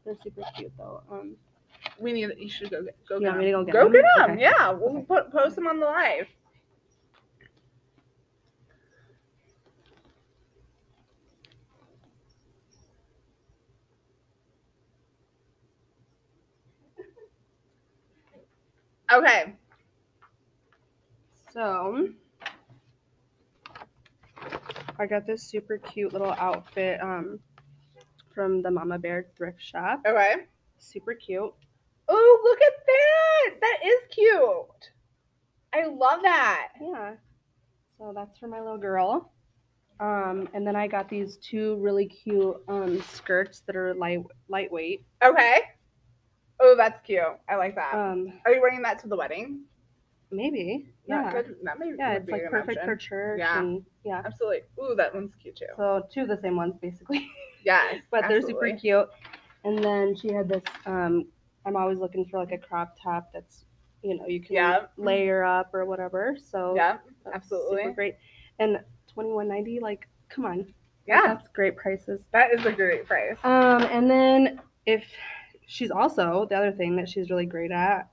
They're 0.06 0.16
super 0.24 0.42
cute 0.56 0.72
though. 0.78 1.04
Um, 1.12 1.36
We 2.00 2.14
need. 2.14 2.30
You 2.38 2.50
should 2.50 2.72
go 2.72 2.84
get. 2.84 2.96
Go 3.08 3.16
You 3.20 3.22
get 3.26 3.34
them. 3.34 3.42
go 3.52 3.64
get 3.66 3.74
Go 3.74 3.84
them? 3.84 3.92
get 3.94 4.06
them. 4.18 4.32
Okay. 4.32 4.42
Yeah, 4.42 4.72
we'll 4.72 4.98
Okay. 4.98 5.06
put, 5.06 5.32
post 5.32 5.56
them 5.56 5.68
on 5.68 5.80
the 5.80 5.86
live. 5.86 6.28
Okay. 19.14 19.54
so 21.54 22.08
I 24.98 25.06
got 25.06 25.26
this 25.28 25.44
super 25.44 25.78
cute 25.78 26.14
little 26.14 26.32
outfit 26.34 27.02
um 27.02 27.40
from 28.34 28.62
the 28.62 28.72
Mama 28.72 28.98
Bear 28.98 29.26
thrift 29.36 29.62
shop. 29.62 30.02
Okay. 30.08 30.36
Super 30.78 31.14
cute. 31.14 31.52
Oh, 32.08 32.42
look 32.44 32.60
at 32.62 32.74
that. 32.88 33.60
That 33.62 33.78
is 33.86 34.00
cute. 34.10 34.92
I 35.74 35.86
love 35.86 36.22
that. 36.24 36.70
Yeah. 36.82 37.14
So 37.98 38.14
that's 38.16 38.38
for 38.40 38.48
my 38.48 38.60
little 38.60 38.78
girl. 38.78 39.32
Um, 40.00 40.50
and 40.54 40.66
then 40.66 40.76
I 40.76 40.88
got 40.88 41.10
these 41.10 41.38
two 41.38 41.76
really 41.78 42.08
cute 42.08 42.56
um 42.68 43.02
skirts 43.14 43.62
that 43.68 43.76
are 43.76 43.94
light 43.94 44.24
lightweight. 44.50 45.06
Okay. 45.24 45.62
Oh, 46.62 46.76
that's 46.78 47.00
cute. 47.06 47.22
I 47.50 47.56
like 47.56 47.76
that. 47.76 47.94
Um, 47.96 48.34
Are 48.46 48.54
you 48.54 48.62
wearing 48.62 48.82
that 48.84 49.00
to 49.00 49.08
the 49.08 49.16
wedding? 49.18 49.62
maybe. 50.34 50.88
That 51.10 51.26
Yeah. 51.26 51.32
could- 51.42 51.58
that 51.64 51.78
may, 51.78 51.94
Yeah, 52.00 52.14
it's 52.14 52.26
be 52.26 52.32
like 52.32 52.50
perfect 52.50 52.78
option. 52.78 52.86
for 52.86 52.96
church. 52.96 53.40
Yeah. 53.40 53.60
And 53.60 53.86
yeah. 54.06 54.22
Absolutely. 54.24 54.62
Ooh, 54.82 54.96
that 54.96 55.14
one's 55.14 55.36
cute 55.36 55.58
too. 55.58 55.66
So 55.76 56.08
two 56.10 56.22
of 56.22 56.30
the 56.30 56.38
same 56.38 56.56
ones 56.56 56.76
basically. 56.82 57.28
Yes, 57.66 58.02
but 58.10 58.28
they're 58.30 58.42
super 58.42 58.72
cute. 58.76 59.08
And 59.66 59.78
then 59.84 60.16
she 60.16 60.32
had 60.32 60.48
this 60.48 60.64
um 60.86 61.28
I'm 61.66 61.76
always 61.76 61.98
looking 62.00 62.24
for 62.26 62.40
like 62.40 62.52
a 62.54 62.58
crop 62.58 62.96
top 63.04 63.32
that's 63.34 63.66
you 64.04 64.16
know, 64.18 64.26
you 64.26 64.40
can 64.42 64.56
Yeah. 64.56 64.86
layer 64.98 65.44
up 65.44 65.70
or 65.76 65.84
whatever. 65.86 66.38
So 66.42 66.76
Yeah, 66.76 67.00
absolutely. 67.34 67.84
super 67.84 67.94
great. 67.94 68.16
And 68.60 68.80
twenty 69.08 69.32
one 69.34 69.50
ninety, 69.50 69.80
like 69.82 70.08
come 70.30 70.46
on. 70.46 70.74
Yeah. 71.06 71.24
That's 71.28 71.50
great 71.50 71.76
prices. 71.76 72.26
That 72.32 72.54
is 72.54 72.66
a 72.66 72.72
great 72.72 73.06
price. 73.06 73.38
Um 73.44 73.84
and 73.84 74.10
then 74.10 74.62
if 74.86 75.04
she's 75.72 75.90
also 75.90 76.46
the 76.50 76.56
other 76.56 76.72
thing 76.74 76.98
that 76.98 77.08
she's 77.08 77.30
really 77.30 77.46
great 77.46 77.72
at, 77.72 78.10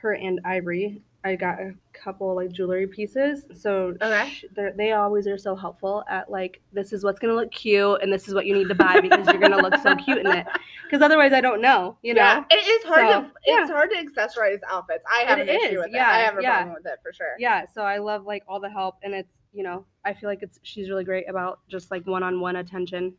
her 0.00 0.12
and 0.14 0.40
Ivory, 0.46 1.02
I 1.24 1.34
got 1.36 1.60
a 1.60 1.74
couple 1.92 2.34
like 2.36 2.52
jewelry 2.52 2.86
pieces. 2.86 3.44
So 3.54 3.94
Okay. 4.00 4.32
they're- 4.54 4.96
always 4.96 5.26
are 5.26 5.36
so 5.36 5.54
helpful 5.54 6.04
at 6.08 6.30
like 6.30 6.62
this 6.72 6.92
is 6.94 7.04
what's 7.04 7.18
gonna 7.18 7.34
look 7.34 7.50
cute 7.50 8.00
and 8.00 8.10
this 8.12 8.28
is 8.28 8.34
what 8.34 8.46
you 8.46 8.54
need 8.54 8.68
to 8.68 8.74
buy 8.74 9.00
because 9.00 9.26
you're 9.26 9.38
gonna 9.40 9.58
look 9.60 9.74
so 9.76 9.94
cute 9.96 10.18
in 10.18 10.26
it. 10.28 10.46
Because 10.84 11.02
otherwise, 11.02 11.32
I 11.34 11.40
don't 11.42 11.60
know. 11.60 11.98
You 12.02 12.14
know. 12.14 12.22
yeah, 12.22 12.44
it 12.50 12.54
is 12.66 12.84
hard 12.84 13.10
So, 13.10 13.22
to 13.22 13.30
it's 13.44 13.70
hard 13.70 13.90
to 13.90 13.96
accessorize 13.96 14.60
outfits. 14.70 15.04
I 15.12 15.22
have 15.24 15.38
It 15.38 15.48
an 15.50 15.56
issue 15.56 15.74
is, 15.74 15.76
with 15.78 15.86
it. 15.88 15.92
yeah, 15.94 16.08
I 16.10 16.18
have 16.20 16.38
a 16.38 16.42
yeah. 16.42 16.56
problem 16.56 16.74
with 16.76 16.86
it 16.86 16.98
for 17.02 17.12
sure. 17.12 17.34
Yeah. 17.38 17.66
So 17.74 17.82
I 17.82 17.98
love 17.98 18.24
like 18.24 18.44
all 18.48 18.60
the 18.60 18.70
help 18.70 18.96
and 19.02 19.12
it's 19.12 19.32
you 19.52 19.64
know 19.64 19.84
I 20.04 20.14
feel 20.14 20.30
like 20.30 20.42
it's 20.42 20.60
she's 20.62 20.88
really 20.88 21.04
great 21.04 21.28
about 21.28 21.60
just 21.68 21.90
like 21.90 22.06
one 22.06 22.22
on 22.22 22.40
one 22.40 22.56
attention 22.56 23.14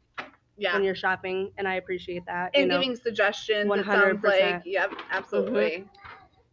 Yeah. 0.57 0.73
when 0.73 0.83
you're 0.83 0.95
shopping 0.95 1.51
and 1.57 1.67
I 1.67 1.75
appreciate 1.75 2.25
that. 2.25 2.51
you 2.55 2.61
And 2.61 2.69
know. 2.69 2.79
giving 2.79 2.95
suggestions. 2.95 3.69
100%. 3.69 4.23
like 4.23 4.61
yep, 4.65 4.91
absolutely. 5.11 5.85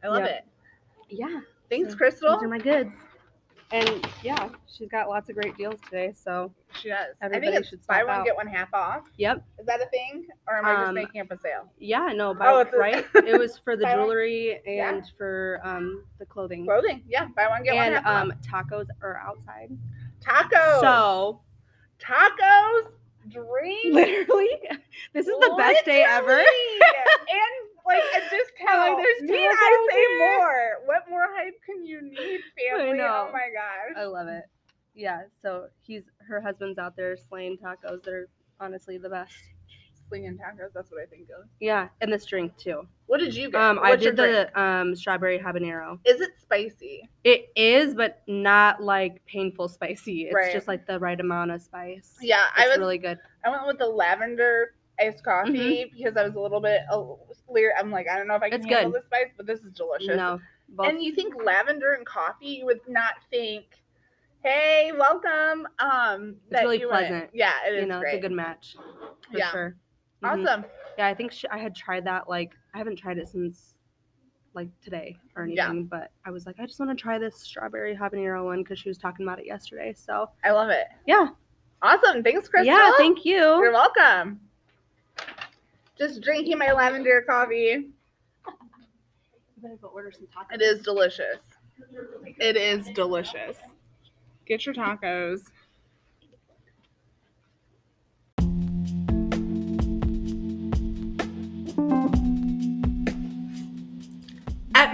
I 0.03 0.09
love 0.09 0.21
Yep. 0.25 0.31
it. 0.31 0.45
yeah. 1.09 1.41
Thanks, 1.71 1.93
So, 1.93 1.97
Crystal. 1.97 2.31
Those 2.35 2.43
are 2.45 2.49
my 2.49 2.59
goods. 2.59 2.93
And 3.73 4.07
yeah, 4.23 4.51
she's 4.67 4.89
got 4.89 5.09
lots 5.09 5.31
of 5.31 5.35
great 5.37 5.57
deals 5.57 5.81
today. 5.81 6.13
So 6.15 6.53
She 6.81 6.91
does. 6.91 6.99
I 7.21 7.25
Everybody 7.27 7.47
think 7.53 7.61
it's 7.61 7.69
should 7.71 7.87
buy 7.87 8.05
one 8.05 8.17
out. 8.21 8.25
get 8.27 8.37
one 8.37 8.47
half 8.47 8.73
off. 8.75 9.05
yep. 9.17 9.43
Is 9.59 9.67
that 9.67 9.81
a 9.81 9.87
thing, 9.87 10.27
or 10.47 10.59
am 10.59 10.67
I 10.67 10.75
just 10.75 10.89
Um, 10.89 10.95
making 10.95 11.21
up 11.23 11.31
a 11.33 11.39
sale? 11.39 11.73
Yeah, 11.79 12.13
no, 12.15 12.35
buy, 12.35 12.47
Oh, 12.53 12.59
it's 12.59 12.73
a- 12.75 12.77
right? 12.77 13.07
it 13.15 13.39
was 13.39 13.59
for 13.59 13.75
the 13.77 13.85
one- 13.85 13.97
jewelry 13.97 14.61
Yeah. 14.67 14.91
and 14.91 15.11
for 15.17 15.61
um 15.65 16.05
the 16.19 16.27
clothing. 16.27 16.67
Clothing, 16.67 17.03
yeah. 17.09 17.27
Buy 17.35 17.49
one 17.49 17.63
get 17.65 17.75
and 17.75 17.95
one 17.95 18.05
half 18.05 18.23
um 18.23 18.31
off. 18.33 18.67
tacos 18.69 18.87
are 19.03 19.17
outside. 19.17 19.71
Tacos. 20.21 20.81
So 20.81 21.41
tacos, 21.99 22.64
literally, 23.35 24.49
this 25.13 25.27
is 25.27 25.39
the 25.41 25.55
best 25.57 25.85
day 25.85 26.05
ever. 26.07 26.43
And 27.27 27.71
like 27.87 28.03
a 28.17 28.21
discount. 28.31 28.79
Like, 28.79 28.93
oh, 28.93 28.97
there's 28.97 29.31
Need 29.31 29.47
I 29.47 29.89
say 29.91 30.19
more? 30.19 30.69
What 30.87 31.03
more 31.09 31.27
hype 31.35 31.55
can 31.65 31.85
you 31.85 32.03
need, 32.03 32.41
family? 32.57 33.01
Oh 33.01 33.31
my 33.33 33.49
gosh. 33.53 33.97
I 33.97 34.05
love 34.05 34.29
it. 34.29 34.45
Yeah, 34.95 35.23
so 35.43 35.67
he's 35.83 36.03
her 36.29 36.41
husband's 36.41 36.79
out 36.79 36.97
there 36.97 37.17
slaying 37.17 37.59
tacos. 37.59 38.03
They're 38.05 38.27
honestly 38.61 38.99
the 38.99 39.09
best. 39.09 39.35
Swinging 40.15 40.39
tacos. 40.39 40.73
That's 40.73 40.91
what 40.93 41.03
I 41.03 41.07
think 41.07 41.29
of. 41.31 41.47
Yeah, 41.61 41.89
and 42.01 42.13
this 42.13 42.25
drink 42.25 42.57
too. 42.57 42.87
What 43.07 43.19
did 43.19 43.35
you 43.35 43.51
get? 43.51 43.61
Um, 43.61 43.81
I 43.81 43.91
What's 43.91 44.05
your 44.05 44.13
did 44.13 44.23
drink? 44.33 44.49
the 44.55 44.61
um 44.61 44.95
strawberry 44.95 45.39
habanero. 45.41 45.99
Is 46.05 46.21
it 46.21 46.31
spicy? 46.41 47.09
It 47.25 47.47
is, 47.57 47.95
but 47.97 48.23
not 48.29 48.81
like 48.81 49.25
painful 49.27 49.69
spicy. 49.69 50.27
It's 50.27 50.35
Right. 50.35 50.53
just 50.53 50.69
like 50.69 50.87
the 50.87 51.01
right 51.01 51.19
amount 51.19 51.51
of 51.51 51.61
spice. 51.63 52.15
Yeah, 52.23 52.45
it's 52.57 52.65
I 52.67 52.69
was. 52.69 52.79
really 52.79 52.99
good. 52.99 53.19
I 53.45 53.49
went 53.51 53.67
with 53.67 53.79
the 53.79 53.87
lavender 53.89 54.75
iced 55.01 55.25
coffee 55.25 55.91
because 55.97 56.17
I 56.17 56.23
was 56.25 56.37
a 56.37 56.41
little 56.41 56.61
bit 56.61 56.83
a 56.93 57.03
leer. 57.49 57.75
I'm 57.77 57.91
like, 57.91 58.07
I 58.09 58.17
don't 58.17 58.29
know 58.29 58.37
if 58.37 58.43
I 58.43 58.51
can 58.51 58.61
It's 58.61 58.71
handle 58.71 58.93
good. 58.93 59.03
the 59.03 59.07
spice, 59.07 59.33
but 59.37 59.47
this 59.47 59.65
is 59.65 59.73
delicious. 59.73 60.17
No, 60.17 60.41
both. 60.69 60.89
And 60.91 61.03
you 61.03 61.13
think 61.13 61.35
lavender 61.43 61.95
and 61.95 62.07
coffee, 62.07 62.47
you 62.61 62.67
would 62.67 62.81
not 62.87 63.15
think, 63.31 63.65
"Hey, 64.45 64.93
welcome." 64.97 65.67
Um, 65.81 66.37
It's 66.51 66.63
really 66.63 66.79
you 66.81 66.87
wouldn't- 66.89 67.09
pleasant. 67.09 67.31
Yeah, 67.35 67.53
it 67.67 67.75
is 67.75 67.81
you 67.83 67.87
know, 67.89 67.99
great. 67.99 68.15
it's 68.15 68.19
a 68.25 68.29
good 68.29 68.33
match 68.37 68.77
for 69.31 69.39
Yeah. 69.39 69.51
sure. 69.51 69.77
Mhm. 70.25 70.47
Awesome. 70.47 70.65
Yeah, 70.99 71.07
I 71.07 71.15
think 71.15 71.33
sh- 71.33 71.45
I 71.51 71.59
had 71.59 71.75
tried 71.75 72.05
that. 72.05 72.29
Like, 72.29 72.53
I 72.75 72.79
haven't 72.79 72.97
tried 72.97 73.19
it 73.19 73.29
since 73.29 73.75
like 74.55 74.69
today 74.81 75.17
or 75.35 75.43
anything, 75.43 75.57
Yeah. 75.57 75.83
but 75.91 76.13
I 76.25 76.31
was 76.31 76.47
like, 76.47 76.61
I 76.61 76.67
just 76.67 76.79
want 76.79 76.97
to 76.97 77.01
try 77.03 77.19
this 77.19 77.37
strawberry 77.37 77.97
habanero 77.97 78.45
one 78.45 78.63
because 78.63 78.79
she 78.79 78.89
was 78.89 78.97
talking 78.99 79.27
about 79.27 79.41
it 79.41 79.47
yesterday. 79.47 79.93
So 79.97 80.31
I 80.45 80.53
love 80.53 80.71
it. 80.71 80.87
yeah, 81.07 81.29
Awesome. 81.83 82.23
Thanks, 82.23 82.49
Crystal. 82.49 82.65
yeah, 82.73 82.93
thank 82.97 83.25
you. 83.25 83.35
You're 83.37 83.73
welcome. 83.73 84.41
Just 85.99 86.21
drinking 86.23 86.57
my 86.59 86.71
lavender 86.73 87.23
coffee. 87.29 87.89
better 89.59 89.77
go 89.83 89.89
order 89.89 90.13
some 90.13 90.27
tacos. 90.27 90.55
It 90.55 90.63
is 90.63 90.83
delicious. 90.83 91.39
It 92.39 92.57
is 92.57 92.89
delicious. 92.95 93.59
Get 94.47 94.65
your 94.67 94.75
tacos. 94.75 95.51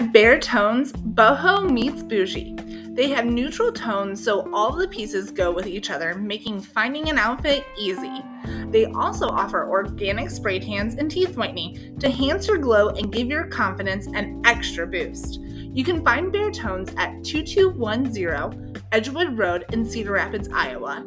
Bare 0.08 0.40
Tones, 0.40 0.92
boho 0.92 1.70
meets 1.70 2.02
bougie. 2.02 2.56
They 2.94 3.10
have 3.10 3.26
neutral 3.26 3.70
tones 3.70 4.24
so 4.24 4.50
all 4.52 4.74
the 4.74 4.88
pieces 4.88 5.30
go 5.30 5.52
with 5.52 5.66
each 5.66 5.90
other, 5.90 6.14
making 6.14 6.62
finding 6.62 7.10
an 7.10 7.18
outfit 7.18 7.66
easy. 7.78 8.24
They 8.70 8.86
also 8.86 9.28
offer 9.28 9.68
organic 9.68 10.30
spray 10.30 10.58
tans 10.58 10.94
and 10.94 11.10
teeth 11.10 11.36
whitening 11.36 11.98
to 11.98 12.06
enhance 12.06 12.48
your 12.48 12.56
glow 12.56 12.88
and 12.88 13.12
give 13.12 13.28
your 13.28 13.44
confidence 13.44 14.06
an 14.06 14.40
extra 14.46 14.86
boost. 14.86 15.38
You 15.40 15.84
can 15.84 16.02
find 16.02 16.32
Bare 16.32 16.50
Tones 16.50 16.94
at 16.96 17.22
2210 17.22 18.82
Edgewood 18.92 19.38
Road 19.38 19.66
in 19.72 19.84
Cedar 19.84 20.12
Rapids, 20.12 20.48
Iowa. 20.50 21.04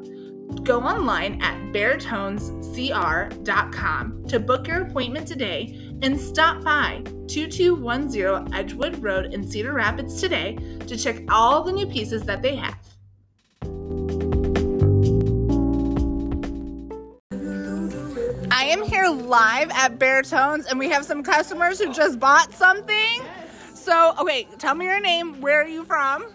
Go 0.64 0.82
online 0.82 1.42
at 1.42 1.58
baretonescr.com 1.74 4.26
to 4.28 4.40
book 4.40 4.68
your 4.68 4.84
appointment 4.84 5.28
today 5.28 5.93
and 6.04 6.20
stop 6.20 6.62
by 6.64 7.02
2210 7.28 8.54
Edgewood 8.54 9.02
Road 9.02 9.34
in 9.34 9.48
Cedar 9.48 9.72
Rapids 9.72 10.20
today 10.20 10.58
to 10.86 10.98
check 10.98 11.22
all 11.32 11.64
the 11.64 11.72
new 11.72 11.88
pieces 11.88 12.24
that 12.24 12.42
they 12.42 12.58
have. 12.58 12.78
I 18.52 18.66
am 18.66 18.84
here 18.84 19.08
live 19.08 19.72
at 19.72 19.98
Bare 19.98 20.24
Tones 20.24 20.66
and 20.66 20.78
we 20.78 20.90
have 20.90 21.06
some 21.06 21.24
customers 21.24 21.80
who 21.80 21.94
just 21.94 22.20
bought 22.20 22.54
something. 22.54 23.24
So, 23.74 24.14
okay, 24.20 24.46
tell 24.58 24.76
me 24.76 24.86
your 24.86 25.00
name. 25.00 25.40
Where 25.40 25.62
are 25.62 25.68
you 25.68 25.86
from? 25.86 26.34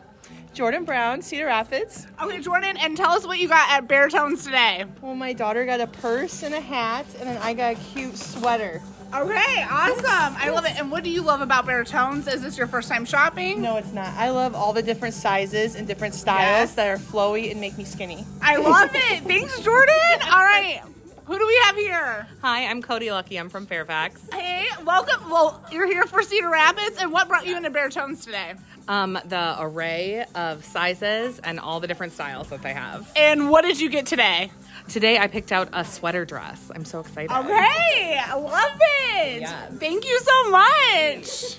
Jordan 0.54 0.84
Brown, 0.84 1.20
Cedar 1.20 1.46
Rapids. 1.46 2.06
Okay, 2.22 2.40
Jordan, 2.40 2.78
and 2.78 2.96
tell 2.96 3.10
us 3.10 3.26
what 3.26 3.38
you 3.38 3.48
got 3.48 3.70
at 3.70 3.86
Bare 3.86 4.08
Tones 4.08 4.44
today. 4.44 4.86
Well, 5.02 5.14
my 5.14 5.34
daughter 5.34 5.64
got 5.66 5.80
a 5.80 5.86
purse 5.86 6.42
and 6.42 6.54
a 6.54 6.60
hat, 6.60 7.06
and 7.18 7.28
then 7.28 7.36
I 7.38 7.52
got 7.54 7.74
a 7.74 7.76
cute 7.76 8.16
sweater. 8.16 8.82
Okay, 9.14 9.62
awesome. 9.70 10.04
I 10.38 10.50
love 10.50 10.66
it. 10.66 10.78
And 10.78 10.90
what 10.90 11.02
do 11.02 11.08
you 11.08 11.22
love 11.22 11.40
about 11.40 11.64
Bare 11.64 11.82
Tones? 11.82 12.28
Is 12.28 12.42
this 12.42 12.58
your 12.58 12.66
first 12.66 12.90
time 12.90 13.06
shopping? 13.06 13.62
No, 13.62 13.76
it's 13.78 13.92
not. 13.92 14.08
I 14.14 14.28
love 14.30 14.54
all 14.54 14.74
the 14.74 14.82
different 14.82 15.14
sizes 15.14 15.76
and 15.76 15.88
different 15.88 16.14
styles 16.14 16.40
Yes. 16.42 16.74
that 16.74 16.88
are 16.88 16.98
flowy 16.98 17.50
and 17.50 17.58
make 17.58 17.78
me 17.78 17.84
skinny. 17.84 18.26
I 18.42 18.56
love 18.56 18.90
it. 18.92 19.22
Thanks, 19.24 19.58
Jordan. 19.60 19.94
All 20.24 20.44
right. 20.44 20.82
Who 21.24 21.38
do 21.38 21.46
we 21.46 21.56
have 21.64 21.76
here? 21.76 22.26
Hi, 22.42 22.66
I'm 22.66 22.82
Cody 22.82 23.10
Lucky. 23.10 23.38
I'm 23.38 23.48
from 23.48 23.66
Fairfax. 23.66 24.20
Hey, 24.32 24.66
welcome. 24.84 25.30
Well, 25.30 25.62
you're 25.72 25.86
here 25.86 26.04
for 26.04 26.22
Cedar 26.22 26.48
Rapids, 26.50 26.98
and 27.00 27.10
what 27.12 27.28
brought 27.28 27.46
you 27.46 27.56
into 27.56 27.70
Bare 27.70 27.88
Tones 27.90 28.24
today? 28.24 28.54
Um, 28.88 29.18
the 29.26 29.56
array 29.58 30.24
of 30.34 30.64
sizes 30.64 31.38
and 31.40 31.60
all 31.60 31.80
the 31.80 31.86
different 31.86 32.14
styles 32.14 32.48
that 32.48 32.62
they 32.62 32.72
have. 32.72 33.10
And 33.16 33.50
what 33.50 33.62
did 33.62 33.78
you 33.80 33.90
get 33.90 34.06
today? 34.06 34.50
Today 34.88 35.18
I 35.18 35.26
picked 35.26 35.52
out 35.52 35.68
a 35.72 35.84
sweater 35.84 36.24
dress. 36.24 36.70
I'm 36.74 36.84
so 36.84 37.00
excited. 37.00 37.30
Okay, 37.30 38.18
I 38.24 38.34
love 38.34 38.80
it. 39.16 39.40
Yes. 39.42 39.72
Thank 39.78 40.08
you 40.08 40.18
so 40.20 40.50
much. 40.50 41.58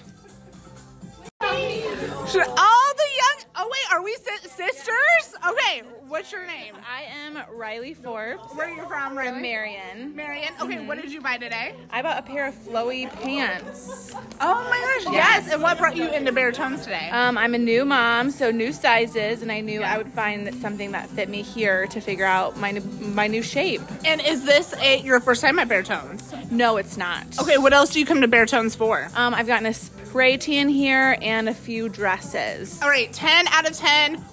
Should 2.32 2.47
all 2.47 2.93
the 2.95 3.09
young? 3.17 3.45
Oh 3.55 3.69
wait, 3.71 3.93
are 3.93 4.03
we 4.03 4.15
si- 4.15 4.49
sisters? 4.49 5.36
Okay, 5.47 5.84
what's 6.10 6.32
your 6.32 6.45
name? 6.47 6.74
I 6.91 7.03
am 7.03 7.38
Riley 7.55 7.93
Forbes 7.93 8.41
Where 8.55 8.68
are 8.68 8.76
you 8.76 8.84
from, 8.88 9.16
Riley? 9.16 9.32
from 9.34 9.41
Marion. 9.43 10.16
Marion. 10.16 10.51
Okay, 10.60 10.84
what 10.86 10.99
did 10.99 11.12
you 11.12 11.22
buy 11.22 11.38
today? 11.38 11.76
I 11.91 12.01
bought 12.01 12.18
a 12.18 12.24
pair 12.24 12.47
of 12.47 12.55
flowy 12.55 13.07
pants. 13.22 14.12
Oh 14.41 14.68
my 14.70 15.03
gosh, 15.03 15.14
yes. 15.14 15.51
And 15.53 15.62
what 15.62 15.78
brought 15.78 15.95
you 15.95 16.10
into 16.12 16.32
Bare 16.32 16.51
Tones 16.51 16.84
today? 16.84 17.10
Um, 17.12 17.38
I'm 17.38 17.53
a 17.53 17.60
new 17.60 17.86
mom, 17.86 18.32
so 18.32 18.49
new 18.49 18.74
sizes, 18.74 19.43
and 19.43 19.51
I 19.51 19.62
knew 19.62 19.84
I 19.84 19.97
would 19.97 20.12
find 20.12 20.53
something 20.55 20.91
that 20.93 21.10
fit 21.10 21.30
me 21.30 21.43
here 21.43 21.86
to 21.88 22.01
figure 22.01 22.26
out 22.26 22.57
my 22.57 22.72
new, 22.72 22.82
my 22.82 23.28
new 23.28 23.43
shape. 23.43 23.82
and 24.03 24.20
is 24.22 24.43
this 24.45 24.74
a, 24.82 24.99
your 25.01 25.20
first 25.20 25.41
time 25.41 25.60
at 25.60 25.68
Bare 25.68 25.84
Tones? 25.84 26.34
No, 26.49 26.78
it's 26.78 26.97
not. 26.97 27.26
Okay, 27.39 27.57
what 27.60 27.72
else 27.74 27.93
do 27.93 27.99
you 27.99 28.05
come 28.05 28.22
to 28.22 28.28
Bare 28.28 28.47
Tones 28.47 28.76
for? 28.76 29.07
Um, 29.16 29.36
I've 29.36 29.47
gotten 29.47 29.68
a 29.68 29.74
spray 29.74 30.38
tan 30.38 30.70
here 30.70 31.18
and 31.22 31.47
a 31.47 31.53
few 31.53 31.88
dresses. 31.88 32.82
All 32.82 32.89
right, 32.89 33.14
10 33.14 33.47
out 33.49 33.70
of 33.70 33.78
10. 33.78 34.24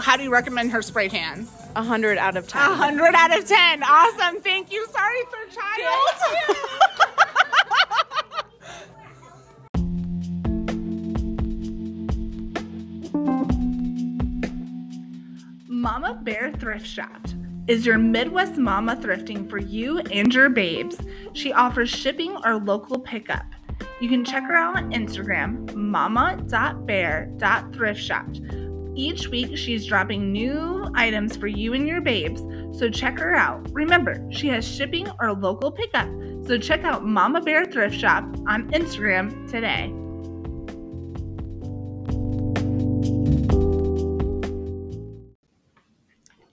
How 0.00 0.16
do 0.16 0.22
you 0.22 0.30
recommend 0.30 0.70
her 0.72 0.82
spray 0.82 1.08
tans? 1.08 1.50
A 1.74 1.82
hundred 1.82 2.18
out 2.18 2.36
of 2.36 2.44
A 2.44 2.48
ten. 2.48 2.70
100 2.70 3.14
out 3.14 3.36
of 3.38 3.46
10. 3.46 3.82
Awesome. 3.82 4.40
Thank 4.40 4.70
you. 4.70 4.86
Sorry, 4.92 5.20
for 5.30 5.54
child. 5.54 6.64
Mama 15.68 16.18
Bear 16.22 16.52
Thrift 16.52 16.86
Shop 16.86 17.20
is 17.66 17.84
your 17.86 17.98
Midwest 17.98 18.56
mama 18.56 18.96
thrifting 18.96 19.48
for 19.48 19.58
you 19.58 19.98
and 19.98 20.32
your 20.32 20.48
babes. 20.50 20.96
She 21.32 21.52
offers 21.52 21.90
shipping 21.90 22.36
or 22.44 22.56
local 22.56 22.98
pickup. 22.98 23.44
You 24.00 24.08
can 24.08 24.24
check 24.24 24.44
her 24.44 24.54
out 24.54 24.76
on 24.76 24.92
Instagram, 24.92 25.74
mama.bear.thriftshop. 25.74 28.73
Each 28.96 29.26
week, 29.26 29.56
she's 29.56 29.86
dropping 29.86 30.30
new 30.30 30.88
items 30.94 31.36
for 31.36 31.48
you 31.48 31.74
and 31.74 31.86
your 31.86 32.00
babes, 32.00 32.40
so 32.78 32.88
check 32.88 33.18
her 33.18 33.34
out. 33.34 33.68
Remember, 33.72 34.24
she 34.30 34.46
has 34.48 34.66
shipping 34.66 35.08
or 35.20 35.32
local 35.32 35.72
pickup, 35.72 36.08
so 36.46 36.56
check 36.58 36.84
out 36.84 37.04
Mama 37.04 37.40
Bear 37.40 37.64
Thrift 37.64 37.98
Shop 37.98 38.24
on 38.46 38.70
Instagram 38.70 39.50
today. 39.50 39.92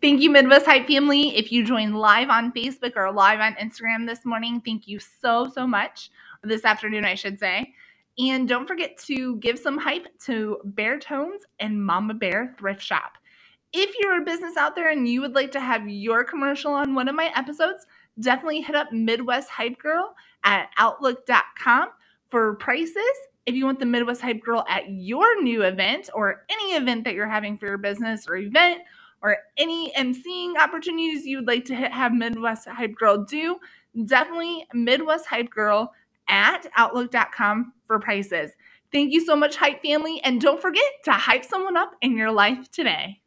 Thank 0.01 0.21
you, 0.21 0.31
Midwest 0.31 0.65
Hype 0.65 0.87
family. 0.87 1.37
If 1.37 1.51
you 1.51 1.63
joined 1.63 1.95
live 1.95 2.29
on 2.29 2.51
Facebook 2.53 2.93
or 2.95 3.11
live 3.11 3.39
on 3.39 3.53
Instagram 3.53 4.07
this 4.07 4.25
morning, 4.25 4.59
thank 4.65 4.87
you 4.87 4.99
so, 4.99 5.47
so 5.47 5.67
much. 5.67 6.09
This 6.43 6.65
afternoon, 6.65 7.05
I 7.05 7.13
should 7.13 7.37
say. 7.37 7.75
And 8.17 8.47
don't 8.47 8.67
forget 8.67 8.97
to 9.05 9.37
give 9.37 9.57
some 9.57 9.77
hype 9.77 10.07
to 10.25 10.57
Bare 10.63 10.99
Tones 10.99 11.43
and 11.59 11.83
Mama 11.83 12.13
Bear 12.13 12.55
Thrift 12.57 12.81
Shop. 12.81 13.13
If 13.73 13.95
you're 13.99 14.21
a 14.21 14.25
business 14.25 14.57
out 14.57 14.75
there 14.75 14.89
and 14.89 15.07
you 15.07 15.21
would 15.21 15.33
like 15.33 15.51
to 15.53 15.59
have 15.59 15.87
your 15.87 16.23
commercial 16.23 16.73
on 16.73 16.93
one 16.93 17.07
of 17.07 17.15
my 17.15 17.31
episodes, 17.35 17.85
definitely 18.19 18.61
hit 18.61 18.75
up 18.75 18.91
Midwest 18.91 19.49
Hype 19.49 19.77
Girl 19.79 20.13
at 20.43 20.69
outlook.com 20.77 21.89
for 22.29 22.55
prices. 22.55 22.95
If 23.45 23.55
you 23.55 23.65
want 23.65 23.79
the 23.79 23.85
Midwest 23.85 24.21
Hype 24.21 24.41
Girl 24.41 24.65
at 24.67 24.89
your 24.89 25.41
new 25.41 25.63
event 25.63 26.09
or 26.13 26.45
any 26.49 26.73
event 26.75 27.05
that 27.05 27.13
you're 27.13 27.29
having 27.29 27.57
for 27.57 27.67
your 27.67 27.77
business 27.77 28.27
or 28.27 28.35
event, 28.35 28.81
or 29.23 29.37
any 29.57 29.91
emceeing 29.93 30.57
opportunities 30.57 31.25
you 31.25 31.37
would 31.37 31.47
like 31.47 31.65
to 31.65 31.75
hit, 31.75 31.91
have 31.91 32.11
Midwest 32.11 32.67
Hype 32.67 32.95
Girl 32.95 33.23
do, 33.23 33.57
definitely 34.05 34.65
Midwest 34.73 35.27
Hype 35.27 35.49
Girl 35.49 35.93
at 36.27 36.65
outlook.com 36.75 37.73
for 37.91 37.99
prices. 37.99 38.51
Thank 38.93 39.11
you 39.11 39.19
so 39.25 39.35
much, 39.35 39.57
Hype 39.57 39.81
family, 39.81 40.21
and 40.23 40.39
don't 40.39 40.61
forget 40.61 40.83
to 41.03 41.11
hype 41.11 41.43
someone 41.43 41.75
up 41.75 41.91
in 42.01 42.15
your 42.15 42.31
life 42.31 42.71
today. 42.71 43.20